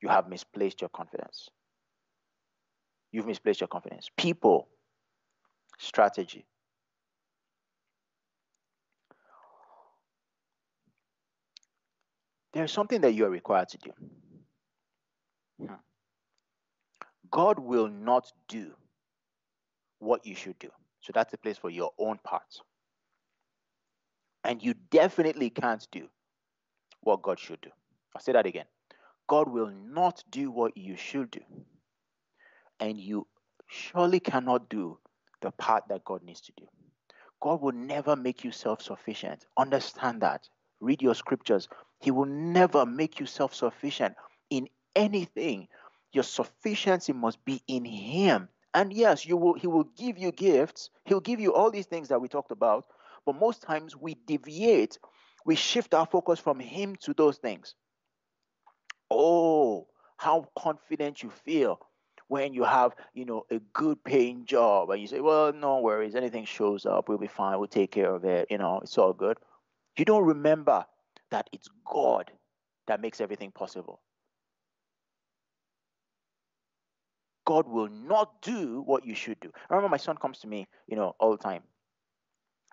You 0.00 0.08
have 0.08 0.28
misplaced 0.28 0.80
your 0.80 0.90
confidence. 0.90 1.48
You've 3.12 3.26
misplaced 3.26 3.60
your 3.60 3.68
confidence. 3.68 4.10
People. 4.16 4.68
Strategy. 5.78 6.46
There's 12.52 12.72
something 12.72 13.00
that 13.00 13.12
you 13.14 13.24
are 13.24 13.30
required 13.30 13.68
to 13.70 13.78
do. 13.78 13.90
Hmm. 15.60 15.74
god 17.30 17.58
will 17.58 17.88
not 17.88 18.32
do 18.48 18.74
what 20.04 20.26
you 20.26 20.34
should 20.34 20.58
do. 20.58 20.70
So 21.00 21.12
that's 21.14 21.32
a 21.32 21.38
place 21.38 21.58
for 21.58 21.70
your 21.70 21.90
own 21.98 22.18
parts. 22.22 22.60
And 24.44 24.62
you 24.62 24.74
definitely 24.90 25.50
can't 25.50 25.86
do 25.90 26.08
what 27.00 27.22
God 27.22 27.38
should 27.38 27.60
do. 27.60 27.70
I'll 28.14 28.22
say 28.22 28.32
that 28.32 28.46
again. 28.46 28.66
God 29.26 29.48
will 29.48 29.70
not 29.70 30.22
do 30.30 30.50
what 30.50 30.76
you 30.76 30.96
should 30.96 31.30
do. 31.30 31.40
And 32.80 32.98
you 32.98 33.26
surely 33.66 34.20
cannot 34.20 34.68
do 34.68 34.98
the 35.40 35.50
part 35.52 35.84
that 35.88 36.04
God 36.04 36.22
needs 36.22 36.42
to 36.42 36.52
do. 36.56 36.66
God 37.40 37.60
will 37.60 37.72
never 37.72 38.16
make 38.16 38.44
you 38.44 38.52
self 38.52 38.82
sufficient. 38.82 39.46
Understand 39.56 40.20
that. 40.22 40.48
Read 40.80 41.00
your 41.02 41.14
scriptures. 41.14 41.68
He 42.00 42.10
will 42.10 42.26
never 42.26 42.84
make 42.84 43.18
you 43.20 43.26
self 43.26 43.54
sufficient 43.54 44.14
in 44.50 44.68
anything. 44.96 45.68
Your 46.12 46.24
sufficiency 46.24 47.12
must 47.12 47.44
be 47.44 47.62
in 47.66 47.84
Him 47.84 48.48
and 48.74 48.92
yes, 48.92 49.24
you 49.24 49.36
will 49.36 49.54
he 49.54 49.68
will 49.68 49.84
give 49.96 50.18
you 50.18 50.32
gifts. 50.32 50.90
He'll 51.04 51.20
give 51.20 51.40
you 51.40 51.54
all 51.54 51.70
these 51.70 51.86
things 51.86 52.08
that 52.08 52.20
we 52.20 52.28
talked 52.28 52.50
about, 52.50 52.86
but 53.24 53.36
most 53.36 53.62
times 53.62 53.96
we 53.96 54.14
deviate, 54.14 54.98
we 55.46 55.54
shift 55.54 55.94
our 55.94 56.06
focus 56.06 56.40
from 56.40 56.58
him 56.58 56.96
to 56.96 57.14
those 57.14 57.38
things. 57.38 57.74
Oh, 59.10 59.86
how 60.16 60.48
confident 60.58 61.22
you 61.22 61.30
feel 61.30 61.78
when 62.26 62.52
you 62.52 62.64
have, 62.64 62.94
you 63.12 63.24
know, 63.24 63.44
a 63.50 63.60
good 63.72 64.02
paying 64.02 64.44
job 64.44 64.90
and 64.90 65.00
you 65.00 65.06
say, 65.06 65.20
"Well, 65.20 65.52
no 65.52 65.78
worries, 65.78 66.16
anything 66.16 66.44
shows 66.44 66.84
up, 66.84 67.08
we'll 67.08 67.18
be 67.18 67.28
fine, 67.28 67.58
we'll 67.58 67.68
take 67.68 67.92
care 67.92 68.12
of 68.12 68.24
it, 68.24 68.48
you 68.50 68.58
know, 68.58 68.80
it's 68.82 68.98
all 68.98 69.12
good." 69.12 69.38
You 69.96 70.04
don't 70.04 70.24
remember 70.24 70.84
that 71.30 71.48
it's 71.52 71.68
God 71.84 72.32
that 72.86 73.00
makes 73.00 73.20
everything 73.20 73.52
possible. 73.52 74.00
God 77.44 77.68
will 77.68 77.88
not 77.88 78.42
do 78.42 78.82
what 78.82 79.04
you 79.06 79.14
should 79.14 79.38
do. 79.40 79.50
I 79.70 79.74
remember 79.74 79.90
my 79.90 79.98
son 79.98 80.16
comes 80.16 80.38
to 80.40 80.46
me, 80.46 80.66
you 80.86 80.96
know, 80.96 81.14
all 81.18 81.32
the 81.32 81.42
time. 81.42 81.62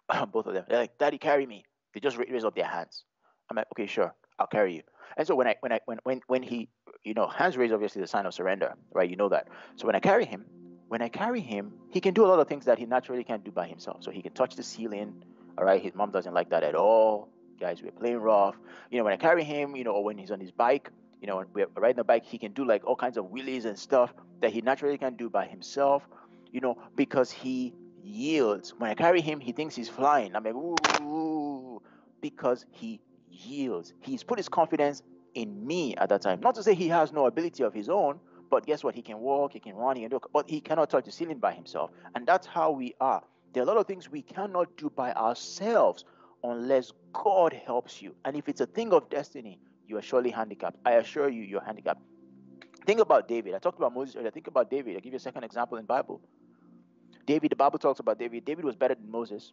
Both 0.32 0.48
of 0.48 0.54
them. 0.54 0.66
They're 0.68 0.80
like, 0.80 0.98
Daddy, 0.98 1.18
carry 1.18 1.46
me. 1.46 1.66
They 1.94 2.00
just 2.00 2.18
raise 2.18 2.46
up 2.46 2.56
their 2.56 2.66
hands. 2.66 3.04
I'm 3.50 3.58
like, 3.58 3.68
okay, 3.74 3.86
sure, 3.86 4.14
I'll 4.40 4.48
carry 4.48 4.76
you. 4.76 4.84
And 5.18 5.28
so 5.28 5.36
when 5.36 5.48
I 5.48 5.56
when 5.60 5.74
I 5.74 5.80
when 5.86 6.00
when 6.04 6.22
when 6.28 6.44
he 6.44 6.70
you 7.04 7.14
know 7.14 7.28
hands 7.28 7.58
raised 7.58 7.74
obviously 7.74 8.02
the 8.02 8.08
sign 8.08 8.26
of 8.26 8.34
surrender, 8.34 8.74
right? 8.94 9.10
You 9.10 9.18
know 9.18 9.30
that. 9.30 9.48
So 9.76 9.86
when 9.86 9.96
I 9.96 10.00
carry 10.00 10.26
him, 10.26 10.46
when 10.88 11.02
I 11.02 11.10
carry 11.10 11.42
him, 11.42 11.74
he 11.90 12.00
can 12.00 12.14
do 12.14 12.26
a 12.26 12.28
lot 12.28 12.40
of 12.40 12.48
things 12.48 12.66
that 12.66 12.80
he 12.80 12.86
naturally 12.86 13.24
can't 13.24 13.44
do 13.44 13.52
by 13.52 13.68
himself. 13.68 14.04
So 14.04 14.12
he 14.12 14.22
can 14.22 14.34
touch 14.34 14.56
the 14.56 14.64
ceiling. 14.64 15.14
All 15.58 15.66
right, 15.66 15.82
his 15.82 15.94
mom 15.94 16.12
doesn't 16.12 16.34
like 16.34 16.50
that 16.50 16.64
at 16.64 16.76
all. 16.76 17.28
Guys, 17.60 17.82
we're 17.84 17.92
playing 17.92 18.18
rough. 18.18 18.56
You 18.90 18.98
know, 18.98 19.04
when 19.04 19.14
I 19.14 19.18
carry 19.18 19.44
him, 19.44 19.76
you 19.76 19.84
know, 19.84 19.92
or 19.92 20.04
when 20.04 20.18
he's 20.18 20.32
on 20.32 20.40
his 20.40 20.52
bike, 20.52 20.90
you 21.22 21.28
know, 21.28 21.38
when 21.38 21.48
we're 21.54 21.68
riding 21.78 21.98
the 21.98 22.04
bike, 22.04 22.26
he 22.26 22.38
can 22.38 22.52
do 22.52 22.66
like 22.66 22.84
all 22.86 22.96
kinds 22.96 23.18
of 23.18 23.26
wheelies 23.26 23.66
and 23.66 23.78
stuff 23.78 24.14
that 24.42 24.52
he 24.52 24.62
naturally 24.62 24.98
can't 24.98 25.18
do 25.18 25.30
by 25.30 25.46
himself. 25.46 26.04
You 26.52 26.60
know, 26.60 26.78
because 26.96 27.32
he 27.32 27.74
yields. 28.04 28.74
When 28.78 28.90
I 28.90 28.96
carry 28.96 29.22
him, 29.22 29.40
he 29.40 29.54
thinks 29.54 29.76
he's 29.76 29.88
flying. 29.88 30.36
I'm 30.36 30.44
like, 30.44 30.56
ooh, 30.56 31.82
because 32.20 32.66
he 32.72 33.00
yields. 33.30 33.94
He's 34.02 34.24
put 34.24 34.38
his 34.38 34.50
confidence 34.50 35.04
in 35.34 35.66
me 35.66 35.96
at 35.96 36.10
that 36.10 36.22
time. 36.22 36.42
Not 36.42 36.56
to 36.56 36.64
say 36.64 36.74
he 36.74 36.90
has 36.90 37.14
no 37.14 37.26
ability 37.28 37.64
of 37.64 37.74
his 37.74 37.88
own, 37.88 38.20
but 38.50 38.66
guess 38.66 38.84
what? 38.84 38.96
He 38.96 39.02
can 39.02 39.20
walk, 39.20 39.54
he 39.54 39.60
can 39.60 39.76
run, 39.76 39.96
he 39.96 40.02
can 40.02 40.12
do, 40.12 40.20
but 40.34 40.50
he 40.50 40.60
cannot 40.60 40.90
touch 40.90 41.06
the 41.06 41.12
ceiling 41.12 41.40
by 41.40 41.54
himself. 41.54 41.92
And 42.16 42.28
that's 42.28 42.46
how 42.46 42.72
we 42.72 42.96
are. 43.00 43.24
There 43.54 43.62
are 43.62 43.66
a 43.66 43.68
lot 43.68 43.78
of 43.78 43.88
things 43.88 44.10
we 44.10 44.22
cannot 44.24 44.76
do 44.78 44.90
by 44.90 45.14
ourselves 45.14 46.04
unless 46.44 46.92
God 47.14 47.54
helps 47.54 48.02
you. 48.02 48.16
And 48.26 48.36
if 48.36 48.50
it's 48.50 48.62
a 48.62 48.66
thing 48.66 48.92
of 48.92 49.10
destiny, 49.10 49.60
you 49.92 49.98
are 49.98 50.02
surely 50.02 50.32
handicapped. 50.32 50.78
I 50.86 50.94
assure 50.94 51.30
you, 51.30 51.44
you're 51.44 51.64
handicapped. 51.64 52.02
Think 52.86 53.00
about 53.00 53.28
David. 53.28 53.54
I 53.54 53.60
talked 53.60 53.78
about 53.78 53.94
Moses 53.94 54.16
earlier. 54.16 54.32
Think 54.32 54.48
about 54.48 54.72
David. 54.72 54.96
I'll 54.96 55.02
give 55.02 55.14
you 55.14 55.18
a 55.18 55.20
second 55.20 55.44
example 55.44 55.78
in 55.78 55.86
Bible. 55.86 56.22
David, 57.28 57.52
the 57.52 57.56
Bible 57.56 57.78
talks 57.78 58.00
about 58.00 58.18
David. 58.18 58.46
David 58.46 58.66
was 58.66 58.76
better 58.76 58.96
than 58.96 59.12
Moses. 59.12 59.52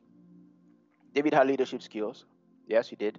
David 1.14 1.34
had 1.34 1.46
leadership 1.46 1.82
skills. 1.82 2.24
Yes, 2.66 2.88
he 2.88 2.96
did. 2.96 3.18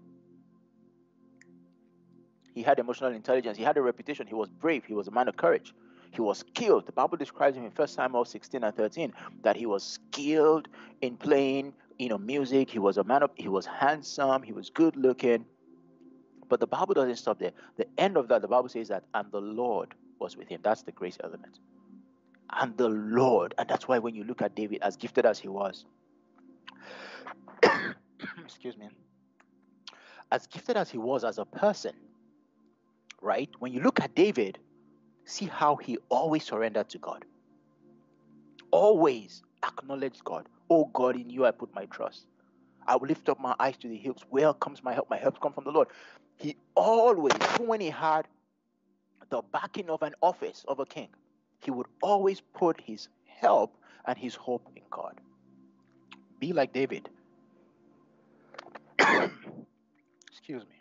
He 2.56 2.64
had 2.64 2.80
emotional 2.80 3.12
intelligence. 3.12 3.58
He 3.58 3.64
had 3.64 3.78
a 3.78 3.82
reputation. 3.82 4.26
He 4.26 4.34
was 4.34 4.50
brave. 4.50 4.84
He 4.86 4.94
was 4.94 5.08
a 5.08 5.12
man 5.12 5.28
of 5.28 5.38
courage. 5.38 5.74
He 6.12 6.22
was 6.22 6.40
skilled. 6.40 6.88
The 6.88 6.92
Bible 6.92 7.18
describes 7.18 7.56
him 7.56 7.64
in 7.64 7.72
1 7.72 7.88
Samuel 7.88 8.26
16 8.26 8.64
and 8.64 8.76
13 8.76 9.14
that 9.44 9.56
he 9.56 9.68
was 9.68 9.84
skilled 9.84 10.68
in 11.02 11.18
playing, 11.18 11.74
you 12.00 12.10
know, 12.10 12.18
music. 12.18 12.70
He 12.72 12.80
was 12.80 12.98
a 12.98 13.04
man 13.04 13.22
of, 13.22 13.32
he 13.36 13.48
was 13.48 13.68
handsome. 13.68 14.42
He 14.42 14.54
was 14.54 14.72
good 14.72 14.96
looking. 14.96 15.46
But 16.50 16.60
the 16.60 16.68
Bible 16.68 16.96
doesn't 16.96 17.18
stop 17.18 17.40
there. 17.40 17.52
The 17.78 17.88
end 17.98 18.18
of 18.18 18.28
that, 18.30 18.42
the 18.42 18.48
Bible 18.48 18.70
says 18.70 18.90
that, 18.90 19.04
and 19.14 19.32
the 19.32 19.42
Lord 19.42 19.94
was 20.20 20.36
with 20.36 20.50
him. 20.50 20.60
That's 20.64 20.82
the 20.82 20.92
grace 20.92 21.18
element 21.24 21.60
and 22.52 22.78
the 22.78 22.90
Lord. 22.90 23.54
And 23.58 23.68
that's 23.70 23.88
why 23.88 24.00
when 24.00 24.16
you 24.16 24.24
look 24.24 24.42
at 24.42 24.56
David, 24.56 24.80
as 24.82 24.98
gifted 24.98 25.26
as 25.26 25.40
he 25.40 25.48
was, 25.48 25.86
excuse 28.44 28.78
me, 28.78 28.90
as 30.32 30.48
gifted 30.48 30.78
as 30.78 30.90
he 30.90 30.98
was 30.98 31.24
as 31.24 31.38
a 31.38 31.46
person, 31.46 31.94
right? 33.22 33.50
When 33.60 33.74
you 33.74 33.82
look 33.82 34.00
at 34.00 34.16
David, 34.16 34.60
see 35.26 35.46
how 35.46 35.76
he 35.76 35.98
always 36.10 36.44
surrendered 36.44 36.90
to 36.90 36.98
God. 36.98 37.26
Always 38.72 39.44
acknowledged 39.64 40.24
God. 40.24 40.48
Oh 40.70 40.86
God, 40.94 41.16
in 41.16 41.30
you 41.30 41.46
I 41.46 41.52
put 41.52 41.74
my 41.74 41.86
trust. 41.86 42.28
I 42.88 42.96
will 42.96 43.08
lift 43.08 43.30
up 43.30 43.40
my 43.40 43.56
eyes 43.60 43.78
to 43.78 43.88
the 43.88 43.98
hills. 43.98 44.24
Where 44.30 44.54
comes 44.54 44.84
my 44.84 44.94
help? 44.94 45.10
My 45.10 45.18
help 45.18 45.40
comes 45.42 45.56
from 45.56 45.64
the 45.64 45.72
Lord. 45.72 45.90
He 46.40 46.56
always, 46.76 47.34
even 47.54 47.68
when 47.68 47.82
he 47.82 47.90
had 47.90 48.28
the 49.30 49.42
backing 49.52 49.90
of 49.90 50.02
an 50.02 50.16
office 50.22 50.64
of 50.68 50.80
a 50.80 50.86
king, 50.86 51.10
he 51.60 51.70
would 51.70 51.88
always 52.02 52.42
put 52.42 52.80
his 52.82 53.10
help 53.26 53.76
and 54.06 54.18
his 54.18 54.36
hope 54.36 54.68
in 54.76 54.82
God. 54.90 55.20
Be 56.40 56.54
like 56.54 56.72
David. 56.72 57.10
Excuse 59.00 60.64
me. 60.64 60.76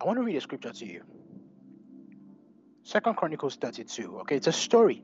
I 0.00 0.04
want 0.04 0.18
to 0.18 0.22
read 0.24 0.36
a 0.36 0.40
scripture 0.40 0.72
to 0.72 0.86
you. 0.86 1.02
Second 2.84 3.16
Chronicles 3.16 3.56
32. 3.56 4.18
Okay, 4.20 4.36
it's 4.36 4.48
a 4.48 4.52
story. 4.52 5.02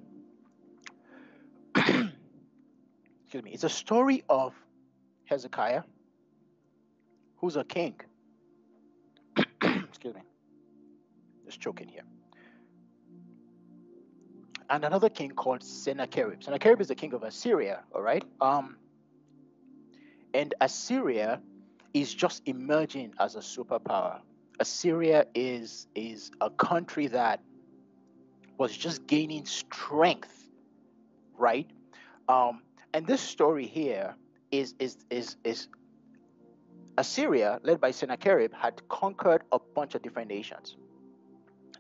Excuse 3.28 3.44
me. 3.44 3.50
It's 3.50 3.64
a 3.64 3.68
story 3.68 4.24
of 4.30 4.54
Hezekiah 5.26 5.82
who's 7.36 7.56
a 7.56 7.64
king. 7.64 8.00
Excuse 9.62 10.14
me. 10.14 10.22
Just 11.44 11.60
choking 11.60 11.88
here. 11.88 12.04
And 14.70 14.82
another 14.82 15.10
king 15.10 15.32
called 15.32 15.62
Sennacherib. 15.62 16.42
Sennacherib 16.42 16.80
is 16.80 16.88
the 16.88 16.94
king 16.94 17.12
of 17.12 17.22
Assyria, 17.22 17.82
all 17.94 18.00
right? 18.00 18.24
Um, 18.40 18.78
and 20.32 20.54
Assyria 20.62 21.42
is 21.92 22.14
just 22.14 22.40
emerging 22.46 23.12
as 23.20 23.36
a 23.36 23.40
superpower. 23.40 24.20
Assyria 24.58 25.26
is 25.34 25.86
is 25.94 26.30
a 26.40 26.48
country 26.48 27.08
that 27.08 27.42
was 28.56 28.74
just 28.74 29.06
gaining 29.06 29.44
strength, 29.44 30.48
right? 31.36 31.68
Um, 32.26 32.62
and 32.94 33.06
this 33.06 33.20
story 33.20 33.66
here 33.66 34.14
is 34.50 34.74
is 34.78 34.96
is 35.10 35.36
is 35.44 35.68
Assyria, 36.98 37.60
led 37.62 37.80
by 37.80 37.92
Sennacherib, 37.92 38.52
had 38.52 38.86
conquered 38.88 39.44
a 39.52 39.58
bunch 39.60 39.94
of 39.94 40.02
different 40.02 40.28
nations. 40.28 40.76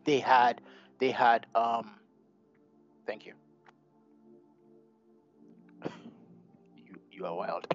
They 0.04 0.20
had, 0.20 0.60
they 1.00 1.10
had, 1.10 1.44
um, 1.56 1.90
thank 3.04 3.26
you. 3.26 3.32
you, 6.76 7.00
you 7.10 7.26
are 7.26 7.34
wild. 7.34 7.66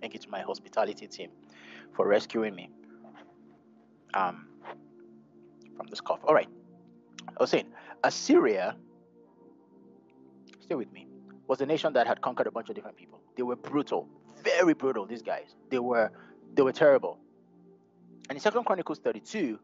thank 0.00 0.12
you 0.12 0.20
to 0.20 0.28
my 0.28 0.42
hospitality 0.42 1.06
team 1.06 1.30
for 1.94 2.06
rescuing 2.06 2.54
me 2.54 2.68
um, 4.12 4.46
from 5.76 5.86
this 5.86 6.00
cough. 6.00 6.20
All 6.24 6.34
right. 6.34 6.48
I 7.28 7.42
was 7.42 7.50
saying, 7.50 7.66
Assyria 8.02 8.76
stay 10.60 10.74
with 10.74 10.92
me, 10.92 11.06
was 11.46 11.60
a 11.60 11.66
nation 11.66 11.92
that 11.92 12.06
had 12.06 12.20
conquered 12.20 12.46
a 12.46 12.50
bunch 12.50 12.68
of 12.68 12.74
different 12.74 12.96
people. 12.96 13.20
They 13.36 13.42
were 13.42 13.56
brutal, 13.56 14.08
very 14.42 14.74
brutal, 14.74 15.06
these 15.06 15.22
guys. 15.22 15.54
They 15.70 15.78
were 15.78 16.10
they 16.54 16.62
were 16.62 16.72
terrible. 16.72 17.18
And 18.28 18.36
in 18.36 18.40
Second 18.40 18.64
Chronicles 18.64 18.98
32, 19.00 19.58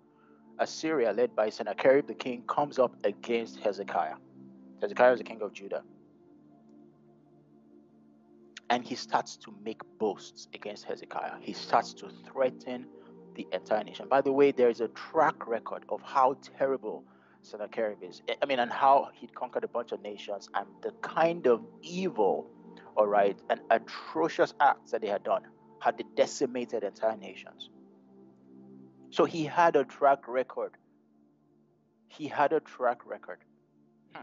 Assyria, 0.58 1.12
led 1.12 1.34
by 1.34 1.48
Sennacherib 1.48 2.06
the 2.06 2.14
king, 2.14 2.42
comes 2.46 2.78
up 2.78 2.94
against 3.04 3.60
Hezekiah. 3.60 4.16
Hezekiah 4.82 5.12
is 5.12 5.18
the 5.18 5.24
king 5.24 5.40
of 5.40 5.52
Judah. 5.52 5.82
And 8.68 8.84
he 8.84 8.94
starts 8.94 9.36
to 9.38 9.54
make 9.64 9.80
boasts 9.98 10.48
against 10.54 10.84
Hezekiah. 10.84 11.36
He 11.40 11.54
starts 11.54 11.94
to 11.94 12.10
threaten 12.30 12.86
the 13.34 13.46
entire 13.52 13.84
nation. 13.84 14.06
By 14.08 14.20
the 14.20 14.32
way, 14.32 14.52
there 14.52 14.68
is 14.68 14.80
a 14.80 14.88
track 14.88 15.46
record 15.46 15.84
of 15.88 16.00
how 16.02 16.36
terrible 16.58 17.04
Sennacherib 17.42 18.02
is. 18.02 18.22
I 18.42 18.46
mean, 18.46 18.58
and 18.58 18.70
how 18.72 19.08
he'd 19.14 19.34
conquered 19.34 19.64
a 19.64 19.68
bunch 19.68 19.92
of 19.92 20.02
nations 20.02 20.48
and 20.54 20.66
the 20.82 20.92
kind 21.02 21.46
of 21.46 21.64
evil, 21.82 22.50
all 22.96 23.06
right, 23.06 23.38
and 23.48 23.60
atrocious 23.70 24.54
acts 24.60 24.90
that 24.90 25.00
they 25.00 25.08
had 25.08 25.22
done 25.24 25.42
had 25.80 25.96
they 25.96 26.04
decimated 26.14 26.84
entire 26.84 27.16
nations. 27.16 27.70
So 29.10 29.24
he 29.24 29.44
had 29.44 29.76
a 29.76 29.84
track 29.84 30.28
record. 30.28 30.72
He 32.08 32.28
had 32.28 32.52
a 32.52 32.60
track 32.60 33.06
record. 33.06 33.38
Hmm. 34.14 34.22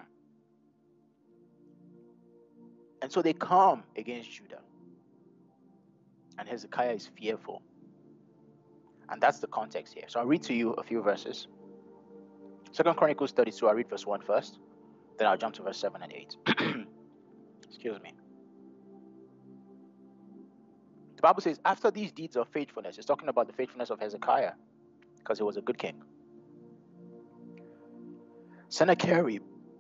And 3.02 3.12
so 3.12 3.22
they 3.22 3.34
come 3.34 3.84
against 3.96 4.32
Judah. 4.32 4.62
And 6.38 6.48
Hezekiah 6.48 6.94
is 6.94 7.08
fearful. 7.08 7.64
And 9.10 9.22
that's 9.22 9.40
the 9.40 9.48
context 9.48 9.94
here. 9.94 10.04
So 10.08 10.20
I'll 10.20 10.26
read 10.26 10.44
to 10.44 10.54
you 10.54 10.72
a 10.74 10.84
few 10.84 11.02
verses. 11.02 11.48
Second 12.72 12.96
Chronicles 12.96 13.32
32, 13.32 13.68
I'll 13.68 13.76
read 13.76 13.90
verse 13.90 14.06
1 14.06 14.22
first, 14.22 14.60
then 15.18 15.28
I'll 15.28 15.38
jump 15.38 15.56
to 15.56 15.64
verse 15.64 15.80
7 15.80 16.02
and 16.02 16.12
8. 16.12 16.38
Excuse 17.68 18.00
me. 18.02 18.14
The 21.16 21.22
Bible 21.22 21.42
says, 21.42 21.60
after 21.66 21.90
these 21.90 22.12
deeds 22.12 22.36
of 22.36 22.48
faithfulness, 22.50 22.98
it's 22.98 23.08
talking 23.08 23.30
about 23.30 23.48
the 23.48 23.54
faithfulness 23.54 23.90
of 23.90 24.00
Hezekiah, 24.00 24.52
because 25.18 25.40
he 25.40 25.44
was 25.44 25.58
a 25.58 25.62
good 25.62 25.78
king. 25.78 26.04
Sennacherib, 28.70 29.42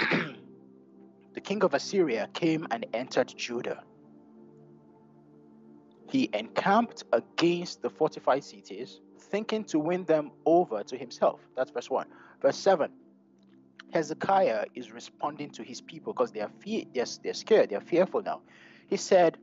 the 1.33 1.41
king 1.41 1.63
of 1.63 1.73
Assyria, 1.73 2.27
came 2.33 2.65
and 2.71 2.85
entered 2.93 3.31
Judah. 3.35 3.83
He 6.09 6.29
encamped 6.33 7.03
against 7.11 7.81
the 7.81 7.89
fortified 7.89 8.43
cities, 8.43 9.01
thinking 9.17 9.63
to 9.65 9.79
win 9.79 10.05
them 10.05 10.31
over 10.45 10.83
to 10.83 10.97
himself. 10.97 11.41
That's 11.55 11.71
verse 11.71 11.89
1. 11.89 12.07
Verse 12.41 12.57
7 12.57 12.91
Hezekiah 13.93 14.65
is 14.75 14.91
responding 14.91 15.49
to 15.51 15.63
his 15.63 15.81
people 15.81 16.13
because 16.13 16.31
they 16.31 16.41
are 16.41 16.51
fear, 16.59 16.83
they're, 16.93 17.05
they're 17.23 17.33
scared, 17.33 17.69
they're 17.69 17.81
fearful 17.81 18.21
now. 18.21 18.41
He 18.89 18.97
said, 18.97 19.37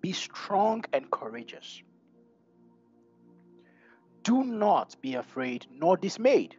Be 0.00 0.12
strong 0.12 0.84
and 0.92 1.10
courageous. 1.10 1.82
Do 4.22 4.44
not 4.44 5.00
be 5.00 5.14
afraid 5.14 5.66
nor 5.72 5.96
dismayed 5.96 6.56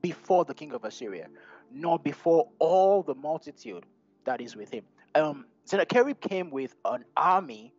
before 0.00 0.44
the 0.44 0.54
king 0.54 0.72
of 0.72 0.84
Assyria, 0.84 1.26
nor 1.72 1.98
before 1.98 2.48
all 2.58 3.02
the 3.02 3.14
multitude 3.14 3.84
that 4.24 4.40
is 4.40 4.54
with 4.56 4.70
him. 4.70 4.84
Um, 5.14 5.46
Sennacherib 5.64 6.20
came 6.20 6.50
with 6.50 6.74
an 6.84 7.04
army 7.16 7.74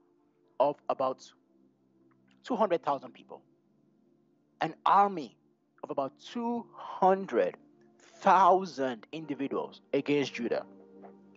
of 0.59 0.75
about 0.89 1.23
200,000 2.43 3.13
people, 3.13 3.41
an 4.61 4.73
army 4.85 5.37
of 5.83 5.89
about 5.89 6.13
200,000 6.31 9.07
individuals 9.11 9.81
against 9.93 10.33
Judah, 10.33 10.65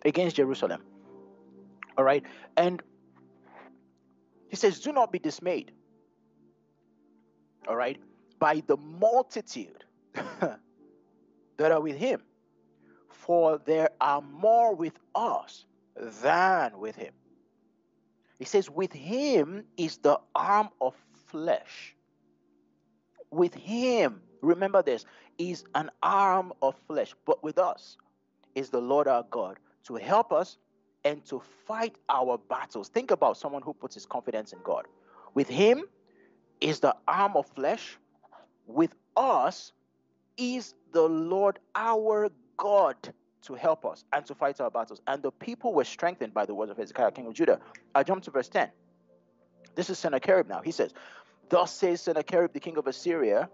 against 0.03 0.35
Jerusalem. 0.35 0.81
All 1.97 2.03
right. 2.03 2.23
And 2.57 2.81
he 4.49 4.55
says, 4.55 4.79
Do 4.79 4.91
not 4.91 5.11
be 5.11 5.19
dismayed. 5.19 5.71
All 7.67 7.75
right. 7.75 7.99
By 8.39 8.63
the 8.67 8.77
multitude 8.77 9.83
that 10.13 10.59
are 11.59 11.81
with 11.81 11.97
him. 11.97 12.21
For 13.09 13.59
there 13.65 13.89
are 13.99 14.21
more 14.21 14.75
with 14.75 14.93
us 15.15 15.65
than 16.21 16.77
with 16.77 16.95
him. 16.95 17.13
He 18.39 18.45
says, 18.45 18.69
With 18.69 18.93
him 18.93 19.65
is 19.77 19.97
the 19.97 20.19
arm 20.33 20.69
of 20.81 20.95
flesh. 21.27 21.95
With 23.31 23.53
him, 23.53 24.21
remember 24.41 24.81
this, 24.81 25.05
is 25.37 25.65
an 25.75 25.89
arm 26.03 26.53
of 26.61 26.75
flesh. 26.87 27.13
But 27.25 27.43
with 27.43 27.57
us 27.57 27.97
is 28.53 28.69
the 28.69 28.81
Lord 28.81 29.07
our 29.07 29.25
God 29.29 29.57
to 29.85 29.95
help 29.95 30.31
us 30.31 30.57
and 31.03 31.23
to 31.25 31.41
fight 31.67 31.95
our 32.09 32.37
battles. 32.37 32.89
Think 32.89 33.11
about 33.11 33.37
someone 33.37 33.61
who 33.61 33.73
puts 33.73 33.93
his 33.93 34.05
confidence 34.05 34.53
in 34.53 34.59
God. 34.63 34.85
With 35.33 35.47
him 35.47 35.83
is 36.61 36.79
the 36.79 36.95
arm 37.07 37.35
of 37.35 37.45
flesh. 37.47 37.97
With 38.65 38.95
us 39.15 39.73
is 40.37 40.73
the 40.91 41.03
Lord 41.03 41.59
our 41.75 42.29
God 42.57 42.95
to 43.45 43.53
help 43.53 43.85
us 43.85 44.03
and 44.13 44.25
to 44.25 44.35
fight 44.35 44.59
our 44.61 44.71
battles. 44.71 45.01
And 45.07 45.21
the 45.21 45.31
people 45.31 45.73
were 45.73 45.83
strengthened 45.83 46.33
by 46.33 46.45
the 46.45 46.53
words 46.53 46.71
of 46.71 46.77
Hezekiah, 46.77 47.11
king 47.11 47.27
of 47.27 47.33
Judah. 47.33 47.59
I 47.93 48.03
jump 48.03 48.23
to 48.23 48.31
verse 48.31 48.49
10. 48.49 48.69
This 49.75 49.89
is 49.89 49.99
Sennacherib 49.99 50.47
now. 50.47 50.61
He 50.61 50.71
says, 50.71 50.93
Thus 51.49 51.73
says 51.73 52.01
Sennacherib, 52.01 52.53
the 52.53 52.59
king 52.59 52.77
of 52.77 52.87
Assyria, 52.87 53.49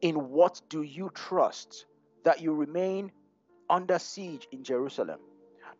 in 0.00 0.30
what 0.30 0.60
do 0.68 0.82
you 0.82 1.10
trust 1.14 1.86
that 2.24 2.40
you 2.40 2.54
remain 2.54 3.10
under 3.68 3.98
siege 3.98 4.46
in 4.52 4.62
Jerusalem? 4.62 5.18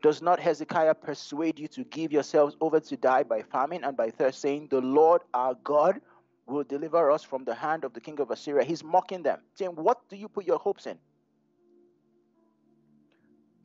Does 0.03 0.21
not 0.23 0.41
Hezekiah 0.41 0.95
persuade 0.95 1.59
you 1.59 1.69
to 1.69 1.85
give 1.85 2.13
yourselves 2.13 2.57
over 2.61 2.81
to 2.81 2.97
die 2.97 3.23
by 3.23 3.43
famine 3.43 3.85
and 3.85 3.97
by 3.97 4.11
thirst, 4.11 4.41
saying, 4.41 4.69
The 4.71 4.81
Lord 4.81 5.23
our 5.33 5.55
God 5.63 6.01
will 6.47 6.65
deliver 6.65 7.11
us 7.11 7.23
from 7.23 7.45
the 7.45 7.55
hand 7.55 7.85
of 7.85 7.93
the 7.93 8.01
king 8.01 8.21
of 8.21 8.31
Assyria? 8.31 8.65
He's 8.65 8.85
mocking 8.85 9.23
them, 9.23 9.41
saying, 9.55 9.71
What 9.73 10.09
do 10.09 10.17
you 10.17 10.29
put 10.29 10.47
your 10.47 10.59
hopes 10.59 10.87
in? 10.87 10.99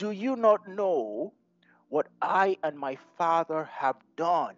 Do 0.01 0.09
you 0.09 0.35
not 0.35 0.67
know 0.67 1.31
what 1.89 2.07
I 2.23 2.57
and 2.63 2.75
my 2.75 2.97
father 3.19 3.69
have 3.71 3.97
done? 4.17 4.55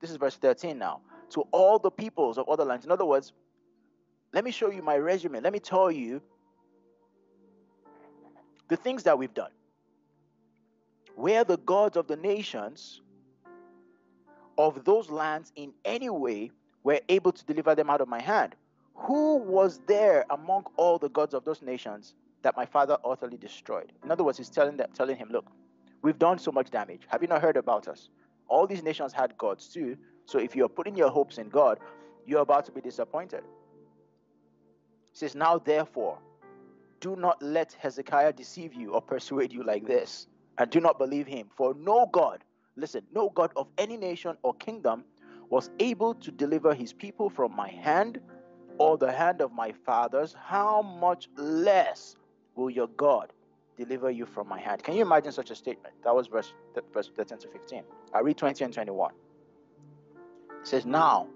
This 0.00 0.10
is 0.10 0.16
verse 0.16 0.34
13 0.34 0.76
now. 0.76 1.00
To 1.30 1.42
all 1.52 1.78
the 1.78 1.92
peoples 1.92 2.38
of 2.38 2.48
other 2.48 2.64
lands. 2.64 2.84
In 2.86 2.90
other 2.90 3.04
words, 3.04 3.32
let 4.32 4.42
me 4.42 4.50
show 4.50 4.68
you 4.68 4.82
my 4.82 4.96
resume. 4.96 5.38
Let 5.38 5.52
me 5.52 5.60
tell 5.60 5.92
you 5.92 6.20
the 8.66 8.76
things 8.76 9.04
that 9.04 9.16
we've 9.16 9.32
done 9.32 9.52
where 11.14 11.44
the 11.44 11.58
gods 11.58 11.96
of 11.96 12.08
the 12.08 12.16
nations 12.16 13.00
of 14.58 14.84
those 14.84 15.08
lands 15.08 15.52
in 15.54 15.72
any 15.84 16.10
way 16.10 16.50
were 16.82 16.98
able 17.08 17.30
to 17.30 17.44
deliver 17.44 17.76
them 17.76 17.90
out 17.90 18.00
of 18.00 18.08
my 18.08 18.20
hand. 18.20 18.56
Who 18.96 19.36
was 19.36 19.82
there 19.86 20.24
among 20.30 20.64
all 20.76 20.98
the 20.98 21.10
gods 21.10 21.32
of 21.32 21.44
those 21.44 21.62
nations 21.62 22.16
that 22.42 22.56
my 22.56 22.66
father 22.66 22.96
utterly 23.04 23.36
destroyed? 23.36 23.92
In 24.04 24.10
other 24.10 24.24
words, 24.24 24.38
he's 24.38 24.50
telling 24.50 24.76
them, 24.76 24.88
telling 24.94 25.16
him, 25.16 25.28
look, 25.30 25.46
we've 26.02 26.18
done 26.18 26.38
so 26.38 26.52
much 26.52 26.70
damage. 26.70 27.02
Have 27.08 27.22
you 27.22 27.28
not 27.28 27.42
heard 27.42 27.56
about 27.56 27.88
us? 27.88 28.08
All 28.48 28.66
these 28.66 28.82
nations 28.82 29.12
had 29.12 29.36
gods 29.38 29.68
too. 29.68 29.96
So 30.24 30.38
if 30.38 30.56
you're 30.56 30.68
putting 30.68 30.96
your 30.96 31.10
hopes 31.10 31.38
in 31.38 31.48
God, 31.48 31.78
you're 32.26 32.40
about 32.40 32.64
to 32.66 32.72
be 32.72 32.80
disappointed. 32.80 33.42
He 35.12 35.18
says, 35.18 35.34
Now 35.34 35.58
therefore, 35.58 36.18
do 37.00 37.16
not 37.16 37.42
let 37.42 37.72
Hezekiah 37.72 38.32
deceive 38.34 38.74
you 38.74 38.92
or 38.92 39.00
persuade 39.00 39.52
you 39.52 39.64
like 39.64 39.86
this 39.86 40.26
and 40.58 40.70
do 40.70 40.80
not 40.80 40.98
believe 40.98 41.26
him. 41.26 41.48
For 41.56 41.74
no 41.74 42.06
God, 42.12 42.44
listen, 42.76 43.02
no 43.14 43.30
God 43.30 43.52
of 43.56 43.68
any 43.78 43.96
nation 43.96 44.36
or 44.42 44.54
kingdom 44.54 45.04
was 45.48 45.70
able 45.80 46.14
to 46.14 46.30
deliver 46.30 46.74
his 46.74 46.92
people 46.92 47.30
from 47.30 47.56
my 47.56 47.68
hand 47.68 48.20
or 48.78 48.96
the 48.98 49.10
hand 49.10 49.40
of 49.40 49.52
my 49.52 49.72
fathers. 49.72 50.34
How 50.38 50.82
much 50.82 51.28
less 51.36 52.14
will 52.56 52.70
your 52.70 52.88
God 52.88 53.32
deliver 53.76 54.10
you 54.10 54.26
from 54.26 54.48
my 54.48 54.60
hand? 54.60 54.82
Can 54.82 54.94
you 54.94 55.02
imagine 55.02 55.32
such 55.32 55.50
a 55.50 55.54
statement? 55.54 55.94
That 56.04 56.14
was 56.14 56.26
verse, 56.26 56.52
verse 56.92 57.10
13 57.16 57.38
to 57.38 57.48
15. 57.48 57.82
I 58.14 58.20
read 58.20 58.36
20 58.36 58.64
and 58.64 58.74
21. 58.74 59.12
It 60.60 60.66
says, 60.66 60.84
Now, 60.84 61.28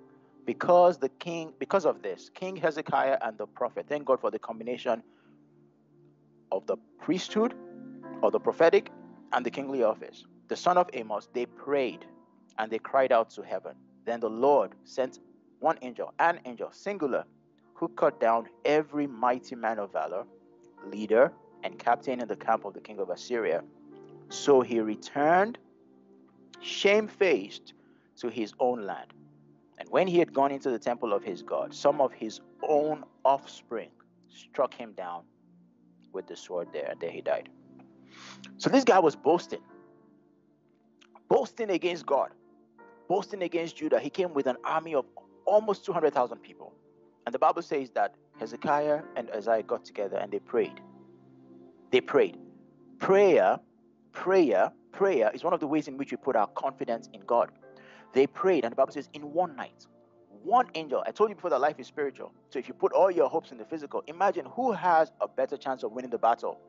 because 0.44 0.98
the 0.98 1.08
king, 1.08 1.52
because 1.58 1.86
of 1.86 2.02
this, 2.02 2.30
King 2.34 2.56
Hezekiah 2.56 3.18
and 3.22 3.38
the 3.38 3.46
prophet, 3.46 3.86
thank 3.88 4.04
God 4.04 4.20
for 4.20 4.30
the 4.30 4.38
combination 4.38 5.02
of 6.52 6.66
the 6.66 6.76
priesthood 7.00 7.54
or 8.22 8.30
the 8.30 8.40
prophetic 8.40 8.90
and 9.32 9.44
the 9.44 9.50
kingly 9.50 9.82
office, 9.82 10.26
the 10.48 10.56
son 10.56 10.76
of 10.76 10.88
Amos, 10.92 11.28
they 11.32 11.46
prayed 11.46 12.04
and 12.58 12.70
they 12.70 12.78
cried 12.78 13.12
out 13.12 13.30
to 13.30 13.42
heaven. 13.42 13.74
Then 14.04 14.20
the 14.20 14.30
Lord 14.30 14.72
sent 14.84 15.20
one 15.60 15.78
angel, 15.82 16.12
an 16.18 16.40
angel, 16.44 16.68
singular, 16.72 17.24
who 17.74 17.88
cut 17.88 18.20
down 18.20 18.46
every 18.64 19.06
mighty 19.06 19.56
man 19.56 19.78
of 19.78 19.92
valor, 19.92 20.24
leader, 20.90 21.32
and 21.62 21.78
captain 21.78 22.20
in 22.20 22.28
the 22.28 22.36
camp 22.36 22.64
of 22.64 22.74
the 22.74 22.80
king 22.80 22.98
of 22.98 23.10
Assyria. 23.10 23.62
So 24.28 24.60
he 24.60 24.80
returned 24.80 25.58
shamefaced 26.60 27.74
to 28.16 28.28
his 28.28 28.52
own 28.60 28.86
land. 28.86 29.12
And 29.78 29.88
when 29.90 30.06
he 30.06 30.18
had 30.18 30.32
gone 30.32 30.52
into 30.52 30.70
the 30.70 30.78
temple 30.78 31.12
of 31.12 31.24
his 31.24 31.42
God, 31.42 31.74
some 31.74 32.00
of 32.00 32.12
his 32.12 32.40
own 32.62 33.04
offspring 33.24 33.90
struck 34.28 34.72
him 34.72 34.92
down 34.92 35.22
with 36.12 36.26
the 36.26 36.36
sword 36.36 36.68
there, 36.72 36.86
and 36.90 37.00
there 37.00 37.10
he 37.10 37.20
died. 37.20 37.48
So 38.58 38.70
this 38.70 38.84
guy 38.84 39.00
was 39.00 39.16
boasting, 39.16 39.60
boasting 41.28 41.70
against 41.70 42.06
God, 42.06 42.30
boasting 43.08 43.42
against 43.42 43.76
Judah. 43.76 43.98
He 43.98 44.10
came 44.10 44.32
with 44.32 44.46
an 44.46 44.56
army 44.64 44.94
of 44.94 45.06
almost 45.44 45.84
200,000 45.84 46.38
people. 46.38 46.72
And 47.26 47.34
the 47.34 47.38
Bible 47.38 47.62
says 47.62 47.90
that 47.90 48.14
Hezekiah 48.40 49.02
and 49.16 49.30
Isaiah 49.30 49.62
got 49.62 49.84
together 49.84 50.16
and 50.16 50.32
they 50.32 50.40
prayed. 50.40 50.80
They 51.90 52.00
prayed. 52.00 52.38
Prayer, 52.98 53.60
prayer, 54.12 54.72
prayer 54.92 55.30
is 55.34 55.44
one 55.44 55.52
of 55.52 55.60
the 55.60 55.66
ways 55.66 55.88
in 55.88 55.98
which 55.98 56.10
we 56.10 56.16
put 56.16 56.36
our 56.36 56.48
confidence 56.48 57.08
in 57.12 57.22
God. 57.22 57.50
They 58.14 58.26
prayed, 58.26 58.64
and 58.64 58.72
the 58.72 58.76
Bible 58.76 58.92
says, 58.92 59.08
in 59.14 59.32
one 59.32 59.56
night, 59.56 59.86
one 60.44 60.68
angel. 60.74 61.02
I 61.06 61.12
told 61.12 61.30
you 61.30 61.36
before 61.36 61.50
that 61.50 61.60
life 61.60 61.76
is 61.80 61.86
spiritual. 61.88 62.32
So 62.50 62.58
if 62.58 62.68
you 62.68 62.74
put 62.74 62.92
all 62.92 63.10
your 63.10 63.28
hopes 63.28 63.52
in 63.52 63.58
the 63.58 63.64
physical, 63.64 64.04
imagine 64.08 64.46
who 64.46 64.72
has 64.72 65.12
a 65.20 65.28
better 65.28 65.56
chance 65.56 65.82
of 65.84 65.92
winning 65.92 66.10
the 66.10 66.18
battle 66.18 66.60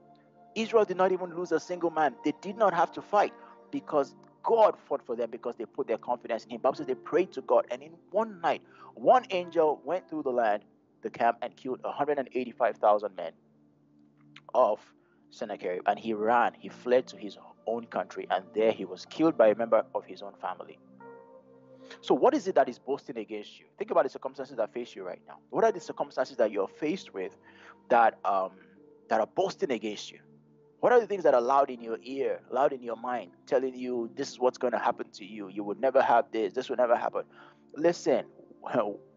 Israel 0.56 0.86
did 0.86 0.98
not 0.98 1.12
even 1.12 1.36
lose 1.36 1.52
a 1.52 1.60
single 1.60 1.92
man. 1.92 2.16
They 2.26 2.34
did 2.42 2.58
not 2.58 2.74
have 2.74 2.92
to 2.94 3.02
fight 3.02 3.34
because 3.72 4.16
God 4.44 4.76
fought 4.88 5.06
for 5.06 5.16
them 5.16 5.30
because 5.32 5.56
they 5.58 5.66
put 5.66 5.88
their 5.88 5.98
confidence 5.98 6.46
in 6.46 6.52
Him. 6.52 6.62
Bible 6.62 6.78
says 6.78 6.88
they 6.88 6.96
prayed 6.96 7.34
to 7.34 7.42
God, 7.42 7.66
and 7.72 7.84
in 7.84 7.94
one 8.12 8.40
night, 8.42 8.62
one 8.96 9.26
angel 9.32 9.82
went 9.86 10.10
through 10.10 10.24
the 10.24 10.32
land, 10.32 10.64
the 11.06 11.10
camp, 11.12 11.38
and 11.42 11.56
killed 11.56 11.80
185,000 11.84 13.16
men 13.16 13.32
of 14.54 14.80
Sennacherib. 15.30 15.84
And 15.86 15.98
he 16.00 16.14
ran, 16.14 16.54
he 16.54 16.68
fled 16.68 17.08
to 17.08 17.18
his 17.18 17.38
own 17.68 17.86
country, 17.86 18.28
and 18.30 18.44
there 18.54 18.72
he 18.72 18.86
was 18.86 19.06
killed 19.06 19.38
by 19.38 19.48
a 19.50 19.56
member 19.56 19.86
of 19.94 20.04
his 20.04 20.22
own 20.22 20.34
family. 20.42 20.80
So, 22.02 22.16
what 22.16 22.34
is 22.34 22.48
it 22.48 22.56
that 22.56 22.68
is 22.68 22.80
boasting 22.80 23.18
against 23.18 23.60
you? 23.60 23.66
Think 23.78 23.92
about 23.92 24.04
the 24.04 24.10
circumstances 24.10 24.58
that 24.58 24.74
face 24.74 24.96
you 24.96 25.06
right 25.06 25.22
now. 25.28 25.38
What 25.52 25.64
are 25.64 25.72
the 25.72 25.80
circumstances 25.80 26.36
that 26.38 26.52
you're 26.52 26.68
faced 26.68 27.14
with 27.14 27.38
that 27.90 28.18
um, 28.26 28.52
that 29.10 29.20
are 29.20 29.28
boasting 29.28 29.72
against 29.72 30.12
you? 30.12 30.20
What 30.80 30.92
are 30.92 31.00
the 31.00 31.08
things 31.08 31.24
that 31.24 31.34
are 31.34 31.42
loud 31.42 31.70
in 31.70 31.82
your 31.82 31.98
ear, 32.02 32.42
loud 32.52 32.74
in 32.74 32.82
your 32.82 32.96
mind, 32.96 33.32
telling 33.46 33.76
you 33.76 34.10
this 34.16 34.32
is 34.32 34.40
what's 34.40 34.58
going 34.58 34.74
to 34.74 34.80
happen 34.80 35.10
to 35.14 35.26
you? 35.26 35.48
You 35.48 35.64
would 35.64 35.80
never 35.80 36.02
have 36.02 36.26
this, 36.32 36.54
this 36.54 36.70
will 36.70 36.78
never 36.78 36.96
happen. 36.96 37.24
Listen, 37.76 38.26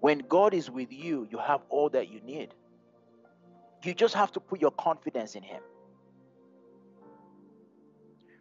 when 0.00 0.20
God 0.20 0.54
is 0.54 0.70
with 0.70 0.92
you, 0.92 1.26
you 1.30 1.38
have 1.38 1.60
all 1.68 1.88
that 1.90 2.08
you 2.08 2.20
need. 2.20 2.54
You 3.82 3.94
just 3.94 4.14
have 4.14 4.32
to 4.32 4.40
put 4.40 4.60
your 4.60 4.70
confidence 4.72 5.34
in 5.34 5.42
Him. 5.42 5.62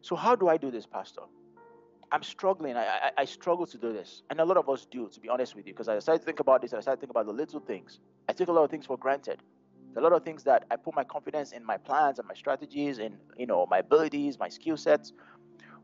So, 0.02 0.16
how 0.16 0.36
do 0.36 0.48
I 0.48 0.58
do 0.58 0.72
this, 0.72 0.86
Pastor? 0.86 1.22
I'm 2.12 2.24
struggling. 2.24 2.76
I, 2.76 2.86
I, 2.86 3.12
I, 3.20 3.26
struggle 3.26 3.68
to 3.68 3.78
do 3.78 3.94
this. 3.94 4.24
And 4.32 4.40
a 4.40 4.46
lot 4.46 4.58
of 4.58 4.68
us 4.68 4.88
do, 4.90 5.08
to 5.10 5.20
be 5.20 5.30
honest 5.30 5.56
with 5.56 5.68
you, 5.68 5.74
because 5.74 5.88
I 5.88 6.00
started 6.00 6.22
to 6.22 6.26
think 6.26 6.40
about 6.40 6.64
this 6.64 6.72
and 6.72 6.80
I 6.80 6.82
started 6.82 6.98
to 6.98 7.02
think 7.02 7.12
about 7.12 7.28
the 7.28 7.34
little 7.34 7.60
things. 7.60 8.00
I 8.28 8.34
take 8.34 8.48
a 8.48 8.52
lot 8.52 8.64
of 8.64 8.72
things 8.72 8.88
for 8.88 8.98
granted 8.98 9.44
a 9.98 10.02
lot 10.02 10.14
of 10.14 10.24
things 10.24 10.44
that 10.44 10.66
I 10.72 10.76
put 10.76 10.96
my 10.96 11.04
confidence 11.04 11.52
in 11.52 11.66
my 11.66 11.78
plans 11.78 12.20
and 12.20 12.28
my 12.28 12.34
strategies 12.34 13.00
and 13.00 13.18
you 13.38 13.46
know 13.46 13.66
my 13.70 13.80
abilities, 13.80 14.40
my 14.40 14.50
skill 14.50 14.78
sets. 14.78 15.14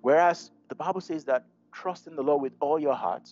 Whereas 0.01 0.51
the 0.69 0.75
Bible 0.75 1.01
says 1.01 1.25
that 1.25 1.45
trust 1.73 2.07
in 2.07 2.15
the 2.15 2.23
Lord 2.23 2.41
with 2.41 2.53
all 2.59 2.79
your 2.79 2.95
heart, 2.95 3.29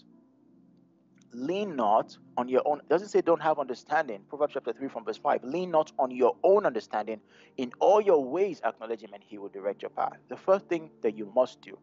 lean 1.36 1.76
not 1.76 2.18
on 2.38 2.50
your 2.50 2.62
own. 2.66 2.80
It 2.80 2.90
doesn't 2.90 3.10
say 3.10 3.22
don't 3.22 3.42
have 3.42 3.60
understanding. 3.60 4.22
Proverbs 4.30 4.54
chapter 4.54 4.74
3 4.74 4.90
from 4.90 5.06
verse 5.06 5.18
5. 5.18 5.44
Lean 5.44 5.72
not 5.72 5.92
on 6.00 6.12
your 6.12 6.36
own 6.44 6.66
understanding. 6.66 7.22
In 7.58 7.72
all 7.80 8.02
your 8.02 8.24
ways 8.24 8.62
acknowledge 8.66 9.02
him 9.04 9.14
and 9.14 9.24
he 9.24 9.38
will 9.38 9.50
direct 9.50 9.82
your 9.82 9.92
path. 9.92 10.18
The 10.30 10.38
first 10.38 10.68
thing 10.68 10.92
that 11.04 11.18
you 11.18 11.32
must 11.36 11.62
do, 11.62 11.78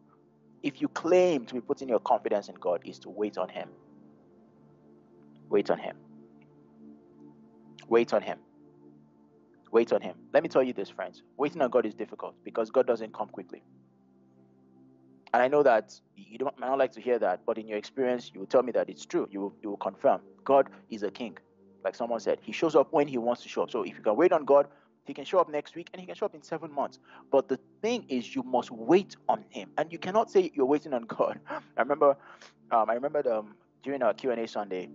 if 0.63 0.81
you 0.81 0.87
claim 0.89 1.45
to 1.47 1.55
be 1.55 1.61
putting 1.61 1.89
your 1.89 1.99
confidence 1.99 2.49
in 2.49 2.55
God, 2.55 2.81
is 2.85 2.99
to 2.99 3.09
wait 3.09 3.37
on 3.37 3.49
him. 3.49 3.69
Wait 5.49 5.69
on 5.71 5.79
him. 5.79 5.97
Wait 7.89 8.13
on 8.13 8.21
him. 8.21 8.39
Wait 9.71 9.93
on 9.93 10.01
him. 10.01 10.15
Let 10.33 10.43
me 10.43 10.49
tell 10.49 10.63
you 10.63 10.73
this, 10.73 10.89
friends. 10.89 11.23
Waiting 11.37 11.61
on 11.61 11.69
God 11.71 11.85
is 11.85 11.93
difficult 11.95 12.35
because 12.43 12.71
God 12.71 12.87
doesn't 12.87 13.13
come 13.13 13.29
quickly. 13.29 13.63
And 15.33 15.41
I 15.41 15.47
know 15.47 15.63
that 15.63 15.99
you 16.15 16.37
don't 16.37 16.57
might 16.59 16.67
not 16.67 16.77
like 16.77 16.91
to 16.93 17.01
hear 17.01 17.17
that, 17.19 17.45
but 17.45 17.57
in 17.57 17.67
your 17.67 17.77
experience, 17.77 18.31
you 18.33 18.41
will 18.41 18.47
tell 18.47 18.63
me 18.63 18.71
that 18.73 18.89
it's 18.89 19.05
true. 19.05 19.27
You 19.31 19.41
will, 19.41 19.53
you 19.61 19.69
will 19.69 19.77
confirm. 19.77 20.21
God 20.43 20.69
is 20.89 21.03
a 21.03 21.11
king. 21.11 21.37
Like 21.83 21.95
someone 21.95 22.19
said, 22.19 22.39
he 22.41 22.51
shows 22.51 22.75
up 22.75 22.91
when 22.91 23.07
he 23.07 23.17
wants 23.17 23.41
to 23.43 23.49
show 23.49 23.63
up. 23.63 23.71
So 23.71 23.83
if 23.83 23.95
you 23.95 24.03
can 24.03 24.15
wait 24.15 24.33
on 24.33 24.45
God, 24.45 24.67
he 25.05 25.13
can 25.13 25.25
show 25.25 25.39
up 25.39 25.49
next 25.49 25.75
week 25.75 25.89
and 25.93 25.99
he 25.99 26.05
can 26.05 26.15
show 26.15 26.25
up 26.25 26.35
in 26.35 26.43
seven 26.43 26.71
months. 26.71 26.99
But 27.31 27.47
the 27.47 27.59
thing 27.81 28.05
is, 28.07 28.35
you 28.35 28.43
must 28.43 28.71
wait 28.71 29.15
on 29.29 29.43
him. 29.49 29.71
And 29.77 29.91
you 29.91 29.97
cannot 29.97 30.29
say 30.29 30.51
you're 30.53 30.65
waiting 30.65 30.93
on 30.93 31.03
God. 31.03 31.39
I 31.49 31.81
remember, 31.81 32.17
um, 32.71 32.89
I 32.89 32.93
remember 32.93 33.23
the, 33.23 33.39
um, 33.39 33.55
during 33.83 34.03
our 34.03 34.13
Q&A 34.13 34.47
Sunday, 34.47 34.89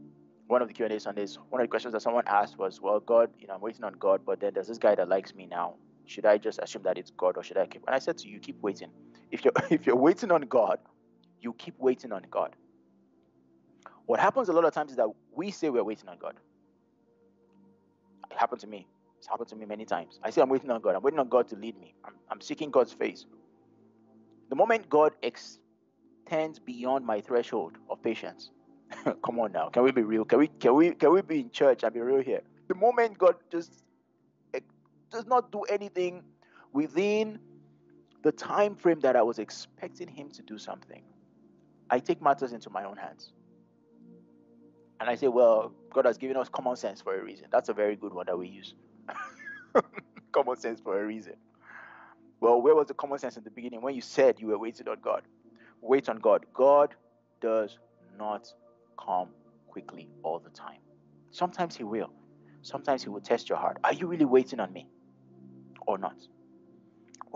one 0.47 0.63
of 0.63 0.69
the 0.69 0.75
Q&A 0.75 1.01
Sundays, 1.01 1.39
one 1.49 1.61
of 1.61 1.65
the 1.65 1.71
questions 1.71 1.93
that 1.93 2.03
someone 2.03 2.25
asked 2.27 2.57
was, 2.57 2.81
well, 2.81 3.01
God, 3.01 3.31
you 3.41 3.49
know, 3.49 3.55
I'm 3.55 3.61
waiting 3.61 3.85
on 3.85 3.95
God, 3.95 4.21
but 4.25 4.39
then 4.39 4.53
there's 4.55 4.69
this 4.69 4.79
guy 4.79 4.95
that 4.95 5.09
likes 5.09 5.35
me 5.35 5.47
now. 5.47 5.75
Should 6.05 6.25
I 6.25 6.39
just 6.39 6.61
assume 6.63 6.85
that 6.85 6.99
it's 6.99 7.11
God 7.11 7.37
or 7.37 7.43
should 7.43 7.57
I 7.57 7.67
keep? 7.67 7.83
And 7.87 7.95
I 7.97 7.99
said 7.99 8.17
to 8.19 8.29
you, 8.29 8.39
keep 8.39 8.63
waiting. 8.63 8.91
If 9.37 9.45
you're 9.45 9.53
if 9.71 9.87
you're 9.87 9.97
waiting 9.97 10.31
on 10.31 10.43
God, 10.43 10.79
you 11.41 11.53
keep 11.55 11.75
waiting 11.79 12.13
on 12.13 12.23
God. 12.31 12.57
What 14.07 14.19
happens 14.21 14.49
a 14.49 14.53
lot 14.53 14.65
of 14.65 14.73
times 14.73 14.93
is 14.93 14.97
that 14.97 15.09
we 15.35 15.51
say 15.51 15.69
we're 15.69 15.85
waiting 15.85 16.09
on 16.09 16.17
God. 16.19 16.37
It 18.31 18.39
happened 18.39 18.61
to 18.63 18.67
me. 18.67 18.87
It's 19.19 19.27
happened 19.27 19.49
to 19.49 19.57
me 19.57 19.67
many 19.67 19.85
times. 19.85 20.21
I 20.23 20.31
say 20.31 20.41
I'm 20.41 20.49
waiting 20.49 20.71
on 20.71 20.81
God. 20.81 20.95
I'm 20.95 21.03
waiting 21.03 21.19
on 21.19 21.29
God 21.29 21.49
to 21.49 21.57
lead 21.57 21.79
me. 21.79 21.95
I'm, 22.05 22.15
I'm 22.31 22.41
seeking 22.41 22.71
God's 22.71 22.93
face. 22.93 23.27
The 24.49 24.57
moment 24.57 24.89
God 24.89 25.13
extends 25.23 26.59
beyond 26.59 27.05
my 27.05 27.21
threshold 27.21 27.77
of 27.91 28.03
patience, 28.03 28.51
come 29.25 29.39
on 29.41 29.53
now, 29.53 29.69
can 29.69 29.83
we 29.83 29.93
be 29.93 30.03
real? 30.03 30.25
Can 30.25 30.39
we 30.39 30.47
can 30.49 30.75
we 30.75 30.93
can 30.93 31.13
we 31.13 31.21
be 31.21 31.41
in 31.41 31.51
church 31.51 31.83
and 31.83 31.93
be 31.93 32.01
real 32.01 32.23
here? 32.23 32.43
The 32.69 32.75
moment 32.75 33.19
God 33.19 33.35
just 33.51 33.85
eh, 34.55 34.61
does 35.11 35.27
not 35.27 35.53
do 35.53 35.63
anything 35.63 36.23
within 36.73 37.39
the 38.23 38.33
time 38.33 38.75
frame 38.75 39.01
that 39.01 39.17
I 39.17 39.23
was 39.23 39.39
expecting 39.39 40.09
him 40.09 40.31
to 40.31 40.43
do 40.43 40.59
something, 40.59 41.03
I 41.91 41.99
take 41.99 42.21
matters 42.23 42.53
into 42.53 42.71
my 42.71 42.85
own 42.85 42.97
hands. 42.97 43.33
And 44.99 45.09
I 45.09 45.15
say, 45.15 45.29
well, 45.29 45.73
God 45.93 46.07
has 46.07 46.19
given 46.19 46.37
us 46.37 46.49
common 46.49 46.77
sense 46.77 47.01
for 47.01 47.19
a 47.19 47.23
reason. 47.23 47.47
That's 47.53 47.69
a 47.69 47.75
very 47.75 47.97
good 47.97 48.15
one 48.15 48.27
that 48.27 48.39
we 48.39 48.49
use. 48.49 48.75
common 50.33 50.57
sense 50.57 50.81
for 50.81 51.01
a 51.01 51.07
reason. 51.07 51.35
Well, 52.41 52.61
where 52.61 52.75
was 52.75 52.89
the 52.89 52.95
common 52.95 53.19
sense 53.19 53.37
in 53.37 53.45
the 53.45 53.51
beginning 53.51 53.83
when 53.83 53.95
you 53.95 54.01
said 54.01 54.41
you 54.41 54.49
were 54.49 54.59
waiting 54.59 54.89
on 54.89 54.99
God? 55.03 55.23
Wait 55.81 56.09
on 56.09 56.19
God. 56.19 56.47
God 56.53 56.95
does 57.41 57.79
not 58.19 58.49
come 58.99 59.29
quickly 59.67 60.09
all 60.23 60.39
the 60.39 60.51
time. 60.51 60.81
Sometimes 61.31 61.77
He 61.77 61.85
will. 61.85 62.11
Sometimes 62.63 63.03
He 63.03 63.09
will 63.09 63.21
test 63.21 63.49
your 63.49 63.59
heart. 63.59 63.79
Are 63.85 63.93
you 63.93 64.07
really 64.07 64.25
waiting 64.25 64.61
on 64.61 64.73
me 64.73 64.89
or 65.87 65.99
not? 65.99 66.17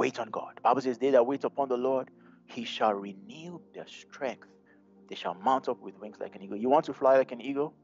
Wait 0.01 0.19
on 0.19 0.31
God. 0.31 0.53
The 0.55 0.63
Bible 0.63 0.81
says, 0.81 0.97
They 0.97 1.11
that 1.11 1.27
wait 1.27 1.45
upon 1.45 1.69
the 1.69 1.77
Lord, 1.77 2.09
he 2.47 2.65
shall 2.65 2.95
renew 2.95 3.61
their 3.75 3.87
strength. 3.87 4.49
They 5.11 5.15
shall 5.15 5.35
mount 5.35 5.69
up 5.69 5.79
with 5.83 5.99
wings 5.99 6.17
like 6.19 6.35
an 6.35 6.43
eagle. 6.43 6.57
You 6.57 6.71
want 6.71 6.87
to 6.87 6.95
fly 6.95 7.19
like 7.19 7.33
an 7.33 7.43
eagle? 7.43 7.75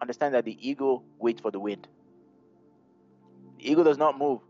Understand 0.00 0.36
that 0.36 0.44
the 0.44 0.56
eagle 0.60 1.02
waits 1.18 1.40
for 1.40 1.50
the 1.50 1.58
wind. 1.58 1.88
The 3.58 3.72
eagle 3.72 3.82
does 3.82 3.98
not 3.98 4.16
move 4.16 4.40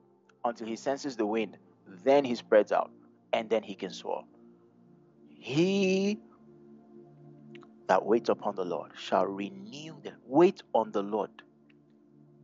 until 0.44 0.66
he 0.66 0.76
senses 0.76 1.16
the 1.16 1.24
wind. 1.24 1.56
Then 2.04 2.26
he 2.26 2.34
spreads 2.34 2.72
out 2.72 2.90
and 3.32 3.48
then 3.48 3.62
he 3.62 3.74
can 3.74 3.90
soar. 3.90 4.24
He 5.30 6.18
that 7.86 8.04
waits 8.04 8.28
upon 8.28 8.54
the 8.54 8.66
Lord 8.66 8.90
shall 8.98 9.24
renew 9.24 9.98
them. 10.02 10.18
Wait 10.26 10.62
on 10.74 10.92
the 10.92 11.02
Lord. 11.02 11.30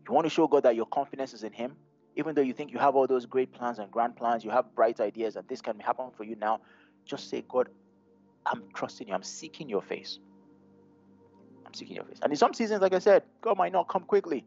You 0.09 0.15
want 0.15 0.25
to 0.25 0.31
show 0.31 0.47
God 0.47 0.63
that 0.63 0.75
your 0.75 0.87
confidence 0.87 1.35
is 1.35 1.45
in 1.45 1.53
Him? 1.53 1.77
Even 2.21 2.35
though 2.35 2.43
you 2.43 2.53
think 2.53 2.71
you 2.71 2.79
have 2.79 2.95
all 2.95 3.07
those 3.07 3.27
great 3.27 3.51
plans 3.53 3.79
and 3.79 3.91
grand 3.91 4.15
plans, 4.15 4.45
you 4.45 4.51
have 4.51 4.75
bright 4.75 5.01
ideas, 5.01 5.37
and 5.37 5.49
this 5.49 5.61
can 5.61 5.81
happen 5.81 6.11
for 6.17 6.25
you 6.25 6.37
now, 6.37 6.61
just 7.05 7.31
say, 7.31 7.43
God, 7.49 7.69
I'm 8.47 8.63
trusting 8.75 9.09
you. 9.09 9.15
I'm 9.15 9.23
seeking 9.23 9.69
your 9.69 9.83
face. 9.83 10.19
I'm 11.67 11.75
seeking 11.75 11.97
your 11.97 12.05
face. 12.05 12.19
And 12.23 12.33
in 12.33 12.37
some 12.37 12.53
seasons, 12.55 12.83
like 12.83 12.95
I 12.95 12.99
said, 12.99 13.23
God 13.41 13.57
might 13.57 13.73
not 13.73 13.89
come 13.89 14.05
quickly. 14.05 14.45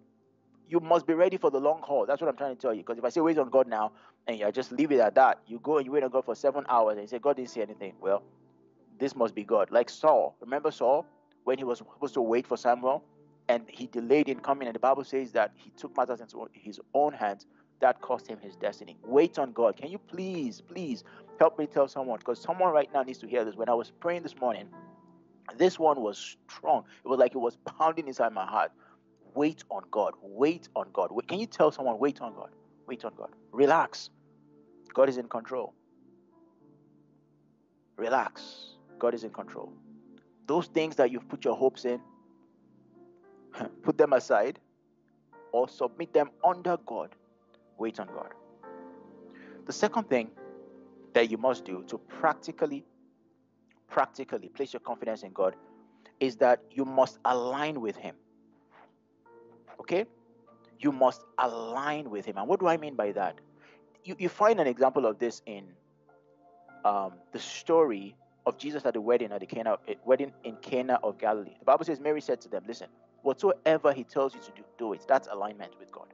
You 0.69 0.79
must 0.79 1.07
be 1.07 1.13
ready 1.13 1.37
for 1.37 1.51
the 1.51 1.59
long 1.59 1.81
haul. 1.81 2.05
That's 2.05 2.21
what 2.21 2.29
I'm 2.29 2.37
trying 2.37 2.55
to 2.55 2.61
tell 2.61 2.73
you. 2.73 2.81
Because 2.81 2.97
if 2.97 3.03
I 3.03 3.09
say 3.09 3.21
wait 3.21 3.37
on 3.37 3.49
God 3.49 3.67
now, 3.67 3.91
and 4.27 4.41
I 4.43 4.51
just 4.51 4.71
leave 4.71 4.91
it 4.91 4.99
at 4.99 5.15
that, 5.15 5.39
you 5.47 5.59
go 5.59 5.77
and 5.77 5.85
you 5.85 5.91
wait 5.91 6.03
on 6.03 6.11
God 6.11 6.25
for 6.25 6.35
seven 6.35 6.63
hours, 6.69 6.93
and 6.93 7.01
you 7.01 7.07
say 7.07 7.19
God 7.19 7.35
didn't 7.35 7.49
see 7.49 7.61
anything. 7.61 7.93
Well, 7.99 8.23
this 8.99 9.15
must 9.15 9.35
be 9.35 9.43
God. 9.43 9.71
Like 9.71 9.89
Saul. 9.89 10.35
Remember 10.41 10.71
Saul 10.71 11.05
when 11.43 11.57
he 11.57 11.63
was 11.63 11.79
supposed 11.79 12.13
to 12.13 12.21
wait 12.21 12.47
for 12.47 12.55
Samuel? 12.57 13.03
and 13.49 13.63
he 13.67 13.87
delayed 13.87 14.29
in 14.29 14.39
coming. 14.39 14.67
And 14.67 14.75
the 14.75 14.79
Bible 14.79 15.03
says 15.03 15.31
that 15.33 15.51
he 15.55 15.71
took 15.71 15.95
matters 15.97 16.21
into 16.21 16.47
his 16.53 16.79
own 16.93 17.13
hands. 17.13 17.45
That 17.83 17.99
cost 17.99 18.27
him 18.27 18.39
his 18.39 18.55
destiny. 18.55 18.95
Wait 19.03 19.37
on 19.37 19.51
God. 19.51 19.75
Can 19.75 19.91
you 19.91 19.97
please, 19.97 20.61
please 20.61 21.03
help 21.37 21.59
me 21.59 21.67
tell 21.67 21.89
someone? 21.89 22.17
Because 22.17 22.39
someone 22.39 22.71
right 22.71 22.89
now 22.93 23.03
needs 23.03 23.19
to 23.19 23.27
hear 23.27 23.43
this. 23.43 23.55
When 23.55 23.67
I 23.67 23.73
was 23.73 23.91
praying 23.91 24.23
this 24.23 24.39
morning, 24.39 24.69
this 25.57 25.77
one 25.77 25.99
was 25.99 26.37
strong. 26.49 26.85
It 27.03 27.09
was 27.09 27.19
like 27.19 27.35
it 27.35 27.39
was 27.39 27.57
pounding 27.77 28.07
inside 28.07 28.31
my 28.31 28.45
heart. 28.45 28.71
Wait 29.35 29.65
on 29.69 29.83
God. 29.91 30.13
Wait 30.21 30.69
on 30.77 30.87
God. 30.93 31.11
Wait. 31.11 31.27
Can 31.27 31.39
you 31.39 31.45
tell 31.45 31.73
someone, 31.73 31.99
wait 31.99 32.21
on 32.21 32.33
God? 32.33 32.51
Wait 32.87 33.03
on 33.03 33.11
God. 33.17 33.31
Relax. 33.51 34.11
God 34.93 35.09
is 35.09 35.17
in 35.17 35.27
control. 35.27 35.73
Relax. 37.97 38.77
God 38.97 39.13
is 39.13 39.25
in 39.25 39.31
control. 39.31 39.73
Those 40.47 40.67
things 40.67 40.95
that 40.95 41.11
you've 41.11 41.27
put 41.27 41.43
your 41.43 41.57
hopes 41.57 41.83
in, 41.83 41.99
put 43.83 43.97
them 43.97 44.13
aside 44.13 44.57
or 45.51 45.67
submit 45.67 46.13
them 46.13 46.29
under 46.45 46.77
God. 46.85 47.13
Wait 47.83 47.99
on 47.99 48.07
God. 48.07 48.31
The 49.65 49.73
second 49.73 50.07
thing 50.07 50.29
that 51.13 51.29
you 51.29 51.37
must 51.37 51.65
do 51.65 51.83
to 51.89 51.97
practically 51.97 52.85
practically 53.89 54.47
place 54.47 54.71
your 54.71 54.79
confidence 54.79 55.23
in 55.23 55.33
God 55.33 55.57
is 56.21 56.37
that 56.37 56.61
you 56.71 56.85
must 56.85 57.19
align 57.25 57.81
with 57.81 57.97
him. 57.97 58.15
Okay? 59.81 60.05
You 60.79 60.93
must 60.93 61.25
align 61.37 62.09
with 62.09 62.25
him. 62.25 62.37
And 62.37 62.47
what 62.47 62.61
do 62.61 62.67
I 62.67 62.77
mean 62.77 62.95
by 62.95 63.11
that? 63.11 63.35
You, 64.05 64.15
you 64.17 64.29
find 64.29 64.61
an 64.61 64.67
example 64.67 65.05
of 65.05 65.19
this 65.19 65.41
in 65.45 65.65
um, 66.85 67.11
the 67.33 67.39
story 67.39 68.15
of 68.45 68.57
Jesus 68.57 68.85
at 68.85 68.93
the 68.93 69.01
wedding 69.01 69.33
at 69.33 69.41
the 69.41 69.45
Cana, 69.45 69.77
wedding 70.05 70.31
in 70.45 70.55
Cana 70.61 70.99
of 71.03 71.17
Galilee. 71.17 71.55
The 71.59 71.65
Bible 71.65 71.83
says 71.83 71.99
Mary 71.99 72.21
said 72.21 72.39
to 72.41 72.47
them, 72.47 72.63
"Listen, 72.65 72.87
Whatsoever 73.23 73.91
He 73.93 74.03
tells 74.03 74.35
you 74.35 74.41
to 74.41 74.51
do, 74.51 74.63
do 74.77 74.93
it. 74.93 75.05
That's 75.07 75.27
alignment 75.29 75.73
with 75.79 75.91
God. 75.91 76.12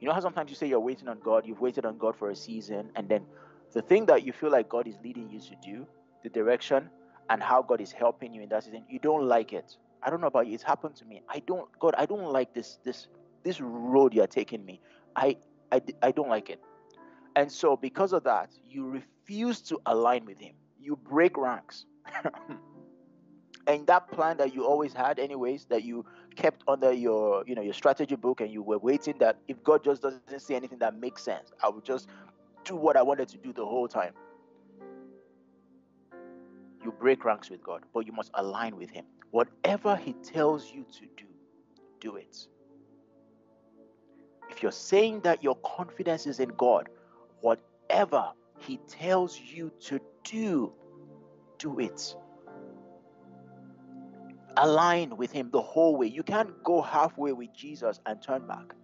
You 0.00 0.08
know 0.08 0.14
how 0.14 0.20
sometimes 0.20 0.50
you 0.50 0.56
say 0.56 0.66
you're 0.66 0.80
waiting 0.80 1.08
on 1.08 1.18
God, 1.20 1.46
you've 1.46 1.60
waited 1.60 1.84
on 1.84 1.98
God 1.98 2.16
for 2.16 2.30
a 2.30 2.36
season, 2.36 2.90
and 2.96 3.08
then 3.08 3.26
the 3.72 3.82
thing 3.82 4.06
that 4.06 4.24
you 4.24 4.32
feel 4.32 4.50
like 4.50 4.68
God 4.68 4.88
is 4.88 4.96
leading 5.04 5.30
you 5.30 5.40
to 5.40 5.54
do, 5.62 5.86
the 6.22 6.30
direction 6.30 6.88
and 7.28 7.42
how 7.42 7.62
God 7.62 7.80
is 7.80 7.92
helping 7.92 8.34
you 8.34 8.42
in 8.42 8.48
that 8.48 8.64
season, 8.64 8.84
you 8.88 8.98
don't 8.98 9.26
like 9.26 9.52
it. 9.52 9.76
I 10.02 10.10
don't 10.10 10.20
know 10.20 10.26
about 10.26 10.46
you. 10.46 10.54
It's 10.54 10.62
happened 10.62 10.96
to 10.96 11.04
me. 11.04 11.22
I 11.28 11.40
don't, 11.40 11.68
God, 11.78 11.94
I 11.96 12.06
don't 12.06 12.32
like 12.32 12.52
this, 12.54 12.78
this, 12.84 13.08
this 13.44 13.60
road 13.60 14.14
you're 14.14 14.26
taking 14.26 14.64
me. 14.64 14.80
I, 15.14 15.36
I, 15.70 15.82
I 16.02 16.10
don't 16.10 16.28
like 16.28 16.50
it. 16.50 16.60
And 17.36 17.50
so, 17.52 17.76
because 17.76 18.12
of 18.12 18.24
that, 18.24 18.50
you 18.68 18.86
refuse 18.86 19.60
to 19.62 19.78
align 19.86 20.24
with 20.24 20.40
Him. 20.40 20.54
You 20.80 20.96
break 20.96 21.36
ranks. 21.36 21.84
and 23.66 23.86
that 23.86 24.10
plan 24.10 24.36
that 24.38 24.54
you 24.54 24.64
always 24.64 24.92
had 24.92 25.18
anyways 25.18 25.66
that 25.66 25.84
you 25.84 26.04
kept 26.36 26.62
under 26.68 26.92
your 26.92 27.44
you 27.46 27.54
know 27.54 27.62
your 27.62 27.74
strategy 27.74 28.16
book 28.16 28.40
and 28.40 28.50
you 28.50 28.62
were 28.62 28.78
waiting 28.78 29.14
that 29.18 29.36
if 29.48 29.62
god 29.62 29.84
just 29.84 30.02
doesn't 30.02 30.40
see 30.40 30.54
anything 30.54 30.78
that 30.78 30.98
makes 30.98 31.22
sense 31.22 31.52
i 31.62 31.68
will 31.68 31.80
just 31.80 32.08
do 32.64 32.76
what 32.76 32.96
i 32.96 33.02
wanted 33.02 33.28
to 33.28 33.38
do 33.38 33.52
the 33.52 33.64
whole 33.64 33.88
time. 33.88 34.12
You 36.82 36.92
break 36.92 37.24
ranks 37.24 37.50
with 37.50 37.62
god 37.62 37.82
but 37.92 38.06
you 38.06 38.12
must 38.12 38.30
align 38.34 38.76
with 38.76 38.90
him. 38.90 39.04
Whatever 39.30 39.96
he 39.96 40.14
tells 40.14 40.72
you 40.72 40.84
to 40.92 41.00
do 41.16 41.26
do 42.00 42.16
it. 42.16 42.46
If 44.50 44.62
you're 44.62 44.72
saying 44.72 45.20
that 45.20 45.42
your 45.44 45.56
confidence 45.56 46.26
is 46.26 46.40
in 46.40 46.50
god 46.56 46.88
whatever 47.40 48.32
he 48.58 48.78
tells 48.88 49.38
you 49.38 49.70
to 49.80 50.00
do 50.24 50.72
do 51.58 51.78
it 51.78 52.14
align 54.60 55.16
with 55.18 55.32
Him 55.32 55.50
the 55.52 55.62
whole 55.62 55.96
way. 55.96 56.08
You 56.08 56.24
can't 56.24 56.62
go 56.64 56.82
halfway 56.82 57.32
with 57.32 57.54
Jesus 57.54 58.00
and 58.06 58.22
turn 58.22 58.46
back. 58.48 58.74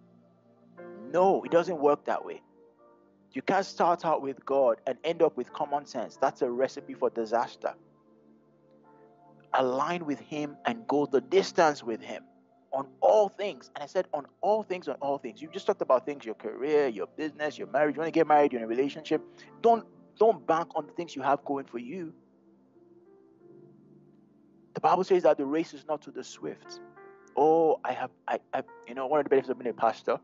No, 1.12 1.44
it 1.44 1.52
doesn't 1.52 1.80
work 1.80 2.06
that 2.06 2.24
way. 2.24 2.42
You 3.32 3.42
can't 3.42 3.66
start 3.66 4.04
out 4.06 4.22
with 4.22 4.44
God 4.46 4.78
and 4.86 4.98
end 5.04 5.22
up 5.22 5.36
with 5.38 5.52
common 5.52 5.86
sense. 5.86 6.18
That's 6.18 6.42
a 6.42 6.50
recipe 6.50 6.94
for 6.94 7.10
disaster. 7.10 7.74
align 9.54 10.06
with 10.06 10.20
Him 10.20 10.56
and 10.66 10.86
go 10.88 11.06
the 11.06 11.22
distance 11.22 11.84
with 11.84 12.02
Him 12.02 12.24
on 12.72 12.88
all 13.02 13.28
things. 13.30 13.70
And 13.74 13.84
I 13.84 13.88
said, 13.88 14.06
on 14.14 14.26
all 14.42 14.62
things, 14.64 14.88
on 14.88 14.96
all 14.96 15.18
things. 15.18 15.42
You 15.42 15.48
just 15.52 15.66
talked 15.66 15.82
about 15.82 16.06
things, 16.06 16.24
your 16.24 16.36
career, 16.36 16.88
your 16.88 17.08
business, 17.08 17.58
your 17.58 17.68
marriage. 17.68 17.96
You 17.96 18.00
want 18.00 18.08
to 18.14 18.18
get 18.18 18.28
married, 18.28 18.52
you're 18.52 18.60
in 18.60 18.66
a 18.66 18.68
relationship. 18.68 19.22
Don't 19.62 19.86
don't 20.18 20.46
bank 20.46 20.68
on 20.76 20.86
the 20.86 20.92
things 20.94 21.16
you 21.16 21.22
have 21.22 21.44
going 21.44 21.66
for 21.66 21.78
you. 21.78 22.14
The 24.76 24.80
Bible 24.80 25.04
says 25.04 25.22
that 25.22 25.38
the 25.38 25.46
race 25.46 25.72
is 25.72 25.86
not 25.88 26.02
to 26.02 26.10
the 26.10 26.22
swift. 26.22 26.80
Oh, 27.34 27.80
I 27.82 27.94
have, 27.94 28.10
I, 28.28 28.40
I 28.52 28.62
you 28.86 28.94
know, 28.94 29.06
one 29.06 29.20
of 29.20 29.24
the 29.24 29.30
benefits 29.30 29.48
of 29.48 29.58
being 29.58 29.70
a 29.70 29.72
pastor, 29.72 30.20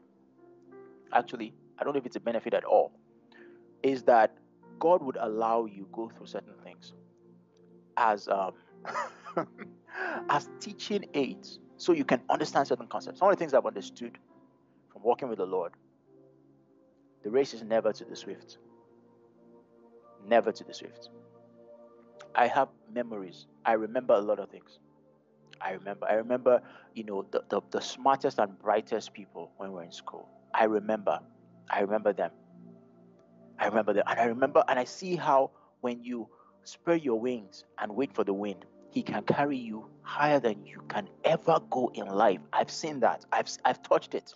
actually, 1.10 1.54
I 1.78 1.84
don't 1.84 1.94
know 1.94 1.98
if 1.98 2.04
it's 2.04 2.16
a 2.16 2.20
benefit 2.20 2.52
at 2.52 2.62
all, 2.62 2.92
is 3.82 4.02
that 4.02 4.36
God 4.78 5.02
would 5.02 5.16
allow 5.18 5.64
you 5.64 5.88
go 5.90 6.10
through 6.14 6.26
certain 6.26 6.52
things 6.62 6.92
as 7.96 8.28
um, 8.28 8.52
as 10.28 10.50
teaching 10.60 11.06
aids 11.14 11.58
so 11.78 11.94
you 11.94 12.04
can 12.04 12.20
understand 12.28 12.68
certain 12.68 12.88
concepts. 12.88 13.22
One 13.22 13.32
of 13.32 13.38
the 13.38 13.40
things 13.40 13.54
I've 13.54 13.64
understood 13.64 14.18
from 14.92 15.02
walking 15.02 15.30
with 15.30 15.38
the 15.38 15.46
Lord, 15.46 15.72
the 17.24 17.30
race 17.30 17.54
is 17.54 17.62
never 17.62 17.90
to 17.90 18.04
the 18.04 18.16
swift. 18.16 18.58
Never 20.26 20.52
to 20.52 20.62
the 20.62 20.74
swift. 20.74 21.08
I 22.34 22.46
have 22.48 22.68
memories. 22.92 23.46
I 23.64 23.72
remember 23.74 24.14
a 24.14 24.20
lot 24.20 24.38
of 24.38 24.50
things. 24.50 24.78
I 25.60 25.72
remember. 25.72 26.06
I 26.08 26.14
remember, 26.14 26.62
you 26.94 27.04
know, 27.04 27.22
the, 27.30 27.42
the, 27.48 27.60
the 27.70 27.80
smartest 27.80 28.38
and 28.38 28.58
brightest 28.58 29.12
people 29.12 29.52
when 29.56 29.70
we 29.70 29.76
were 29.76 29.82
in 29.84 29.92
school. 29.92 30.28
I 30.54 30.64
remember. 30.64 31.20
I 31.70 31.80
remember 31.80 32.12
them. 32.12 32.32
I 33.58 33.66
remember 33.66 33.92
them. 33.92 34.04
And 34.06 34.18
I 34.20 34.24
remember, 34.24 34.64
and 34.68 34.78
I 34.78 34.84
see 34.84 35.16
how 35.16 35.50
when 35.80 36.02
you 36.02 36.28
spread 36.64 37.02
your 37.02 37.20
wings 37.20 37.64
and 37.78 37.94
wait 37.94 38.12
for 38.14 38.24
the 38.24 38.32
wind, 38.34 38.64
he 38.90 39.02
can 39.02 39.22
carry 39.24 39.56
you 39.56 39.88
higher 40.02 40.40
than 40.40 40.64
you 40.66 40.82
can 40.88 41.08
ever 41.24 41.60
go 41.70 41.90
in 41.94 42.06
life. 42.06 42.40
I've 42.52 42.70
seen 42.70 43.00
that. 43.00 43.24
I've 43.32 43.48
I've 43.64 43.82
touched 43.82 44.14
it. 44.14 44.34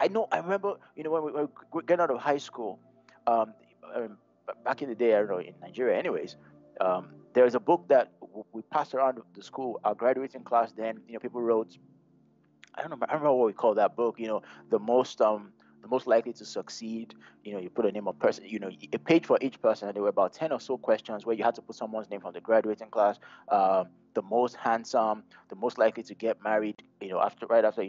I 0.00 0.08
know. 0.08 0.26
I 0.30 0.38
remember. 0.38 0.74
You 0.96 1.04
know, 1.04 1.10
when 1.10 1.24
we 1.24 1.32
were 1.32 1.82
getting 1.82 2.02
out 2.02 2.10
of 2.10 2.18
high 2.18 2.38
school, 2.38 2.78
um, 3.26 3.54
um, 3.94 4.18
back 4.64 4.82
in 4.82 4.88
the 4.88 4.94
day, 4.94 5.14
I 5.14 5.18
don't 5.18 5.28
know 5.28 5.38
in 5.38 5.54
Nigeria. 5.60 5.98
Anyways, 5.98 6.36
um, 6.80 7.08
was 7.36 7.54
a 7.54 7.60
book 7.60 7.86
that 7.88 8.12
we 8.52 8.62
passed 8.62 8.94
around 8.94 9.20
the 9.34 9.42
school. 9.42 9.80
Our 9.84 9.94
graduating 9.94 10.44
class. 10.44 10.72
Then 10.72 11.00
you 11.06 11.14
know, 11.14 11.20
people 11.20 11.42
wrote. 11.42 11.76
I 12.74 12.80
don't 12.80 12.90
know. 12.90 12.96
I 13.02 13.12
don't 13.12 13.22
remember 13.22 13.36
what 13.36 13.46
we 13.46 13.52
call 13.52 13.74
that 13.74 13.96
book. 13.96 14.18
You 14.18 14.26
know, 14.28 14.42
the 14.70 14.78
most 14.78 15.20
um 15.20 15.52
the 15.82 15.88
most 15.88 16.06
likely 16.06 16.32
to 16.32 16.44
succeed. 16.44 17.14
You 17.44 17.52
know, 17.52 17.60
you 17.60 17.70
put 17.70 17.84
a 17.86 17.92
name 17.92 18.08
of 18.08 18.18
person, 18.18 18.46
you 18.46 18.58
know, 18.58 18.70
a 18.92 18.98
page 18.98 19.26
for 19.26 19.38
each 19.40 19.60
person, 19.60 19.88
and 19.88 19.94
there 19.94 20.02
were 20.02 20.08
about 20.08 20.32
10 20.32 20.50
or 20.50 20.60
so 20.60 20.78
questions 20.78 21.26
where 21.26 21.36
you 21.36 21.44
had 21.44 21.54
to 21.56 21.62
put 21.62 21.76
someone's 21.76 22.08
name 22.10 22.20
from 22.20 22.32
the 22.32 22.40
graduating 22.40 22.88
class, 22.88 23.18
uh, 23.48 23.84
the 24.14 24.22
most 24.22 24.56
handsome, 24.56 25.24
the 25.50 25.56
most 25.56 25.76
likely 25.76 26.02
to 26.04 26.14
get 26.14 26.42
married, 26.42 26.82
you 27.02 27.10
know, 27.10 27.20
after 27.20 27.46
right 27.46 27.64
after 27.64 27.84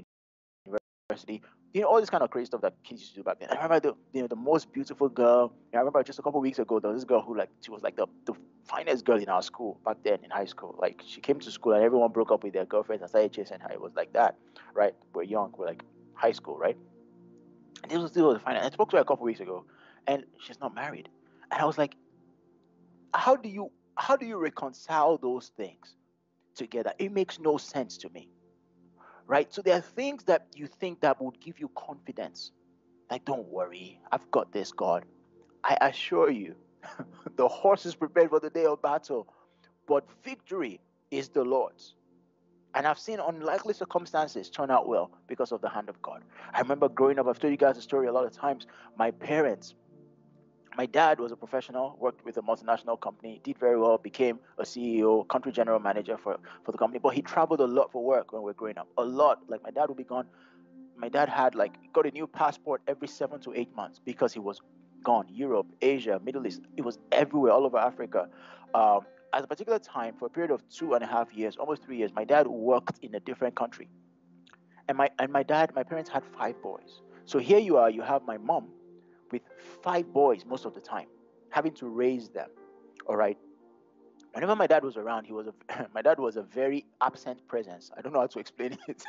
university. 0.66 1.41
You 1.76 1.82
know, 1.82 1.88
all 1.88 1.99
this 1.99 2.09
kind 2.09 2.23
of 2.23 2.30
crazy 2.30 2.45
stuff 2.45 2.61
that 2.61 2.73
kids 2.86 3.01
used 3.01 3.15
to 3.15 3.19
do 3.19 3.23
back 3.26 3.41
then. 3.41 3.49
I 3.49 3.55
remember 3.55 3.82
the 3.82 3.95
you 4.13 4.21
know 4.21 4.30
the 4.30 4.38
most 4.38 4.71
beautiful 4.71 5.09
girl. 5.09 5.51
I 5.73 5.78
remember 5.80 6.01
just 6.03 6.17
a 6.19 6.21
couple 6.21 6.39
weeks 6.39 6.57
ago 6.57 6.80
there 6.80 6.89
was 6.89 7.01
this 7.01 7.05
girl 7.05 7.21
who 7.21 7.38
like 7.38 7.49
she 7.59 7.69
was 7.69 7.84
like 7.84 7.97
the, 7.97 8.07
the 8.26 8.32
finest 8.63 9.03
girl 9.03 9.17
in 9.17 9.28
our 9.28 9.41
school 9.41 9.78
back 9.84 9.97
then 10.01 10.19
in 10.23 10.30
high 10.30 10.45
school. 10.45 10.73
Like 10.80 11.03
she 11.05 11.19
came 11.19 11.38
to 11.41 11.51
school 11.51 11.73
and 11.73 11.84
everyone 11.84 12.13
broke 12.13 12.32
up 12.32 12.45
with 12.45 12.53
their 12.53 12.63
girlfriends 12.63 13.01
and 13.01 13.09
started 13.09 13.34
chasing 13.34 13.59
her. 13.59 13.69
It 13.73 13.82
was 13.82 13.91
like 13.93 14.13
that, 14.13 14.38
right? 14.73 14.95
We're 15.13 15.23
young, 15.23 15.53
we're 15.57 15.65
like 15.65 15.84
high 16.13 16.32
school, 16.32 16.57
right? 16.57 16.78
And 17.84 17.91
this 17.91 17.99
was 17.99 18.11
still 18.11 18.32
the 18.32 18.39
final. 18.39 18.63
I 18.63 18.69
spoke 18.69 18.89
to 18.91 18.95
her 18.95 19.01
a 19.01 19.05
couple 19.05 19.26
weeks 19.26 19.41
ago, 19.41 19.65
and 20.07 20.23
she's 20.39 20.61
not 20.61 20.73
married. 20.73 21.09
And 21.51 21.61
I 21.61 21.65
was 21.65 21.78
like, 21.78 21.97
how 23.13 23.36
do 23.36 23.49
you 23.49 23.69
how 23.97 24.15
do 24.15 24.26
you 24.26 24.38
reconcile 24.38 25.17
those 25.17 25.51
things 25.57 25.97
together? 26.55 26.93
It 26.99 27.11
makes 27.11 27.38
no 27.38 27.57
sense 27.57 27.97
to 27.97 28.09
me. 28.11 28.30
Right? 29.28 29.51
So 29.53 29.61
there 29.61 29.76
are 29.76 29.82
things 29.82 30.23
that 30.26 30.47
you 30.55 30.67
think 30.67 31.01
that 31.01 31.21
would 31.21 31.39
give 31.39 31.59
you 31.59 31.69
confidence. 31.76 32.51
Like, 33.09 33.26
don't 33.26 33.47
worry, 33.47 33.99
I've 34.11 34.30
got 34.32 34.51
this, 34.51 34.71
God. 34.71 35.05
I 35.63 35.78
assure 35.82 36.30
you, 36.30 36.55
the 37.36 37.47
horse 37.47 37.86
is 37.86 37.95
prepared 37.95 38.30
for 38.30 38.39
the 38.39 38.49
day 38.49 38.65
of 38.65 38.82
battle, 38.82 39.28
but 39.88 40.05
victory 40.23 40.80
is 41.11 41.30
the 41.30 41.43
Lord's. 41.43 41.95
And 42.76 42.86
I've 42.86 42.99
seen 42.99 43.19
unlikely 43.19 43.73
circumstances 43.73 44.49
turn 44.49 44.69
out 44.69 44.88
well 44.88 45.09
because 45.28 45.51
of 45.53 45.61
the 45.61 45.69
hand 45.69 45.88
of 45.88 46.01
God. 46.01 46.23
I 46.53 46.59
remember 46.59 46.89
growing 46.89 47.17
up, 47.19 47.28
I've 47.28 47.39
told 47.39 47.51
you 47.51 47.57
guys 47.57 47.76
the 47.76 47.82
story 47.82 48.07
a 48.07 48.11
lot 48.11 48.26
of 48.26 48.34
times. 48.34 48.67
My 48.97 49.11
parents, 49.11 49.76
my 50.78 50.86
dad 50.86 51.19
was 51.19 51.32
a 51.32 51.36
professional, 51.36 51.95
worked 51.99 52.26
with 52.26 52.38
a 52.38 52.41
multinational 52.41 52.99
company, 52.99 53.39
did 53.43 53.57
very 53.57 53.80
well, 53.80 53.97
became 53.97 54.39
a 54.57 54.63
CEO, 54.63 55.28
country 55.28 55.51
general 55.51 55.80
manager 55.80 56.17
for, 56.17 56.38
for 56.63 56.71
the 56.71 56.78
company. 56.78 56.99
But 56.99 57.13
he 57.13 57.21
traveled 57.21 57.61
a 57.61 57.67
lot 57.67 57.91
for 57.91 58.03
work 58.03 58.34
when 58.34 58.41
we 58.41 58.47
were 58.47 58.53
growing 58.53 58.78
up. 58.78 58.88
A 58.97 59.03
lot. 59.03 59.39
Like 59.47 59.63
my 59.63 59.71
dad 59.71 59.88
would 59.88 59.97
be 59.97 60.03
gone. 60.03 60.28
My 60.97 61.09
dad 61.09 61.30
had 61.30 61.55
like 61.55 61.73
got 61.93 62.05
a 62.05 62.11
new 62.11 62.28
passport 62.28 62.82
every 62.88 63.07
seven 63.07 63.39
to 63.41 63.53
eight 63.53 63.73
months 63.76 63.99
because 64.03 64.34
he 64.34 64.39
was 64.39 64.61
gone. 65.03 65.28
Europe, 65.30 65.67
Asia, 65.82 66.19
Middle 66.23 66.45
East. 66.47 66.61
It 66.78 66.84
was 66.84 66.97
everywhere, 67.11 67.51
all 67.51 67.65
over 67.65 67.78
Africa. 67.78 68.28
Um, 68.73 69.01
at 69.34 69.43
a 69.43 69.47
particular 69.47 69.80
time, 69.80 70.15
for 70.17 70.26
a 70.28 70.30
period 70.30 70.51
of 70.51 70.67
two 70.69 70.93
and 70.93 71.03
a 71.03 71.07
half 71.07 71.34
years, 71.34 71.57
almost 71.57 71.84
three 71.84 71.97
years, 71.97 72.11
my 72.13 72.23
dad 72.23 72.47
worked 72.47 72.99
in 73.01 73.15
a 73.15 73.19
different 73.19 73.55
country. 73.55 73.89
And 74.88 74.97
my 74.97 75.09
and 75.19 75.32
my 75.32 75.43
dad, 75.43 75.73
my 75.76 75.84
parents 75.84 76.09
had 76.09 76.23
five 76.38 76.61
boys. 76.61 77.01
So 77.26 77.39
here 77.39 77.59
you 77.59 77.78
are, 77.78 77.89
you 77.89 78.01
have 78.01 78.23
my 78.23 78.38
mom 78.38 78.69
with 79.32 79.41
five 79.82 80.11
boys 80.13 80.45
most 80.45 80.65
of 80.65 80.73
the 80.73 80.82
time, 80.82 81.07
having 81.49 81.73
to 81.73 81.88
raise 81.88 82.30
them. 82.30 82.49
All 83.07 83.15
right. 83.15 83.38
Whenever 84.34 84.55
my 84.55 84.67
dad 84.67 84.84
was 84.84 84.97
around, 84.97 85.26
he 85.26 85.34
was 85.34 85.47
a 85.47 85.53
my 85.93 86.01
dad 86.01 86.19
was 86.19 86.36
a 86.36 86.43
very 86.43 86.86
absent 87.01 87.47
presence. 87.47 87.91
I 87.97 88.01
don't 88.01 88.13
know 88.13 88.19
how 88.19 88.28
to 88.28 88.39
explain 88.39 88.78
it. 88.88 89.03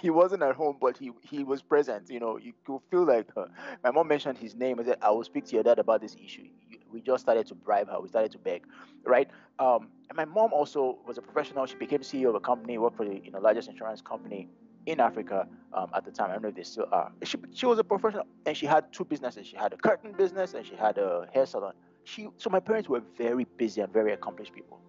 he 0.00 0.10
wasn't 0.10 0.42
at 0.42 0.54
home, 0.54 0.76
but 0.80 0.96
he 0.96 1.10
he 1.22 1.44
was 1.44 1.62
present. 1.62 2.10
You 2.10 2.20
know, 2.20 2.38
you 2.38 2.52
could 2.64 2.80
feel 2.90 3.04
like 3.04 3.28
uh, 3.36 3.46
my 3.82 3.90
mom 3.90 4.08
mentioned 4.08 4.38
his 4.38 4.54
name. 4.54 4.80
I 4.80 4.84
said, 4.84 4.98
"I 5.02 5.10
will 5.10 5.24
speak 5.24 5.44
to 5.46 5.54
your 5.54 5.62
dad 5.62 5.78
about 5.78 6.00
this 6.00 6.16
issue." 6.22 6.48
We 6.90 7.00
just 7.00 7.24
started 7.24 7.46
to 7.48 7.54
bribe 7.54 7.88
her. 7.90 8.00
We 8.00 8.08
started 8.08 8.30
to 8.32 8.38
beg, 8.38 8.66
right? 9.04 9.28
Um, 9.58 9.88
and 10.08 10.16
my 10.16 10.24
mom 10.24 10.52
also 10.52 10.98
was 11.06 11.18
a 11.18 11.22
professional. 11.22 11.66
She 11.66 11.74
became 11.76 12.00
CEO 12.00 12.28
of 12.28 12.36
a 12.36 12.40
company, 12.40 12.78
worked 12.78 12.96
for 12.96 13.04
the 13.04 13.20
you 13.22 13.30
know 13.30 13.40
largest 13.40 13.68
insurance 13.68 14.00
company 14.00 14.48
in 14.86 15.00
Africa 15.00 15.46
um, 15.72 15.90
at 15.94 16.04
the 16.04 16.10
time. 16.10 16.30
I 16.30 16.34
don't 16.34 16.42
know 16.42 16.48
if 16.48 16.54
they 16.54 16.62
still 16.62 16.86
are. 16.92 17.12
She 17.22 17.38
she 17.52 17.66
was 17.66 17.78
a 17.78 17.84
professional, 17.84 18.26
and 18.46 18.56
she 18.56 18.66
had 18.66 18.92
two 18.92 19.04
businesses. 19.04 19.46
She 19.46 19.56
had 19.56 19.72
a 19.72 19.76
curtain 19.76 20.12
business, 20.12 20.54
and 20.54 20.66
she 20.66 20.74
had 20.74 20.98
a 20.98 21.28
hair 21.32 21.46
salon. 21.46 21.74
She 22.04 22.28
so 22.36 22.50
my 22.50 22.60
parents 22.60 22.88
were 22.88 23.02
very 23.16 23.44
busy 23.44 23.80
and 23.80 23.92
very 23.92 24.12
accomplished 24.12 24.52
people, 24.52 24.80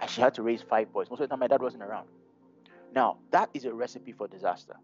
and 0.00 0.10
she 0.10 0.20
had 0.20 0.34
to 0.34 0.42
raise 0.42 0.62
five 0.62 0.92
boys. 0.92 1.10
Most 1.10 1.20
of 1.20 1.28
the 1.28 1.32
time, 1.32 1.40
my 1.40 1.48
dad 1.48 1.62
wasn't 1.62 1.82
around. 1.82 2.08
Now, 2.94 3.18
that 3.30 3.50
is 3.54 3.64
a 3.64 3.74
recipe 3.74 4.12
for 4.12 4.28
disaster. 4.28 4.76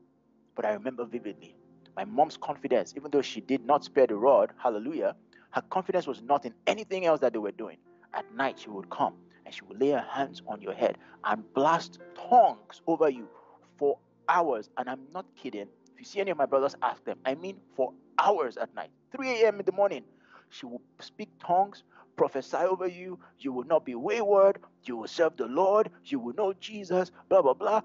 But 0.54 0.66
I 0.66 0.72
remember 0.72 1.04
vividly 1.04 1.56
my 1.96 2.04
mom's 2.04 2.36
confidence, 2.36 2.94
even 2.96 3.10
though 3.10 3.22
she 3.22 3.40
did 3.40 3.64
not 3.64 3.84
spare 3.84 4.06
the 4.06 4.16
rod, 4.16 4.50
hallelujah, 4.58 5.14
her 5.50 5.62
confidence 5.70 6.06
was 6.06 6.22
not 6.22 6.44
in 6.44 6.54
anything 6.66 7.04
else 7.06 7.20
that 7.20 7.32
they 7.32 7.38
were 7.38 7.52
doing. 7.52 7.76
At 8.14 8.32
night, 8.34 8.58
she 8.58 8.70
would 8.70 8.88
come 8.90 9.14
and 9.44 9.54
she 9.54 9.62
would 9.64 9.80
lay 9.80 9.90
her 9.90 10.04
hands 10.08 10.42
on 10.46 10.62
your 10.62 10.72
head 10.72 10.98
and 11.24 11.42
blast 11.54 11.98
tongues 12.14 12.80
over 12.86 13.08
you 13.08 13.28
for 13.76 13.98
hours. 14.28 14.70
And 14.76 14.88
I'm 14.88 15.00
not 15.12 15.26
kidding. 15.36 15.68
If 15.94 15.98
you 15.98 16.04
see 16.04 16.20
any 16.20 16.30
of 16.30 16.38
my 16.38 16.46
brothers, 16.46 16.76
ask 16.82 17.04
them. 17.04 17.18
I 17.24 17.34
mean, 17.34 17.58
for 17.76 17.92
hours 18.18 18.56
at 18.56 18.74
night, 18.74 18.90
3 19.16 19.42
a.m. 19.42 19.60
in 19.60 19.66
the 19.66 19.72
morning. 19.72 20.04
She 20.50 20.66
will 20.66 20.82
speak 21.00 21.30
tongues, 21.38 21.82
prophesy 22.16 22.58
over 22.58 22.86
you. 22.86 23.18
You 23.38 23.52
will 23.52 23.64
not 23.64 23.86
be 23.86 23.94
wayward. 23.94 24.58
You 24.84 24.98
will 24.98 25.08
serve 25.08 25.36
the 25.38 25.46
Lord. 25.46 25.90
You 26.04 26.18
will 26.18 26.34
know 26.34 26.52
Jesus, 26.52 27.10
blah, 27.28 27.40
blah, 27.40 27.54
blah 27.54 27.80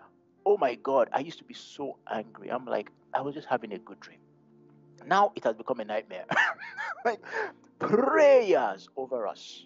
oh 0.47 0.57
my 0.57 0.75
God, 0.75 1.09
I 1.11 1.19
used 1.19 1.39
to 1.39 1.43
be 1.43 1.53
so 1.53 1.97
angry. 2.09 2.49
I'm 2.49 2.65
like, 2.65 2.89
I 3.13 3.19
was 3.19 3.35
just 3.35 3.49
having 3.49 3.73
a 3.73 3.77
good 3.79 3.99
dream. 3.99 4.19
Now 5.05 5.33
it 5.35 5.43
has 5.43 5.57
become 5.57 5.81
a 5.81 5.85
nightmare. 5.85 6.23
like 7.05 7.19
prayers 7.79 8.87
over 8.95 9.27
us. 9.27 9.65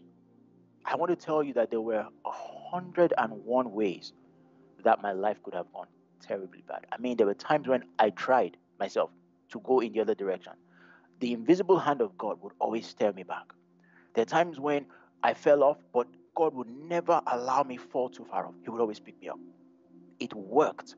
I 0.83 0.95
want 0.95 1.11
to 1.11 1.15
tell 1.15 1.43
you 1.43 1.53
that 1.53 1.69
there 1.69 1.81
were 1.81 2.07
hundred 2.25 3.13
and 3.15 3.31
one 3.45 3.71
ways 3.73 4.11
that 4.83 5.03
my 5.03 5.11
life 5.11 5.37
could 5.43 5.53
have 5.53 5.71
gone 5.71 5.85
terribly 6.21 6.63
bad. 6.67 6.85
I 6.91 6.97
mean, 6.97 7.17
there 7.17 7.27
were 7.27 7.33
times 7.33 7.67
when 7.67 7.83
I 7.99 8.11
tried 8.11 8.57
myself 8.79 9.11
to 9.51 9.59
go 9.61 9.79
in 9.79 9.93
the 9.93 10.01
other 10.01 10.15
direction. 10.15 10.53
The 11.19 11.33
invisible 11.33 11.79
hand 11.79 12.01
of 12.01 12.17
God 12.17 12.41
would 12.41 12.53
always 12.59 12.87
steer 12.87 13.13
me 13.13 13.23
back. 13.23 13.45
There 14.15 14.23
are 14.23 14.25
times 14.25 14.59
when 14.59 14.85
I 15.23 15.33
fell 15.33 15.63
off, 15.63 15.77
but 15.93 16.07
God 16.35 16.53
would 16.55 16.69
never 16.69 17.21
allow 17.27 17.63
me 17.63 17.77
fall 17.77 18.09
too 18.09 18.25
far 18.25 18.45
off. 18.47 18.55
He 18.63 18.69
would 18.69 18.81
always 18.81 18.99
pick 18.99 19.19
me 19.21 19.29
up 19.29 19.39
it 20.21 20.33
worked. 20.35 20.95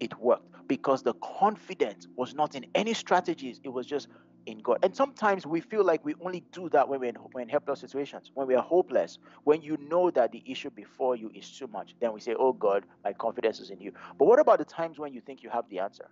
It 0.00 0.18
worked 0.18 0.68
because 0.68 1.02
the 1.02 1.14
confidence 1.14 2.08
was 2.16 2.34
not 2.34 2.54
in 2.54 2.66
any 2.74 2.92
strategies, 2.92 3.60
it 3.64 3.70
was 3.70 3.86
just 3.86 4.08
in 4.46 4.58
God. 4.60 4.78
And 4.82 4.96
sometimes 4.96 5.46
we 5.46 5.60
feel 5.60 5.84
like 5.84 6.04
we 6.04 6.14
only 6.24 6.44
do 6.52 6.68
that 6.70 6.88
when 6.88 7.00
we're 7.00 7.10
in, 7.10 7.18
in 7.40 7.48
helpless 7.48 7.80
situations, 7.80 8.30
when 8.34 8.46
we 8.48 8.54
are 8.56 8.62
hopeless, 8.62 9.18
when 9.44 9.62
you 9.62 9.78
know 9.90 10.10
that 10.12 10.32
the 10.32 10.42
issue 10.46 10.70
before 10.70 11.16
you 11.16 11.30
is 11.34 11.50
too 11.58 11.68
much. 11.68 11.96
Then 12.00 12.12
we 12.12 12.20
say, 12.20 12.34
Oh 12.38 12.52
God, 12.54 12.84
my 13.04 13.12
confidence 13.14 13.60
is 13.60 13.70
in 13.70 13.80
you. 13.80 13.92
But 14.18 14.26
what 14.26 14.40
about 14.40 14.58
the 14.58 14.64
times 14.66 14.98
when 14.98 15.12
you 15.14 15.20
think 15.22 15.42
you 15.42 15.50
have 15.50 15.68
the 15.70 15.80
answer? 15.80 16.10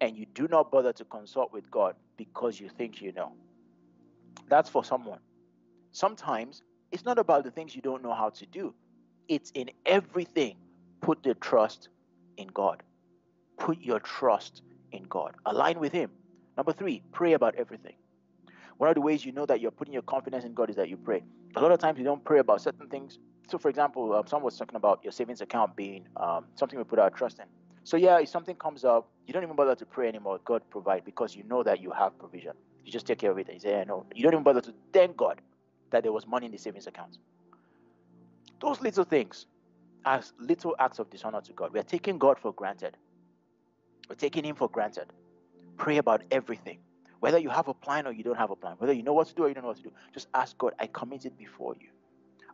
And 0.00 0.16
you 0.16 0.26
do 0.26 0.48
not 0.48 0.70
bother 0.72 0.92
to 0.94 1.04
consult 1.06 1.52
with 1.52 1.70
God 1.70 1.96
because 2.16 2.60
you 2.60 2.68
think 2.68 3.02
you 3.02 3.12
know. 3.12 3.32
That's 4.48 4.70
for 4.70 4.84
someone. 4.84 5.20
Sometimes 5.92 6.62
It's 6.92 7.04
not 7.04 7.18
about 7.18 7.44
the 7.44 7.50
things 7.50 7.74
you 7.76 7.82
don't 7.82 8.02
know 8.02 8.14
how 8.14 8.30
to 8.30 8.46
do. 8.46 8.74
It's 9.28 9.50
in 9.52 9.70
everything. 9.86 10.56
Put 11.02 11.22
the 11.22 11.34
trust 11.34 11.88
in 12.38 12.48
God. 12.48 12.82
Put 13.58 13.80
your 13.80 14.00
trust 14.00 14.62
in 14.92 15.04
God. 15.04 15.34
Align 15.46 15.80
with 15.80 15.92
Him. 15.92 16.10
Number 16.56 16.72
three, 16.72 17.02
pray 17.12 17.32
about 17.32 17.54
everything. 17.56 17.94
One 18.78 18.88
of 18.88 18.94
the 18.94 19.00
ways 19.00 19.24
you 19.24 19.32
know 19.32 19.46
that 19.46 19.60
you're 19.60 19.70
putting 19.70 19.92
your 19.94 20.02
confidence 20.02 20.44
in 20.44 20.54
God 20.54 20.70
is 20.70 20.76
that 20.76 20.88
you 20.88 20.96
pray. 20.96 21.22
A 21.56 21.60
lot 21.60 21.72
of 21.72 21.78
times 21.78 21.98
you 21.98 22.04
don't 22.04 22.24
pray 22.24 22.38
about 22.40 22.60
certain 22.60 22.88
things. 22.88 23.18
So, 23.48 23.58
for 23.58 23.68
example, 23.68 24.14
um, 24.14 24.26
someone 24.26 24.46
was 24.46 24.56
talking 24.56 24.76
about 24.76 25.00
your 25.02 25.12
savings 25.12 25.40
account 25.40 25.76
being 25.76 26.06
um, 26.16 26.46
something 26.54 26.78
we 26.78 26.84
put 26.84 26.98
our 26.98 27.10
trust 27.10 27.38
in. 27.38 27.44
So, 27.84 27.96
yeah, 27.96 28.18
if 28.18 28.28
something 28.28 28.56
comes 28.56 28.84
up, 28.84 29.08
you 29.26 29.32
don't 29.34 29.42
even 29.42 29.56
bother 29.56 29.74
to 29.74 29.86
pray 29.86 30.08
anymore. 30.08 30.40
God 30.44 30.62
provide 30.70 31.04
because 31.04 31.36
you 31.36 31.44
know 31.44 31.62
that 31.62 31.80
you 31.80 31.90
have 31.90 32.18
provision. 32.18 32.52
You 32.84 32.92
just 32.92 33.06
take 33.06 33.18
care 33.18 33.30
of 33.30 33.38
it 33.38 33.52
you 33.52 33.60
say, 33.60 33.70
yeah, 33.70 33.84
no. 33.84 34.06
You 34.14 34.22
don't 34.24 34.32
even 34.32 34.44
bother 34.44 34.60
to 34.62 34.74
thank 34.92 35.16
God 35.16 35.40
that 35.90 36.02
there 36.02 36.12
was 36.12 36.26
money 36.26 36.46
in 36.46 36.52
the 36.52 36.58
savings 36.58 36.86
account. 36.86 37.18
Those 38.60 38.80
little 38.80 39.04
things 39.04 39.46
as 40.04 40.32
little 40.38 40.74
acts 40.78 40.98
of 40.98 41.10
dishonor 41.10 41.40
to 41.42 41.52
God. 41.52 41.72
We're 41.72 41.82
taking 41.82 42.18
God 42.18 42.38
for 42.38 42.52
granted. 42.52 42.96
We're 44.08 44.16
taking 44.16 44.44
Him 44.44 44.56
for 44.56 44.68
granted. 44.68 45.12
Pray 45.82 45.96
about 45.96 46.22
everything. 46.30 46.78
Whether 47.18 47.38
you 47.38 47.50
have 47.50 47.66
a 47.66 47.74
plan 47.74 48.06
or 48.06 48.12
you 48.12 48.22
don't 48.22 48.38
have 48.38 48.52
a 48.52 48.54
plan, 48.54 48.76
whether 48.78 48.92
you 48.92 49.02
know 49.02 49.14
what 49.14 49.26
to 49.26 49.34
do 49.34 49.42
or 49.42 49.48
you 49.48 49.54
don't 49.54 49.64
know 49.64 49.70
what 49.70 49.78
to 49.78 49.82
do, 49.82 49.90
just 50.14 50.28
ask 50.32 50.56
God, 50.56 50.74
I 50.78 50.86
commit 50.86 51.24
it 51.24 51.36
before 51.36 51.74
you. 51.74 51.88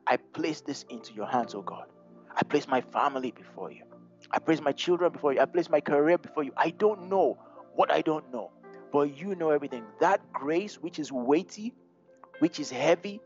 I 0.06 0.16
place 0.16 0.62
this 0.62 0.86
into 0.88 1.12
your 1.12 1.26
hands, 1.26 1.54
oh 1.54 1.60
God. 1.60 1.88
I 2.34 2.42
place 2.44 2.66
my 2.66 2.80
family 2.80 3.30
before 3.30 3.70
you. 3.70 3.82
I 4.30 4.38
place 4.38 4.62
my 4.62 4.72
children 4.72 5.12
before 5.12 5.34
you. 5.34 5.40
I 5.40 5.44
place 5.44 5.68
my 5.68 5.82
career 5.82 6.16
before 6.16 6.42
you. 6.42 6.52
I 6.56 6.70
don't 6.70 7.10
know 7.10 7.36
what 7.74 7.92
I 7.92 8.00
don't 8.00 8.32
know, 8.32 8.50
but 8.90 9.14
you 9.14 9.34
know 9.34 9.50
everything. 9.50 9.84
That 10.00 10.22
grace, 10.32 10.76
which 10.76 10.98
is 10.98 11.12
weighty, 11.12 11.74
which 12.38 12.58
is 12.58 12.70
heavy, 12.70 13.20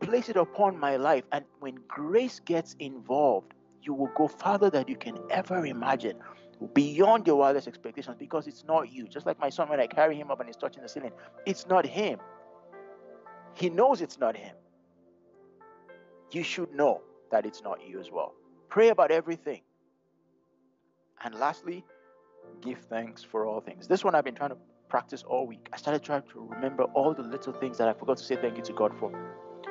place 0.00 0.30
it 0.30 0.36
upon 0.38 0.80
my 0.80 0.96
life. 0.96 1.24
And 1.30 1.44
when 1.60 1.74
grace 1.88 2.40
gets 2.40 2.74
involved, 2.78 3.52
you 3.82 3.92
will 3.92 4.10
go 4.16 4.28
farther 4.28 4.70
than 4.70 4.86
you 4.88 4.96
can 4.96 5.18
ever 5.30 5.66
imagine, 5.66 6.20
beyond 6.74 7.26
your 7.26 7.36
wildest 7.36 7.68
expectations, 7.68 8.16
because 8.18 8.46
it's 8.46 8.64
not 8.64 8.90
you. 8.92 9.06
Just 9.06 9.26
like 9.26 9.38
my 9.38 9.50
son, 9.50 9.68
when 9.68 9.80
I 9.80 9.86
carry 9.86 10.16
him 10.16 10.30
up 10.30 10.40
and 10.40 10.48
he's 10.48 10.56
touching 10.56 10.82
the 10.82 10.88
ceiling, 10.88 11.12
it's 11.44 11.66
not 11.66 11.84
him. 11.86 12.18
He 13.54 13.70
knows 13.70 14.00
it's 14.00 14.18
not 14.18 14.36
him. 14.36 14.54
You 16.32 16.42
should 16.42 16.74
know 16.74 17.02
that 17.30 17.46
it's 17.46 17.62
not 17.62 17.86
you 17.86 18.00
as 18.00 18.10
well. 18.10 18.34
Pray 18.68 18.88
about 18.88 19.10
everything. 19.10 19.62
And 21.22 21.34
lastly, 21.34 21.84
give 22.60 22.78
thanks 22.90 23.22
for 23.22 23.46
all 23.46 23.60
things. 23.60 23.86
This 23.88 24.04
one 24.04 24.14
I've 24.14 24.24
been 24.24 24.34
trying 24.34 24.50
to 24.50 24.58
practice 24.88 25.22
all 25.22 25.46
week. 25.46 25.68
I 25.72 25.76
started 25.76 26.02
trying 26.02 26.22
to 26.32 26.40
remember 26.40 26.84
all 26.84 27.14
the 27.14 27.22
little 27.22 27.52
things 27.52 27.78
that 27.78 27.88
I 27.88 27.92
forgot 27.92 28.18
to 28.18 28.24
say 28.24 28.36
thank 28.36 28.56
you 28.56 28.62
to 28.64 28.72
God 28.72 28.92
for. 28.98 29.10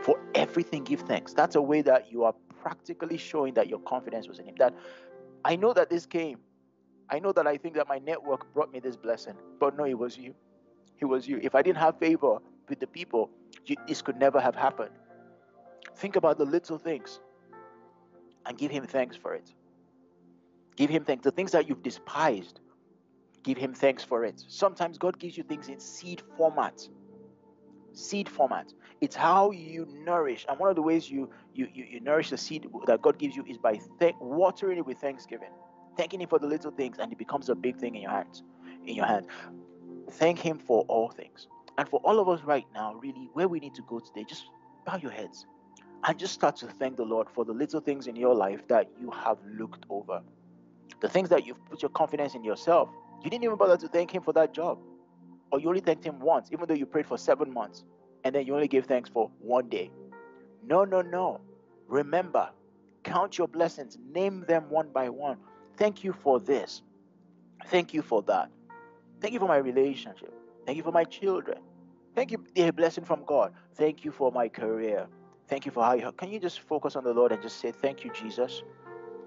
For 0.03 0.19
everything, 0.35 0.83
give 0.83 1.01
thanks. 1.01 1.33
That's 1.33 1.55
a 1.55 1.61
way 1.61 1.81
that 1.83 2.11
you 2.11 2.23
are 2.23 2.33
practically 2.61 3.17
showing 3.17 3.53
that 3.55 3.67
your 3.69 3.79
confidence 3.79 4.27
was 4.27 4.39
in 4.39 4.45
Him. 4.45 4.55
That 4.57 4.73
I 5.43 5.55
know 5.55 5.73
that 5.73 5.89
this 5.89 6.05
came. 6.05 6.39
I 7.09 7.19
know 7.19 7.31
that 7.33 7.47
I 7.47 7.57
think 7.57 7.75
that 7.75 7.87
my 7.87 7.99
network 7.99 8.51
brought 8.53 8.71
me 8.71 8.79
this 8.79 8.95
blessing, 8.95 9.35
but 9.59 9.77
no, 9.77 9.85
it 9.85 9.97
was 9.97 10.17
you. 10.17 10.33
It 10.99 11.05
was 11.05 11.27
you. 11.27 11.39
If 11.41 11.55
I 11.55 11.61
didn't 11.61 11.77
have 11.77 11.99
favor 11.99 12.39
with 12.67 12.79
the 12.79 12.87
people, 12.87 13.29
you, 13.65 13.75
this 13.87 14.01
could 14.01 14.17
never 14.17 14.39
have 14.39 14.55
happened. 14.55 14.91
Think 15.97 16.15
about 16.15 16.37
the 16.37 16.45
little 16.45 16.77
things 16.77 17.19
and 18.45 18.57
give 18.57 18.71
Him 18.71 18.85
thanks 18.85 19.15
for 19.15 19.33
it. 19.33 19.53
Give 20.75 20.89
Him 20.89 21.03
thanks. 21.03 21.23
The 21.23 21.31
things 21.31 21.51
that 21.51 21.67
you've 21.69 21.83
despised, 21.83 22.59
give 23.43 23.57
Him 23.57 23.73
thanks 23.73 24.03
for 24.03 24.25
it. 24.25 24.43
Sometimes 24.47 24.97
God 24.97 25.19
gives 25.19 25.37
you 25.37 25.43
things 25.43 25.69
in 25.69 25.79
seed 25.79 26.21
format. 26.37 26.87
Seed 27.93 28.27
format. 28.27 28.73
It's 29.01 29.15
how 29.15 29.51
you 29.51 29.87
nourish, 30.05 30.45
and 30.49 30.57
one 30.59 30.69
of 30.69 30.75
the 30.75 30.81
ways 30.81 31.09
you 31.09 31.29
you 31.53 31.67
you, 31.73 31.85
you 31.85 31.99
nourish 31.99 32.29
the 32.29 32.37
seed 32.37 32.67
that 32.87 33.01
God 33.01 33.17
gives 33.17 33.35
you 33.35 33.45
is 33.45 33.57
by 33.57 33.79
th- 33.99 34.15
watering 34.19 34.77
it 34.77 34.85
with 34.85 34.97
thanksgiving, 34.97 35.51
thanking 35.95 36.21
Him 36.21 36.29
for 36.29 36.39
the 36.39 36.47
little 36.47 36.71
things, 36.71 36.97
and 36.99 37.11
it 37.11 37.17
becomes 37.17 37.49
a 37.49 37.55
big 37.55 37.77
thing 37.77 37.95
in 37.95 38.01
your 38.01 38.11
hands. 38.11 38.43
In 38.85 38.95
your 38.95 39.05
hand, 39.05 39.27
thank 40.11 40.39
Him 40.39 40.59
for 40.59 40.85
all 40.87 41.09
things, 41.09 41.47
and 41.77 41.87
for 41.87 41.99
all 42.03 42.19
of 42.19 42.29
us 42.29 42.41
right 42.43 42.65
now, 42.73 42.95
really, 42.95 43.29
where 43.33 43.47
we 43.47 43.59
need 43.59 43.75
to 43.75 43.81
go 43.83 43.99
today, 43.99 44.25
just 44.27 44.45
bow 44.85 44.97
your 44.97 45.11
heads 45.11 45.45
and 46.07 46.19
just 46.19 46.33
start 46.33 46.55
to 46.57 46.67
thank 46.67 46.97
the 46.97 47.03
Lord 47.03 47.27
for 47.33 47.45
the 47.45 47.53
little 47.53 47.79
things 47.79 48.07
in 48.07 48.15
your 48.15 48.35
life 48.35 48.67
that 48.67 48.89
you 48.99 49.11
have 49.11 49.37
looked 49.57 49.85
over. 49.89 50.21
The 51.01 51.09
things 51.09 51.29
that 51.29 51.45
you've 51.45 51.63
put 51.65 51.81
your 51.81 51.89
confidence 51.89 52.35
in 52.35 52.43
yourself. 52.43 52.89
You 53.23 53.29
didn't 53.29 53.43
even 53.43 53.57
bother 53.57 53.77
to 53.77 53.87
thank 53.87 54.11
Him 54.11 54.21
for 54.21 54.33
that 54.33 54.53
job. 54.53 54.77
Or 55.51 55.59
you 55.59 55.67
only 55.67 55.81
thanked 55.81 56.03
Him 56.03 56.19
once, 56.19 56.49
even 56.51 56.67
though 56.67 56.73
you 56.75 56.85
prayed 56.85 57.07
for 57.07 57.17
seven 57.17 57.51
months, 57.51 57.83
and 58.23 58.35
then 58.35 58.45
you 58.45 58.53
only 58.53 58.67
gave 58.67 58.85
thanks 58.85 59.09
for 59.09 59.31
one 59.39 59.69
day. 59.69 59.91
No, 60.65 60.83
no, 60.83 61.01
no. 61.01 61.41
Remember, 61.87 62.49
count 63.03 63.37
your 63.37 63.47
blessings, 63.47 63.97
name 64.13 64.45
them 64.47 64.69
one 64.69 64.89
by 64.91 65.09
one. 65.09 65.37
Thank 65.77 66.03
you 66.03 66.13
for 66.13 66.39
this. 66.39 66.81
Thank 67.67 67.93
you 67.93 68.01
for 68.01 68.21
that. 68.23 68.49
Thank 69.21 69.33
you 69.33 69.39
for 69.39 69.47
my 69.47 69.57
relationship. 69.57 70.33
Thank 70.65 70.77
you 70.77 70.83
for 70.83 70.91
my 70.91 71.03
children. 71.03 71.59
Thank 72.15 72.31
you, 72.31 72.43
a 72.55 72.71
blessing 72.71 73.03
from 73.03 73.23
God. 73.25 73.53
Thank 73.75 74.05
you 74.05 74.11
for 74.11 74.31
my 74.31 74.47
career. 74.47 75.07
Thank 75.47 75.65
you 75.65 75.71
for 75.71 75.83
how 75.83 75.93
you 75.93 76.11
can 76.13 76.31
you 76.31 76.39
just 76.39 76.61
focus 76.61 76.95
on 76.95 77.03
the 77.03 77.13
Lord 77.13 77.31
and 77.31 77.41
just 77.41 77.59
say, 77.59 77.71
Thank 77.71 78.03
you, 78.03 78.11
Jesus. 78.11 78.63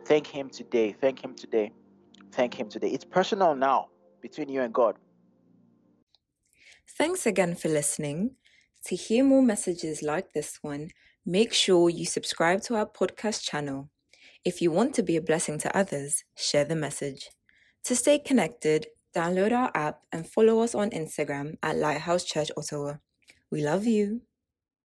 Thank 0.04 0.26
Him 0.26 0.48
today. 0.48 0.92
Thank 1.00 1.22
Him 1.22 1.34
today. 1.34 1.72
Thank 2.32 2.54
Him 2.58 2.68
today. 2.68 2.88
It's 2.88 3.04
personal 3.04 3.54
now 3.54 3.88
between 4.20 4.48
you 4.48 4.62
and 4.62 4.72
God. 4.72 4.96
Thanks 6.96 7.26
again 7.26 7.54
for 7.54 7.68
listening. 7.68 8.36
To 8.86 8.96
hear 8.96 9.22
more 9.22 9.42
messages 9.42 10.02
like 10.02 10.32
this 10.32 10.58
one, 10.62 10.90
make 11.26 11.52
sure 11.52 11.90
you 11.90 12.06
subscribe 12.06 12.62
to 12.62 12.76
our 12.76 12.86
podcast 12.86 13.42
channel. 13.42 13.90
If 14.44 14.62
you 14.62 14.70
want 14.70 14.94
to 14.94 15.02
be 15.02 15.16
a 15.16 15.22
blessing 15.22 15.58
to 15.58 15.76
others, 15.76 16.24
share 16.36 16.64
the 16.64 16.76
message. 16.76 17.30
To 17.84 17.96
stay 17.96 18.18
connected, 18.18 18.86
download 19.14 19.52
our 19.52 19.70
app 19.74 20.02
and 20.12 20.26
follow 20.26 20.60
us 20.60 20.74
on 20.74 20.90
Instagram 20.90 21.56
at 21.62 21.76
Lighthouse 21.76 22.24
Church 22.24 22.50
Ottawa. 22.56 22.94
We 23.50 23.62
love 23.62 23.86
you. 23.86 24.22